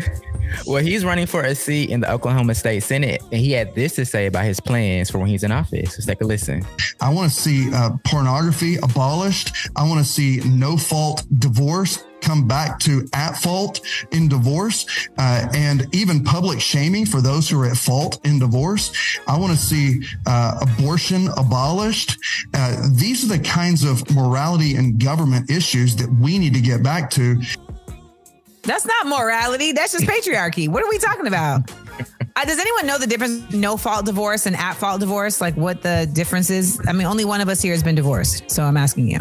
Well, 0.67 0.83
he's 0.83 1.03
running 1.03 1.25
for 1.25 1.41
a 1.41 1.55
seat 1.55 1.89
in 1.89 2.01
the 2.01 2.11
Oklahoma 2.11 2.53
State 2.53 2.81
Senate, 2.83 3.21
and 3.31 3.41
he 3.41 3.51
had 3.51 3.73
this 3.73 3.95
to 3.95 4.05
say 4.05 4.27
about 4.27 4.45
his 4.45 4.59
plans 4.59 5.09
for 5.09 5.17
when 5.17 5.27
he's 5.27 5.43
in 5.43 5.51
office. 5.51 5.97
Let's 5.97 6.05
take 6.05 6.21
a 6.21 6.25
listen. 6.25 6.63
I 7.01 7.09
want 7.11 7.31
to 7.31 7.35
see 7.39 7.73
uh, 7.73 7.91
pornography 8.05 8.75
abolished. 8.77 9.69
I 9.75 9.87
want 9.87 10.05
to 10.05 10.09
see 10.09 10.41
no 10.45 10.77
fault 10.77 11.25
divorce 11.39 12.03
come 12.23 12.47
back 12.47 12.79
to 12.79 13.07
at 13.13 13.33
fault 13.37 13.81
in 14.11 14.27
divorce 14.27 14.85
uh, 15.17 15.47
and 15.53 15.87
even 15.93 16.23
public 16.23 16.59
shaming 16.59 17.05
for 17.05 17.21
those 17.21 17.49
who 17.49 17.61
are 17.61 17.67
at 17.67 17.77
fault 17.77 18.19
in 18.25 18.39
divorce. 18.39 18.91
I 19.27 19.37
want 19.37 19.51
to 19.51 19.57
see 19.57 20.01
uh, 20.25 20.59
abortion 20.61 21.27
abolished. 21.37 22.17
Uh, 22.53 22.87
these 22.91 23.23
are 23.23 23.37
the 23.37 23.43
kinds 23.43 23.83
of 23.83 24.09
morality 24.15 24.75
and 24.75 24.99
government 24.99 25.49
issues 25.49 25.95
that 25.97 26.09
we 26.19 26.39
need 26.39 26.53
to 26.53 26.61
get 26.61 26.81
back 26.81 27.09
to. 27.11 27.41
That's 28.63 28.85
not 28.85 29.07
morality. 29.07 29.73
That's 29.73 29.91
just 29.91 30.05
patriarchy. 30.05 30.69
What 30.69 30.83
are 30.83 30.89
we 30.89 30.97
talking 30.97 31.27
about? 31.27 31.71
Uh, 32.35 32.43
does 32.45 32.57
anyone 32.57 32.87
know 32.87 32.97
the 32.97 33.05
difference 33.05 33.53
no 33.53 33.77
fault 33.77 34.07
divorce 34.07 34.47
and 34.47 34.55
at 34.55 34.73
fault 34.73 34.99
divorce? 34.99 35.39
Like 35.39 35.55
what 35.55 35.83
the 35.83 36.09
difference 36.13 36.49
is? 36.49 36.81
I 36.87 36.91
mean, 36.91 37.05
only 37.05 37.25
one 37.25 37.41
of 37.41 37.47
us 37.47 37.61
here 37.61 37.73
has 37.73 37.83
been 37.83 37.93
divorced. 37.93 38.49
So 38.49 38.63
I'm 38.63 38.75
asking 38.75 39.07
you. 39.07 39.19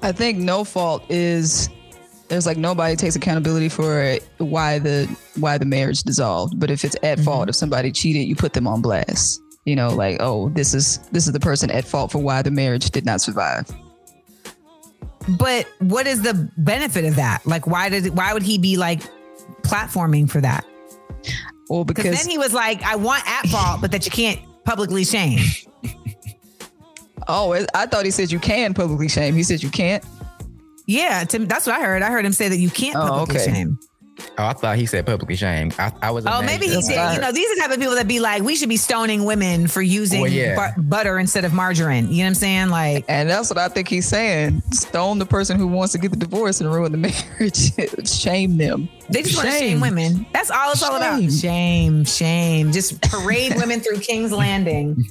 I 0.00 0.12
think 0.12 0.38
no 0.38 0.64
fault 0.64 1.04
is 1.10 1.68
there's 2.32 2.46
like 2.46 2.56
nobody 2.56 2.96
takes 2.96 3.14
accountability 3.14 3.68
for 3.68 4.16
why 4.38 4.78
the 4.78 5.04
why 5.36 5.58
the 5.58 5.66
marriage 5.66 6.02
dissolved. 6.02 6.58
But 6.58 6.70
if 6.70 6.82
it's 6.82 6.96
at 7.02 7.18
mm-hmm. 7.18 7.24
fault, 7.24 7.48
if 7.50 7.54
somebody 7.54 7.92
cheated, 7.92 8.26
you 8.26 8.34
put 8.34 8.54
them 8.54 8.66
on 8.66 8.80
blast. 8.80 9.42
You 9.66 9.76
know, 9.76 9.90
like 9.90 10.16
oh, 10.20 10.48
this 10.48 10.72
is 10.72 10.98
this 11.12 11.26
is 11.26 11.34
the 11.34 11.40
person 11.40 11.70
at 11.70 11.84
fault 11.84 12.10
for 12.10 12.18
why 12.18 12.40
the 12.40 12.50
marriage 12.50 12.90
did 12.90 13.04
not 13.04 13.20
survive. 13.20 13.70
But 15.28 15.68
what 15.80 16.06
is 16.06 16.22
the 16.22 16.50
benefit 16.56 17.04
of 17.04 17.16
that? 17.16 17.46
Like, 17.46 17.66
why 17.66 17.90
did 17.90 18.16
why 18.16 18.32
would 18.32 18.42
he 18.42 18.56
be 18.56 18.78
like 18.78 19.02
platforming 19.60 20.28
for 20.28 20.40
that? 20.40 20.64
Well, 21.68 21.84
Because 21.84 22.04
because 22.04 22.18
then 22.18 22.30
he 22.30 22.38
was 22.38 22.54
like, 22.54 22.82
I 22.82 22.96
want 22.96 23.22
at 23.26 23.46
fault, 23.48 23.82
but 23.82 23.92
that 23.92 24.06
you 24.06 24.10
can't 24.10 24.40
publicly 24.64 25.04
shame. 25.04 25.38
oh, 27.28 27.52
I 27.74 27.84
thought 27.86 28.06
he 28.06 28.10
said 28.10 28.32
you 28.32 28.40
can 28.40 28.72
publicly 28.72 29.08
shame. 29.08 29.34
He 29.34 29.42
said 29.42 29.62
you 29.62 29.70
can't. 29.70 30.02
Yeah, 30.86 31.24
Tim, 31.24 31.46
that's 31.46 31.66
what 31.66 31.78
I 31.78 31.84
heard. 31.84 32.02
I 32.02 32.10
heard 32.10 32.24
him 32.24 32.32
say 32.32 32.48
that 32.48 32.56
you 32.58 32.70
can't 32.70 32.96
Oh, 32.96 33.08
publicly 33.08 33.36
okay. 33.42 33.52
shame. 33.52 33.78
Oh, 34.38 34.44
I 34.44 34.52
thought 34.52 34.76
he 34.76 34.84
said 34.86 35.06
publicly 35.06 35.36
shame. 35.36 35.72
I, 35.78 35.90
I 36.02 36.10
was. 36.10 36.26
Oh, 36.26 36.42
maybe 36.42 36.66
he 36.66 36.76
at 36.76 36.82
did. 36.82 36.96
that. 36.96 37.14
You 37.14 37.20
know, 37.22 37.32
these 37.32 37.50
are 37.50 37.54
the 37.56 37.60
type 37.62 37.70
of 37.72 37.78
people 37.80 37.94
that 37.94 38.06
be 38.06 38.20
like, 38.20 38.42
we 38.42 38.54
should 38.56 38.68
be 38.68 38.76
stoning 38.76 39.24
women 39.24 39.66
for 39.66 39.80
using 39.80 40.20
Well, 40.20 40.30
yeah. 40.30 40.74
bu- 40.76 40.82
butter 40.82 41.18
instead 41.18 41.44
of 41.46 41.54
margarine. 41.54 42.08
You 42.10 42.18
know 42.18 42.24
what 42.24 42.26
I'm 42.28 42.34
saying? 42.34 42.68
Like, 42.68 43.04
And 43.08 43.28
that's 43.30 43.48
what 43.48 43.58
I 43.58 43.68
think 43.68 43.88
he's 43.88 44.06
saying. 44.06 44.60
Stone 44.70 45.18
the 45.18 45.26
person 45.26 45.58
who 45.58 45.66
wants 45.66 45.92
to 45.92 45.98
get 45.98 46.10
the 46.10 46.18
divorce 46.18 46.60
and 46.60 46.72
ruin 46.72 46.92
the 46.92 46.98
marriage. 47.38 48.06
shame 48.08 48.58
them. 48.58 48.88
they 49.08 49.22
just 49.22 49.36
want 49.36 49.48
to 49.48 49.58
shame 49.58 49.80
women. 49.80 50.26
That's 50.34 50.50
all 50.50 50.72
it's 50.72 50.82
all 50.82 50.94
about. 50.94 51.18
Shame. 51.18 51.30
Shame, 51.30 52.04
shame. 52.04 52.72
Just 52.72 53.00
parade 53.00 53.54
women 53.56 53.80
through 53.80 54.00
King's 54.00 54.30
Landing. 54.30 55.06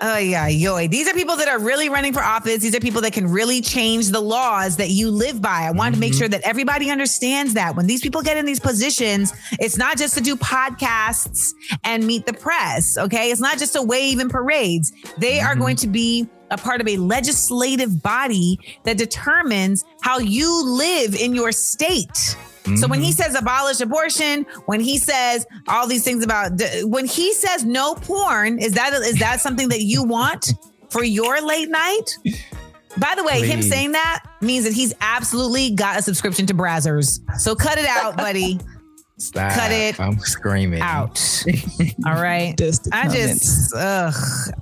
Oh 0.00 0.18
yeah, 0.18 0.48
yo. 0.48 0.86
These 0.86 1.08
are 1.08 1.14
people 1.14 1.36
that 1.36 1.48
are 1.48 1.58
really 1.58 1.88
running 1.88 2.12
for 2.12 2.22
office. 2.22 2.62
These 2.62 2.74
are 2.74 2.80
people 2.80 3.00
that 3.02 3.12
can 3.12 3.26
really 3.26 3.60
change 3.60 4.08
the 4.08 4.20
laws 4.20 4.76
that 4.76 4.90
you 4.90 5.10
live 5.10 5.40
by. 5.40 5.62
I 5.62 5.70
wanted 5.70 5.94
to 5.94 6.00
make 6.00 6.14
sure 6.14 6.26
mm-hmm. 6.26 6.32
that 6.32 6.42
everybody 6.42 6.90
understands 6.90 7.54
that 7.54 7.76
when 7.76 7.86
these 7.86 8.00
people 8.00 8.22
get 8.22 8.36
in 8.36 8.46
these 8.46 8.60
positions, 8.60 9.32
it's 9.58 9.76
not 9.76 9.98
just 9.98 10.16
to 10.16 10.20
do 10.22 10.36
podcasts 10.36 11.52
and 11.84 12.06
meet 12.06 12.26
the 12.26 12.32
press. 12.32 12.96
Okay, 12.96 13.30
it's 13.30 13.40
not 13.40 13.58
just 13.58 13.72
to 13.74 13.82
wave 13.82 14.20
in 14.20 14.28
parades. 14.28 14.92
They 15.18 15.40
are 15.40 15.52
mm-hmm. 15.52 15.60
going 15.60 15.76
to 15.76 15.86
be 15.86 16.28
a 16.50 16.56
part 16.56 16.80
of 16.80 16.88
a 16.88 16.96
legislative 16.98 18.02
body 18.02 18.58
that 18.84 18.98
determines 18.98 19.84
how 20.02 20.18
you 20.18 20.64
live 20.64 21.14
in 21.14 21.34
your 21.34 21.50
state. 21.50 22.36
So 22.76 22.86
when 22.86 23.00
he 23.00 23.10
mm-hmm. 23.10 23.22
says 23.22 23.34
abolish 23.34 23.80
abortion, 23.80 24.46
when 24.66 24.80
he 24.80 24.98
says 24.98 25.46
all 25.68 25.86
these 25.86 26.04
things 26.04 26.22
about 26.24 26.52
when 26.84 27.06
he 27.06 27.32
says 27.32 27.64
no 27.64 27.94
porn, 27.94 28.58
is 28.58 28.72
that 28.72 28.92
is 28.92 29.18
that 29.18 29.40
something 29.40 29.68
that 29.70 29.82
you 29.82 30.04
want 30.04 30.52
for 30.90 31.02
your 31.02 31.40
late 31.40 31.68
night? 31.68 32.18
By 32.98 33.14
the 33.16 33.24
way, 33.24 33.46
him 33.46 33.62
saying 33.62 33.92
that 33.92 34.22
means 34.40 34.64
that 34.64 34.74
he's 34.74 34.92
absolutely 35.00 35.70
got 35.70 35.98
a 35.98 36.02
subscription 36.02 36.46
to 36.46 36.54
Brazzers. 36.54 37.20
So 37.38 37.54
cut 37.54 37.78
it 37.78 37.86
out, 37.86 38.16
buddy. 38.16 38.60
Stop. 39.18 39.52
Cut 39.52 39.70
it 39.70 40.00
I'm 40.00 40.18
screaming. 40.18 40.80
out. 40.80 41.44
All 42.06 42.14
right. 42.14 42.56
Just 42.58 42.84
the 42.84 42.90
I 42.92 43.08
just, 43.08 43.72
ugh. 43.74 44.14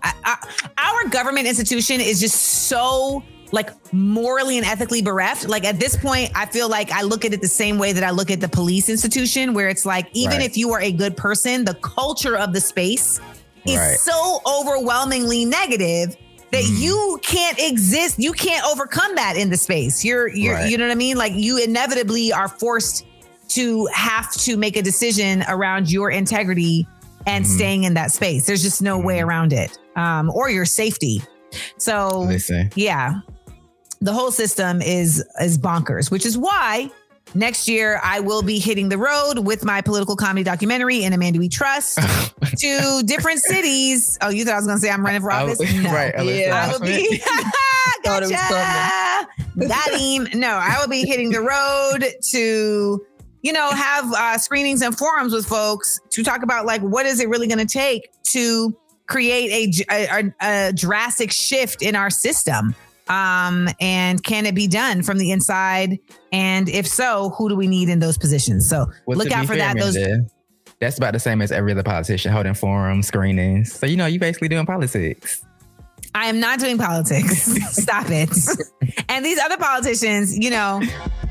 I, 0.02 0.12
I, 0.24 0.48
our 0.76 1.08
government 1.08 1.46
institution 1.46 2.00
is 2.00 2.20
just 2.20 2.36
so 2.68 3.22
like 3.52 3.70
morally 3.92 4.56
and 4.58 4.66
ethically 4.66 5.02
bereft. 5.02 5.48
Like 5.48 5.64
at 5.64 5.80
this 5.80 5.96
point, 5.96 6.30
I 6.34 6.46
feel 6.46 6.68
like 6.68 6.90
I 6.92 7.02
look 7.02 7.24
at 7.24 7.32
it 7.32 7.40
the 7.40 7.48
same 7.48 7.78
way 7.78 7.92
that 7.92 8.04
I 8.04 8.10
look 8.10 8.30
at 8.30 8.40
the 8.40 8.48
police 8.48 8.88
institution, 8.88 9.54
where 9.54 9.68
it's 9.68 9.84
like, 9.84 10.06
even 10.12 10.38
Right. 10.38 10.46
if 10.46 10.56
you 10.56 10.72
are 10.72 10.80
a 10.80 10.92
good 10.92 11.16
person, 11.16 11.64
the 11.64 11.74
culture 11.74 12.36
of 12.36 12.52
the 12.52 12.60
space 12.60 13.20
is 13.66 13.76
Right. 13.76 13.98
so 13.98 14.40
overwhelmingly 14.46 15.44
negative 15.44 16.16
that 16.52 16.62
Mm-hmm. 16.64 16.82
you 16.82 17.20
can't 17.22 17.58
exist. 17.60 18.18
You 18.18 18.32
can't 18.32 18.64
overcome 18.66 19.14
that 19.16 19.36
in 19.36 19.50
the 19.50 19.56
space. 19.56 20.04
You're, 20.04 20.28
you're, 20.28 20.54
Right. 20.54 20.70
you 20.70 20.78
know 20.78 20.84
what 20.84 20.92
I 20.92 20.96
mean? 20.96 21.16
Like 21.16 21.32
you 21.34 21.58
inevitably 21.58 22.32
are 22.32 22.48
forced 22.48 23.04
to 23.48 23.86
have 23.92 24.30
to 24.32 24.56
make 24.56 24.76
a 24.76 24.82
decision 24.82 25.44
around 25.48 25.90
your 25.90 26.10
integrity 26.10 26.86
and 27.26 27.44
Mm-hmm. 27.44 27.54
staying 27.54 27.84
in 27.84 27.94
that 27.94 28.12
space. 28.12 28.46
There's 28.46 28.62
just 28.62 28.80
no 28.80 28.98
way 28.98 29.20
around 29.20 29.52
it, 29.52 29.76
um, 29.96 30.30
or 30.30 30.48
your 30.50 30.64
safety. 30.64 31.20
So, 31.78 32.30
yeah, 32.76 33.14
the 34.00 34.12
whole 34.12 34.30
system 34.30 34.80
is 34.82 35.24
is 35.40 35.58
bonkers, 35.58 36.10
which 36.10 36.24
is 36.26 36.36
why 36.38 36.90
next 37.34 37.68
year 37.68 38.00
I 38.02 38.20
will 38.20 38.42
be 38.42 38.58
hitting 38.58 38.88
the 38.88 38.98
road 38.98 39.38
with 39.40 39.64
my 39.64 39.80
political 39.82 40.16
comedy 40.16 40.42
documentary 40.42 41.04
in 41.04 41.12
Amanda 41.12 41.38
We 41.38 41.48
Trust 41.48 41.98
to 42.58 43.02
different 43.04 43.40
cities. 43.40 44.18
Oh, 44.20 44.30
you 44.30 44.44
thought 44.44 44.54
I 44.54 44.56
was 44.56 44.66
going 44.66 44.78
to 44.78 44.82
say 44.82 44.90
I'm 44.90 45.04
running 45.04 45.20
for 45.20 45.30
office? 45.30 45.58
was- 45.58 45.74
No. 45.74 45.92
right, 45.92 46.14
I 46.16 46.22
was- 46.22 46.40
I 46.48 46.72
will 46.72 46.80
be. 46.80 47.22
Thought 48.04 48.22
it 48.22 48.30
was 48.30 48.30
gotcha. 48.30 49.28
Got 49.68 50.00
him. 50.00 50.40
No, 50.40 50.48
I 50.48 50.78
will 50.80 50.88
be 50.88 51.02
hitting 51.06 51.30
the 51.30 51.40
road 51.42 52.04
to, 52.30 53.06
you 53.42 53.52
know, 53.52 53.70
have 53.70 54.10
uh, 54.14 54.38
screenings 54.38 54.80
and 54.80 54.96
forums 54.96 55.34
with 55.34 55.44
folks 55.46 56.00
to 56.10 56.22
talk 56.22 56.42
about 56.42 56.64
like 56.64 56.80
what 56.80 57.04
is 57.04 57.20
it 57.20 57.28
really 57.28 57.46
going 57.46 57.58
to 57.58 57.66
take 57.70 58.08
to 58.32 58.74
create 59.06 59.84
a 59.90 60.32
a 60.40 60.72
drastic 60.72 61.30
shift 61.30 61.82
in 61.82 61.94
our 61.94 62.08
system. 62.10 62.74
Um, 63.10 63.68
and 63.80 64.22
can 64.22 64.46
it 64.46 64.54
be 64.54 64.68
done 64.68 65.02
from 65.02 65.18
the 65.18 65.32
inside? 65.32 65.98
And 66.32 66.68
if 66.68 66.86
so, 66.86 67.30
who 67.30 67.48
do 67.48 67.56
we 67.56 67.66
need 67.66 67.88
in 67.88 67.98
those 67.98 68.16
positions? 68.16 68.68
So 68.68 68.86
Well, 69.06 69.18
look 69.18 69.32
out 69.32 69.46
for 69.46 69.56
fair, 69.56 69.74
that. 69.74 69.78
Those 69.78 69.96
Amanda, 69.96 70.30
that's 70.78 70.96
about 70.96 71.12
the 71.12 71.18
same 71.18 71.42
as 71.42 71.52
every 71.52 71.72
other 71.72 71.82
politician 71.82 72.32
holding 72.32 72.54
forums, 72.54 73.08
screenings. 73.08 73.72
So 73.72 73.86
you 73.86 73.96
know, 73.96 74.06
you 74.06 74.18
basically 74.20 74.48
doing 74.48 74.64
politics. 74.64 75.44
I 76.14 76.26
am 76.26 76.40
not 76.40 76.58
doing 76.58 76.78
politics. 76.78 77.42
Stop 77.82 78.06
it. 78.08 78.30
and 79.08 79.24
these 79.24 79.38
other 79.38 79.56
politicians, 79.56 80.36
you 80.36 80.50
know, 80.50 80.80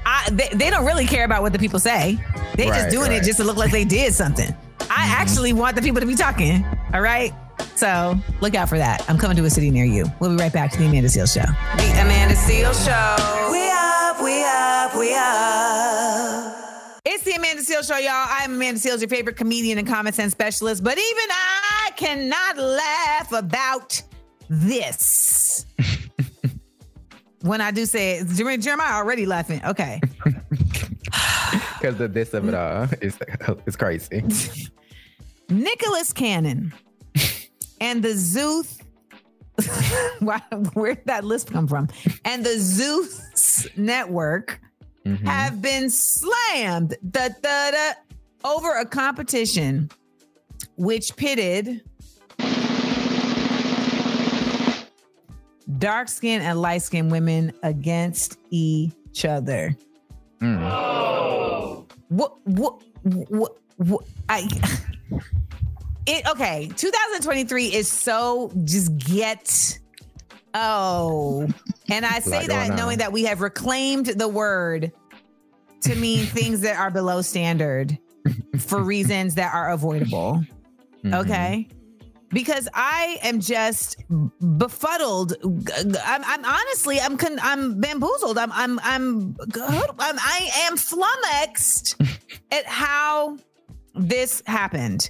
I, 0.05 0.29
they, 0.31 0.49
they 0.53 0.69
don't 0.69 0.85
really 0.85 1.05
care 1.05 1.25
about 1.25 1.41
what 1.41 1.53
the 1.53 1.59
people 1.59 1.79
say. 1.79 2.17
They 2.55 2.67
just 2.67 2.83
Right, 2.83 2.91
doing 2.91 3.11
it 3.11 3.23
just 3.23 3.39
to 3.39 3.43
look 3.43 3.57
like 3.57 3.71
they 3.71 3.85
did 3.85 4.13
something. 4.13 4.55
I 4.81 5.05
actually 5.07 5.53
want 5.53 5.75
the 5.75 5.81
people 5.81 5.99
to 5.99 6.07
be 6.07 6.15
talking. 6.15 6.65
All 6.93 7.01
right. 7.01 7.33
So 7.75 8.15
look 8.41 8.55
out 8.55 8.69
for 8.69 8.77
that. 8.77 9.03
I'm 9.09 9.17
coming 9.17 9.37
to 9.37 9.45
a 9.45 9.49
city 9.49 9.71
near 9.71 9.85
you. 9.85 10.05
We'll 10.19 10.31
be 10.31 10.35
right 10.35 10.51
back 10.51 10.71
to 10.71 10.77
the 10.77 10.85
Amanda 10.85 11.09
Seales 11.09 11.33
Show. 11.33 11.49
The 11.77 12.01
Amanda 12.01 12.35
Seales 12.35 12.85
Show. 12.85 13.51
We 13.51 13.69
up, 13.71 14.21
we 14.21 14.43
up, 14.43 14.95
we 14.95 15.15
up. 15.15 17.01
It's 17.05 17.23
the 17.23 17.33
Amanda 17.33 17.61
Seales 17.63 17.87
Show, 17.87 17.97
y'all. 17.97 18.27
I'm 18.29 18.53
Amanda 18.53 18.79
Seales, 18.79 18.99
your 18.99 19.09
favorite 19.09 19.37
comedian 19.37 19.77
and 19.77 19.87
common 19.87 20.13
sense 20.13 20.31
specialist. 20.31 20.83
But 20.83 20.97
even 20.97 21.23
I 21.29 21.91
cannot 21.95 22.57
laugh 22.57 23.31
about 23.31 24.01
this. 24.49 25.65
when 27.41 27.61
I 27.61 27.71
do 27.71 27.85
say 27.85 28.19
it, 28.19 28.61
Jeremiah 28.61 28.95
already 28.95 29.25
laughing. 29.25 29.61
Okay. 29.65 30.01
Because 31.79 31.95
the 31.95 32.07
this 32.07 32.33
of 32.33 32.47
it 32.47 32.53
all 32.53 32.87
is 33.01 33.17
it's 33.65 33.75
crazy. 33.77 34.21
Nicholas 35.49 36.11
Cannon 36.11 36.73
and 37.81 38.03
the 38.03 38.13
Zeus. 38.13 38.77
Where 40.19 40.95
did 40.95 41.05
that 41.05 41.23
list 41.23 41.51
come 41.51 41.67
from? 41.67 41.87
And 42.25 42.45
the 42.45 42.57
Zeus 42.59 43.67
Network 43.75 44.61
Mhm. 45.05 45.25
have 45.25 45.61
been 45.61 45.89
slammed 45.89 46.95
da, 47.09 47.29
da, 47.41 47.71
da, 47.71 47.91
over 48.43 48.77
a 48.77 48.85
competition 48.85 49.89
which 50.75 51.15
pitted 51.15 51.81
dark 55.77 56.09
skinned 56.09 56.43
and 56.43 56.61
light 56.61 56.81
skinned 56.81 57.11
women 57.11 57.53
against 57.63 58.37
each 58.49 59.23
other. 59.25 59.75
Mm. 60.41 61.85
What, 62.09 62.45
what, 62.45 62.81
what, 63.03 63.57
what, 63.77 64.03
I, 64.27 64.47
it, 66.09 66.27
okay, 66.29 66.69
2023 66.75 67.65
is 67.73 67.87
so 67.87 68.51
just 68.63 68.97
get, 68.97 69.79
oh, 70.53 71.47
and 71.89 72.05
I 72.05 72.19
say 72.19 72.47
that 72.47 72.49
going 72.49 72.71
on. 72.71 72.77
knowing 72.77 72.97
that 72.99 73.11
we 73.11 73.23
have 73.25 73.41
reclaimed 73.41 74.07
the 74.07 74.27
word 74.27 74.91
to 75.81 75.95
mean 75.95 76.25
things 76.25 76.61
that 76.61 76.77
are 76.77 76.91
below 76.91 77.21
standard 77.21 77.97
for 78.59 78.81
reasons 78.83 79.35
that 79.35 79.53
are 79.53 79.71
avoidable. 79.71 80.43
Mhm. 81.03 81.21
Okay. 81.21 81.67
Because 82.31 82.67
I 82.75 83.17
am 83.23 83.39
just 83.39 83.95
befuddled. 84.57 85.33
I'm, 85.43 86.23
I'm 86.25 86.45
honestly, 86.45 86.99
I'm, 86.99 87.17
con, 87.17 87.39
I'm 87.41 87.79
bamboozled. 87.79 88.37
I'm, 88.37 88.51
I'm, 88.51 88.79
I'm, 88.83 89.35
I'm, 89.57 90.19
I 90.19 90.49
am 90.67 90.77
flummoxed 90.77 91.95
at 92.51 92.67
how 92.67 93.37
this 93.95 94.43
happened. 94.45 95.09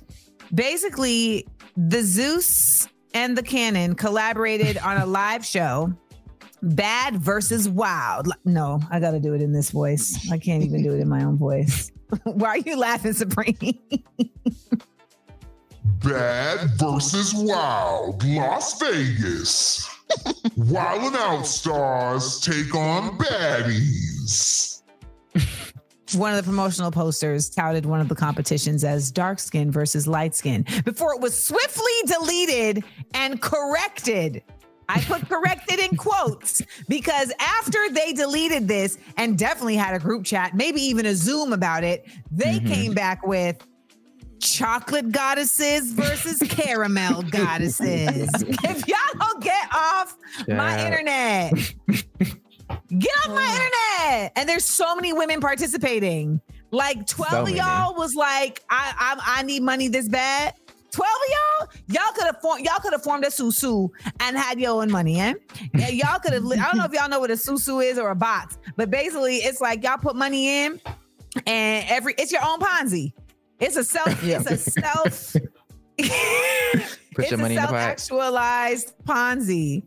Basically, 0.53 1.45
the 1.77 2.01
Zeus 2.01 2.87
and 3.13 3.37
the 3.37 3.43
Cannon 3.43 3.95
collaborated 3.95 4.77
on 4.77 4.97
a 4.97 5.05
live 5.05 5.45
show. 5.45 5.93
Bad 6.61 7.15
versus 7.17 7.69
wild. 7.69 8.27
No, 8.43 8.81
I 8.91 8.99
got 8.99 9.11
to 9.11 9.19
do 9.19 9.33
it 9.33 9.41
in 9.41 9.53
this 9.53 9.71
voice. 9.71 10.29
I 10.31 10.37
can't 10.37 10.61
even 10.63 10.83
do 10.83 10.93
it 10.93 10.99
in 10.99 11.07
my 11.07 11.23
own 11.23 11.37
voice. 11.37 11.91
Why 12.23 12.49
are 12.49 12.57
you 12.57 12.77
laughing, 12.77 13.13
Supreme? 13.13 13.55
Bad 16.03 16.69
versus 16.77 17.33
Wild, 17.35 18.23
Las 18.23 18.79
Vegas. 18.79 19.89
Wild 20.55 21.03
and 21.03 21.15
Out 21.15 21.45
stars 21.45 22.39
take 22.39 22.73
on 22.73 23.17
baddies. 23.17 24.81
one 26.15 26.31
of 26.31 26.37
the 26.37 26.43
promotional 26.43 26.91
posters 26.91 27.49
touted 27.49 27.85
one 27.85 28.01
of 28.01 28.09
the 28.09 28.15
competitions 28.15 28.83
as 28.83 29.11
dark 29.11 29.39
skin 29.39 29.71
versus 29.71 30.07
light 30.07 30.35
skin 30.35 30.65
before 30.85 31.13
it 31.13 31.21
was 31.21 31.41
swiftly 31.41 31.91
deleted 32.05 32.83
and 33.13 33.41
corrected. 33.41 34.43
I 34.87 35.01
put 35.01 35.29
corrected 35.29 35.79
in 35.79 35.95
quotes 35.97 36.63
because 36.87 37.31
after 37.39 37.77
they 37.91 38.11
deleted 38.13 38.67
this 38.67 38.97
and 39.17 39.37
definitely 39.37 39.75
had 39.75 39.93
a 39.93 39.99
group 39.99 40.25
chat, 40.25 40.55
maybe 40.55 40.81
even 40.81 41.05
a 41.05 41.13
Zoom 41.15 41.53
about 41.53 41.83
it, 41.83 42.05
they 42.31 42.59
Mhm. 42.59 42.67
came 42.67 42.93
back 42.95 43.25
with 43.25 43.57
chocolate 44.39 45.11
goddesses 45.11 45.91
versus 45.93 46.39
caramel 46.49 47.21
goddesses. 47.29 48.29
if 48.63 48.87
y'all 48.87 48.97
don't 49.19 49.43
get 49.43 49.67
off 49.75 50.17
my 50.47 50.83
internet, 50.85 51.53
Get 52.97 53.11
off 53.25 53.35
my 53.35 53.43
internet. 54.09 54.31
And 54.35 54.49
there's 54.49 54.65
so 54.65 54.95
many 54.95 55.13
women 55.13 55.39
participating. 55.41 56.41
Like 56.71 57.05
12 57.07 57.31
So 57.31 57.41
of 57.43 57.49
y'all 57.49 57.95
was 57.95 58.15
like, 58.15 58.63
I, 58.69 58.93
I 58.97 59.39
I 59.39 59.43
need 59.43 59.63
money 59.63 59.87
this 59.87 60.07
bad. 60.07 60.53
12 60.91 61.07
of 61.07 61.29
y'all, 61.29 61.67
y'all 61.87 62.13
could 62.13 62.25
have 62.25 62.41
formed 62.41 62.65
y'all 62.65 62.79
could 62.79 62.93
have 62.93 63.03
formed 63.03 63.23
a 63.23 63.27
susu 63.27 63.89
and 64.19 64.35
had 64.37 64.59
your 64.59 64.81
own 64.81 64.91
money, 64.91 65.19
eh? 65.19 65.33
Yeah, 65.75 65.89
y'all 65.89 66.19
could 66.19 66.33
have 66.33 66.43
I 66.45 66.55
don't 66.55 66.77
know 66.77 66.85
if 66.85 66.93
y'all 66.93 67.09
know 67.09 67.19
what 67.19 67.29
a 67.29 67.35
susu 67.35 67.83
is 67.83 67.99
or 67.99 68.09
a 68.09 68.15
box, 68.15 68.57
but 68.75 68.89
basically 68.89 69.37
it's 69.37 69.61
like 69.61 69.83
y'all 69.83 69.97
put 69.97 70.15
money 70.15 70.63
in 70.65 70.81
and 71.45 71.85
every 71.89 72.15
it's 72.17 72.31
your 72.31 72.43
own 72.43 72.59
Ponzi. 72.59 73.13
It's 73.59 73.75
a 73.75 73.83
self, 73.83 74.23
Yeah. 74.23 74.41
it's 74.45 74.49
a 74.49 74.57
self 74.57 75.35
Put 77.19 77.25
it's 77.25 77.31
your 77.31 77.39
money 77.39 77.55
a 77.55 77.59
in 77.59 77.61
the 77.63 77.67
pot. 77.67 77.99
self-actualized 77.99 78.93
Ponzi. 79.05 79.83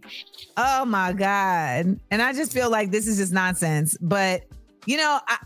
Oh 0.57 0.85
my 0.85 1.13
god! 1.13 1.99
And 2.11 2.23
I 2.23 2.33
just 2.33 2.53
feel 2.53 2.71
like 2.71 2.91
this 2.91 3.07
is 3.07 3.19
just 3.19 3.33
nonsense. 3.33 3.97
But 4.01 4.43
you 4.87 4.97
know, 4.97 5.21
I 5.27 5.39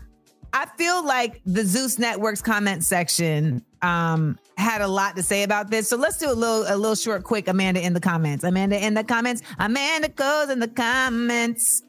I 0.53 0.65
feel 0.77 1.05
like 1.05 1.41
the 1.45 1.63
Zeus 1.63 1.99
Network's 1.99 2.41
comment 2.41 2.83
section 2.83 3.63
um 3.81 4.37
had 4.57 4.81
a 4.81 4.87
lot 4.87 5.15
to 5.15 5.23
say 5.23 5.43
about 5.43 5.69
this. 5.69 5.87
So 5.87 5.97
let's 5.97 6.17
do 6.17 6.31
a 6.31 6.33
little 6.33 6.63
a 6.67 6.75
little 6.75 6.95
short, 6.95 7.23
quick. 7.23 7.47
Amanda 7.47 7.83
in 7.85 7.93
the 7.93 7.99
comments. 7.99 8.43
Amanda 8.43 8.83
in 8.83 8.93
the 8.93 9.03
comments. 9.03 9.41
Amanda 9.59 10.09
goes 10.09 10.49
in 10.49 10.59
the 10.59 10.67
comments. 10.67 11.83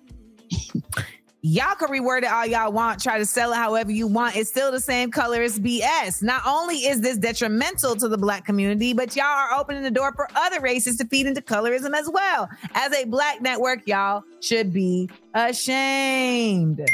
Y'all 1.42 1.76
can 1.76 1.88
reword 1.88 2.18
it 2.18 2.32
all 2.32 2.44
y'all 2.44 2.72
want, 2.72 3.00
try 3.00 3.16
to 3.16 3.24
sell 3.24 3.52
it 3.52 3.56
however 3.56 3.92
you 3.92 4.08
want. 4.08 4.34
It's 4.34 4.50
still 4.50 4.72
the 4.72 4.80
same 4.80 5.10
color 5.12 5.40
as 5.40 5.60
BS. 5.60 6.20
Not 6.20 6.42
only 6.44 6.78
is 6.78 7.00
this 7.00 7.16
detrimental 7.16 7.94
to 7.94 8.08
the 8.08 8.18
black 8.18 8.44
community, 8.44 8.92
but 8.92 9.14
y'all 9.14 9.26
are 9.26 9.58
opening 9.58 9.84
the 9.84 9.90
door 9.90 10.12
for 10.12 10.28
other 10.34 10.60
races 10.60 10.96
to 10.96 11.06
feed 11.06 11.26
into 11.26 11.40
colorism 11.40 11.94
as 11.94 12.10
well. 12.10 12.48
As 12.74 12.92
a 12.92 13.04
black 13.04 13.40
network, 13.40 13.86
y'all 13.86 14.24
should 14.40 14.72
be 14.72 15.08
ashamed. 15.34 16.84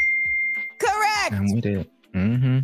Correct. 0.78 1.32
I'm 1.32 1.54
with 1.54 1.64
it. 1.64 1.90
Mm-hmm. 2.12 2.58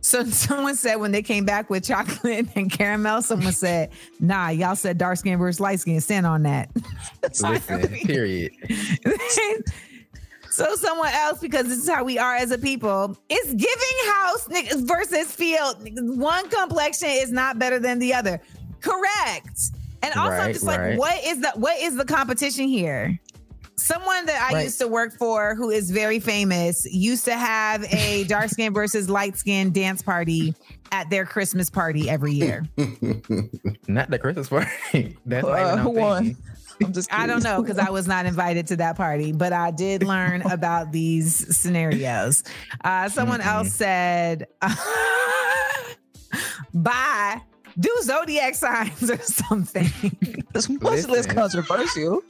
So 0.00 0.24
someone 0.24 0.74
said 0.74 0.96
when 0.96 1.12
they 1.12 1.22
came 1.22 1.44
back 1.44 1.70
with 1.70 1.84
chocolate 1.84 2.48
and 2.54 2.70
caramel, 2.70 3.22
someone 3.22 3.52
said, 3.52 3.90
nah, 4.20 4.48
y'all 4.48 4.76
said 4.76 4.98
dark 4.98 5.18
skin 5.18 5.38
versus 5.38 5.60
light 5.60 5.80
skin. 5.80 6.00
Stand 6.00 6.26
on 6.26 6.42
that. 6.42 6.70
Listen, 7.22 7.88
period. 7.88 8.52
So 10.54 10.76
someone 10.76 11.12
else, 11.12 11.40
because 11.40 11.66
this 11.66 11.78
is 11.78 11.88
how 11.88 12.04
we 12.04 12.16
are 12.16 12.36
as 12.36 12.52
a 12.52 12.58
people, 12.58 13.18
It's 13.28 13.48
giving 13.48 14.12
house 14.12 14.46
niggas 14.46 14.86
versus 14.86 15.26
field. 15.34 15.84
Niggas, 15.84 16.16
One 16.16 16.48
complexion 16.48 17.08
is 17.10 17.32
not 17.32 17.58
better 17.58 17.80
than 17.80 17.98
the 17.98 18.14
other. 18.14 18.40
Correct. 18.80 19.58
And 20.04 20.14
also, 20.14 20.30
I'm 20.34 20.38
Right, 20.38 20.52
just 20.52 20.64
like, 20.64 20.78
right. 20.78 20.96
what 20.98 21.24
is 21.24 21.40
the 21.40 21.50
what 21.56 21.80
is 21.80 21.96
the 21.96 22.04
competition 22.04 22.68
here? 22.68 23.18
Someone 23.76 24.26
that 24.26 24.40
I 24.48 24.54
Right. 24.54 24.64
used 24.64 24.78
to 24.78 24.86
work 24.86 25.14
for, 25.18 25.56
who 25.56 25.70
is 25.70 25.90
very 25.90 26.20
famous, 26.20 26.84
used 26.84 27.24
to 27.24 27.34
have 27.34 27.82
a 27.92 28.22
dark 28.28 28.48
skin 28.50 28.72
versus 28.72 29.10
light 29.10 29.36
skin 29.36 29.72
dance 29.72 30.02
party 30.02 30.54
at 30.92 31.10
their 31.10 31.24
Christmas 31.26 31.68
party 31.68 32.08
every 32.08 32.32
year. 32.32 32.64
Not 33.88 34.08
the 34.10 34.20
Christmas 34.20 34.48
party. 34.48 35.16
That's 35.26 35.44
Uh, 35.44 35.78
who 35.78 35.90
won? 35.90 36.36
Thing. 36.78 36.86
I'm 36.88 36.92
just 36.92 37.12
I 37.12 37.26
don't 37.26 37.42
know 37.42 37.62
because 37.62 37.78
I 37.78 37.90
was 37.90 38.06
not 38.06 38.26
invited 38.26 38.66
to 38.68 38.76
that 38.76 38.96
party, 38.96 39.32
but 39.32 39.52
I 39.52 39.70
did 39.70 40.02
learn 40.02 40.42
about 40.50 40.92
these 40.92 41.56
scenarios. 41.56 42.44
Uh, 42.82 43.08
someone 43.08 43.40
else 43.40 43.72
said, 43.72 44.46
"Bye." 46.74 47.40
Do 47.76 47.90
zodiac 48.02 48.54
signs 48.54 49.10
or 49.10 49.18
something. 49.18 49.90
It's 50.54 50.68
much 50.68 51.08
less 51.08 51.26
controversial. 51.26 52.22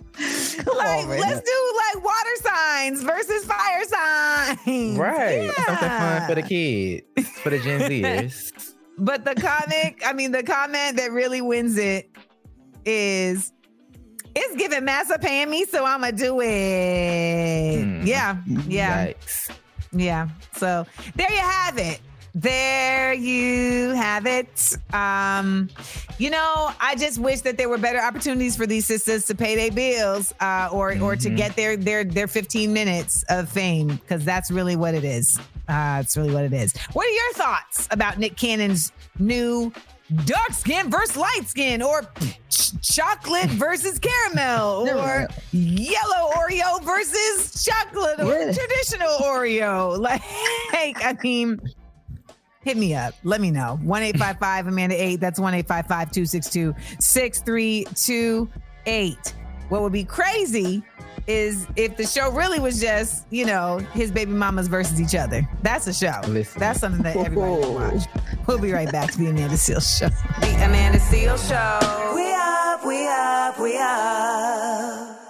Come 0.56 0.76
like, 0.78 1.04
on, 1.04 1.08
let's 1.20 1.40
do 1.42 1.72
like 1.76 2.02
water 2.02 2.36
signs 2.42 3.02
versus 3.02 3.44
fire 3.44 3.84
signs. 3.84 4.98
Right. 4.98 5.52
Something 5.54 5.88
fun 5.88 6.28
for 6.28 6.34
the 6.34 6.42
kids, 6.42 7.28
for 7.40 7.50
the 7.50 7.58
Gen 7.58 7.80
Zers. 7.90 8.74
But 8.96 9.24
the 9.26 9.34
comic, 9.34 10.02
I 10.06 10.14
mean, 10.14 10.32
the 10.32 10.42
comment 10.42 10.96
that 10.96 11.12
really 11.12 11.42
wins 11.42 11.76
it 11.76 12.10
is 12.86 13.52
it's 14.34 14.56
giving 14.56 14.84
massa 14.84 15.18
paying 15.18 15.50
me, 15.50 15.64
so 15.64 15.84
I'ma 15.84 16.10
do 16.10 16.40
it. 16.40 17.82
Hmm. 17.84 18.06
Yeah, 18.06 18.36
yeah, 18.66 19.06
Yikes. 19.08 19.50
yeah. 19.92 20.28
So 20.56 20.86
there 21.14 21.30
you 21.30 21.38
have 21.38 21.78
it. 21.78 22.00
There 22.36 23.12
you 23.12 23.90
have 23.90 24.26
it. 24.26 24.76
Um, 24.92 25.70
you 26.18 26.30
know, 26.30 26.72
I 26.80 26.96
just 26.96 27.20
wish 27.20 27.42
that 27.42 27.56
there 27.56 27.68
were 27.68 27.78
better 27.78 28.00
opportunities 28.00 28.56
for 28.56 28.66
these 28.66 28.86
sisters 28.86 29.24
to 29.26 29.36
pay 29.36 29.54
their 29.54 29.70
bills, 29.70 30.34
uh, 30.40 30.68
or 30.72 30.98
or 31.00 31.14
to 31.14 31.30
Mhm. 31.30 31.36
get 31.36 31.54
their 31.54 31.76
their 31.76 32.02
their 32.02 32.26
15 32.26 32.72
minutes 32.72 33.24
of 33.28 33.48
fame, 33.48 33.86
because 33.86 34.24
that's 34.24 34.50
really 34.50 34.74
what 34.74 34.94
it 34.94 35.04
is. 35.04 35.38
Uh, 35.68 35.98
it's 36.02 36.16
really 36.16 36.34
what 36.34 36.42
it 36.44 36.52
is. 36.52 36.74
What 36.92 37.06
are 37.06 37.10
your 37.10 37.32
thoughts 37.34 37.86
about 37.92 38.18
Nick 38.18 38.36
Cannon's 38.36 38.90
new 39.18 39.72
dark 40.24 40.52
skin 40.52 40.90
versus 40.90 41.16
light 41.16 41.42
skin, 41.46 41.82
or 41.82 42.02
ch- 42.50 42.72
chocolate 42.82 43.48
versus 43.50 43.98
caramel, 43.98 44.88
or 44.98 45.26
yellow 45.52 46.30
Oreo 46.32 46.82
versus 46.84 47.64
chocolate 47.64 48.20
or 48.20 48.52
traditional 48.52 49.16
Oreo? 49.22 49.98
Like, 50.04 50.22
I 51.04 51.16
mean, 51.22 51.58
hit 52.62 52.76
me 52.76 52.94
up. 52.94 53.14
Let 53.24 53.40
me 53.40 53.50
know. 53.50 53.78
1 53.82 54.02
855 54.02 54.66
Amanda 54.66 55.02
8. 55.02 55.16
That's 55.20 55.40
1 55.40 55.54
855 55.54 56.10
262 56.12 56.74
6328. 57.00 59.34
What 59.68 59.82
would 59.82 59.92
be 59.92 60.04
crazy 60.04 60.82
is 61.26 61.66
if 61.76 61.96
the 61.96 62.06
show 62.06 62.30
really 62.30 62.60
was 62.60 62.80
just, 62.80 63.26
you 63.30 63.46
know, 63.46 63.78
his 63.92 64.10
baby 64.10 64.32
mamas 64.32 64.68
versus 64.68 65.00
each 65.00 65.14
other. 65.14 65.48
That's 65.62 65.86
a 65.86 65.94
show. 65.94 66.20
Listen. 66.28 66.60
That's 66.60 66.80
something 66.80 67.02
that 67.02 67.16
everybody 67.16 67.62
can 67.62 67.74
watch. 67.74 68.02
We'll 68.46 68.58
be 68.58 68.72
right 68.72 68.92
back 68.92 69.10
to 69.12 69.18
the 69.18 69.28
Amanda 69.28 69.56
Seales 69.56 69.98
Show. 69.98 70.10
The 70.40 70.54
Amanda 70.66 70.98
Seales 70.98 71.48
Show. 71.48 72.14
We 72.14 72.30
up, 72.34 72.84
we 72.84 73.08
up, 73.08 73.58
we 73.58 73.78
up. 73.78 75.23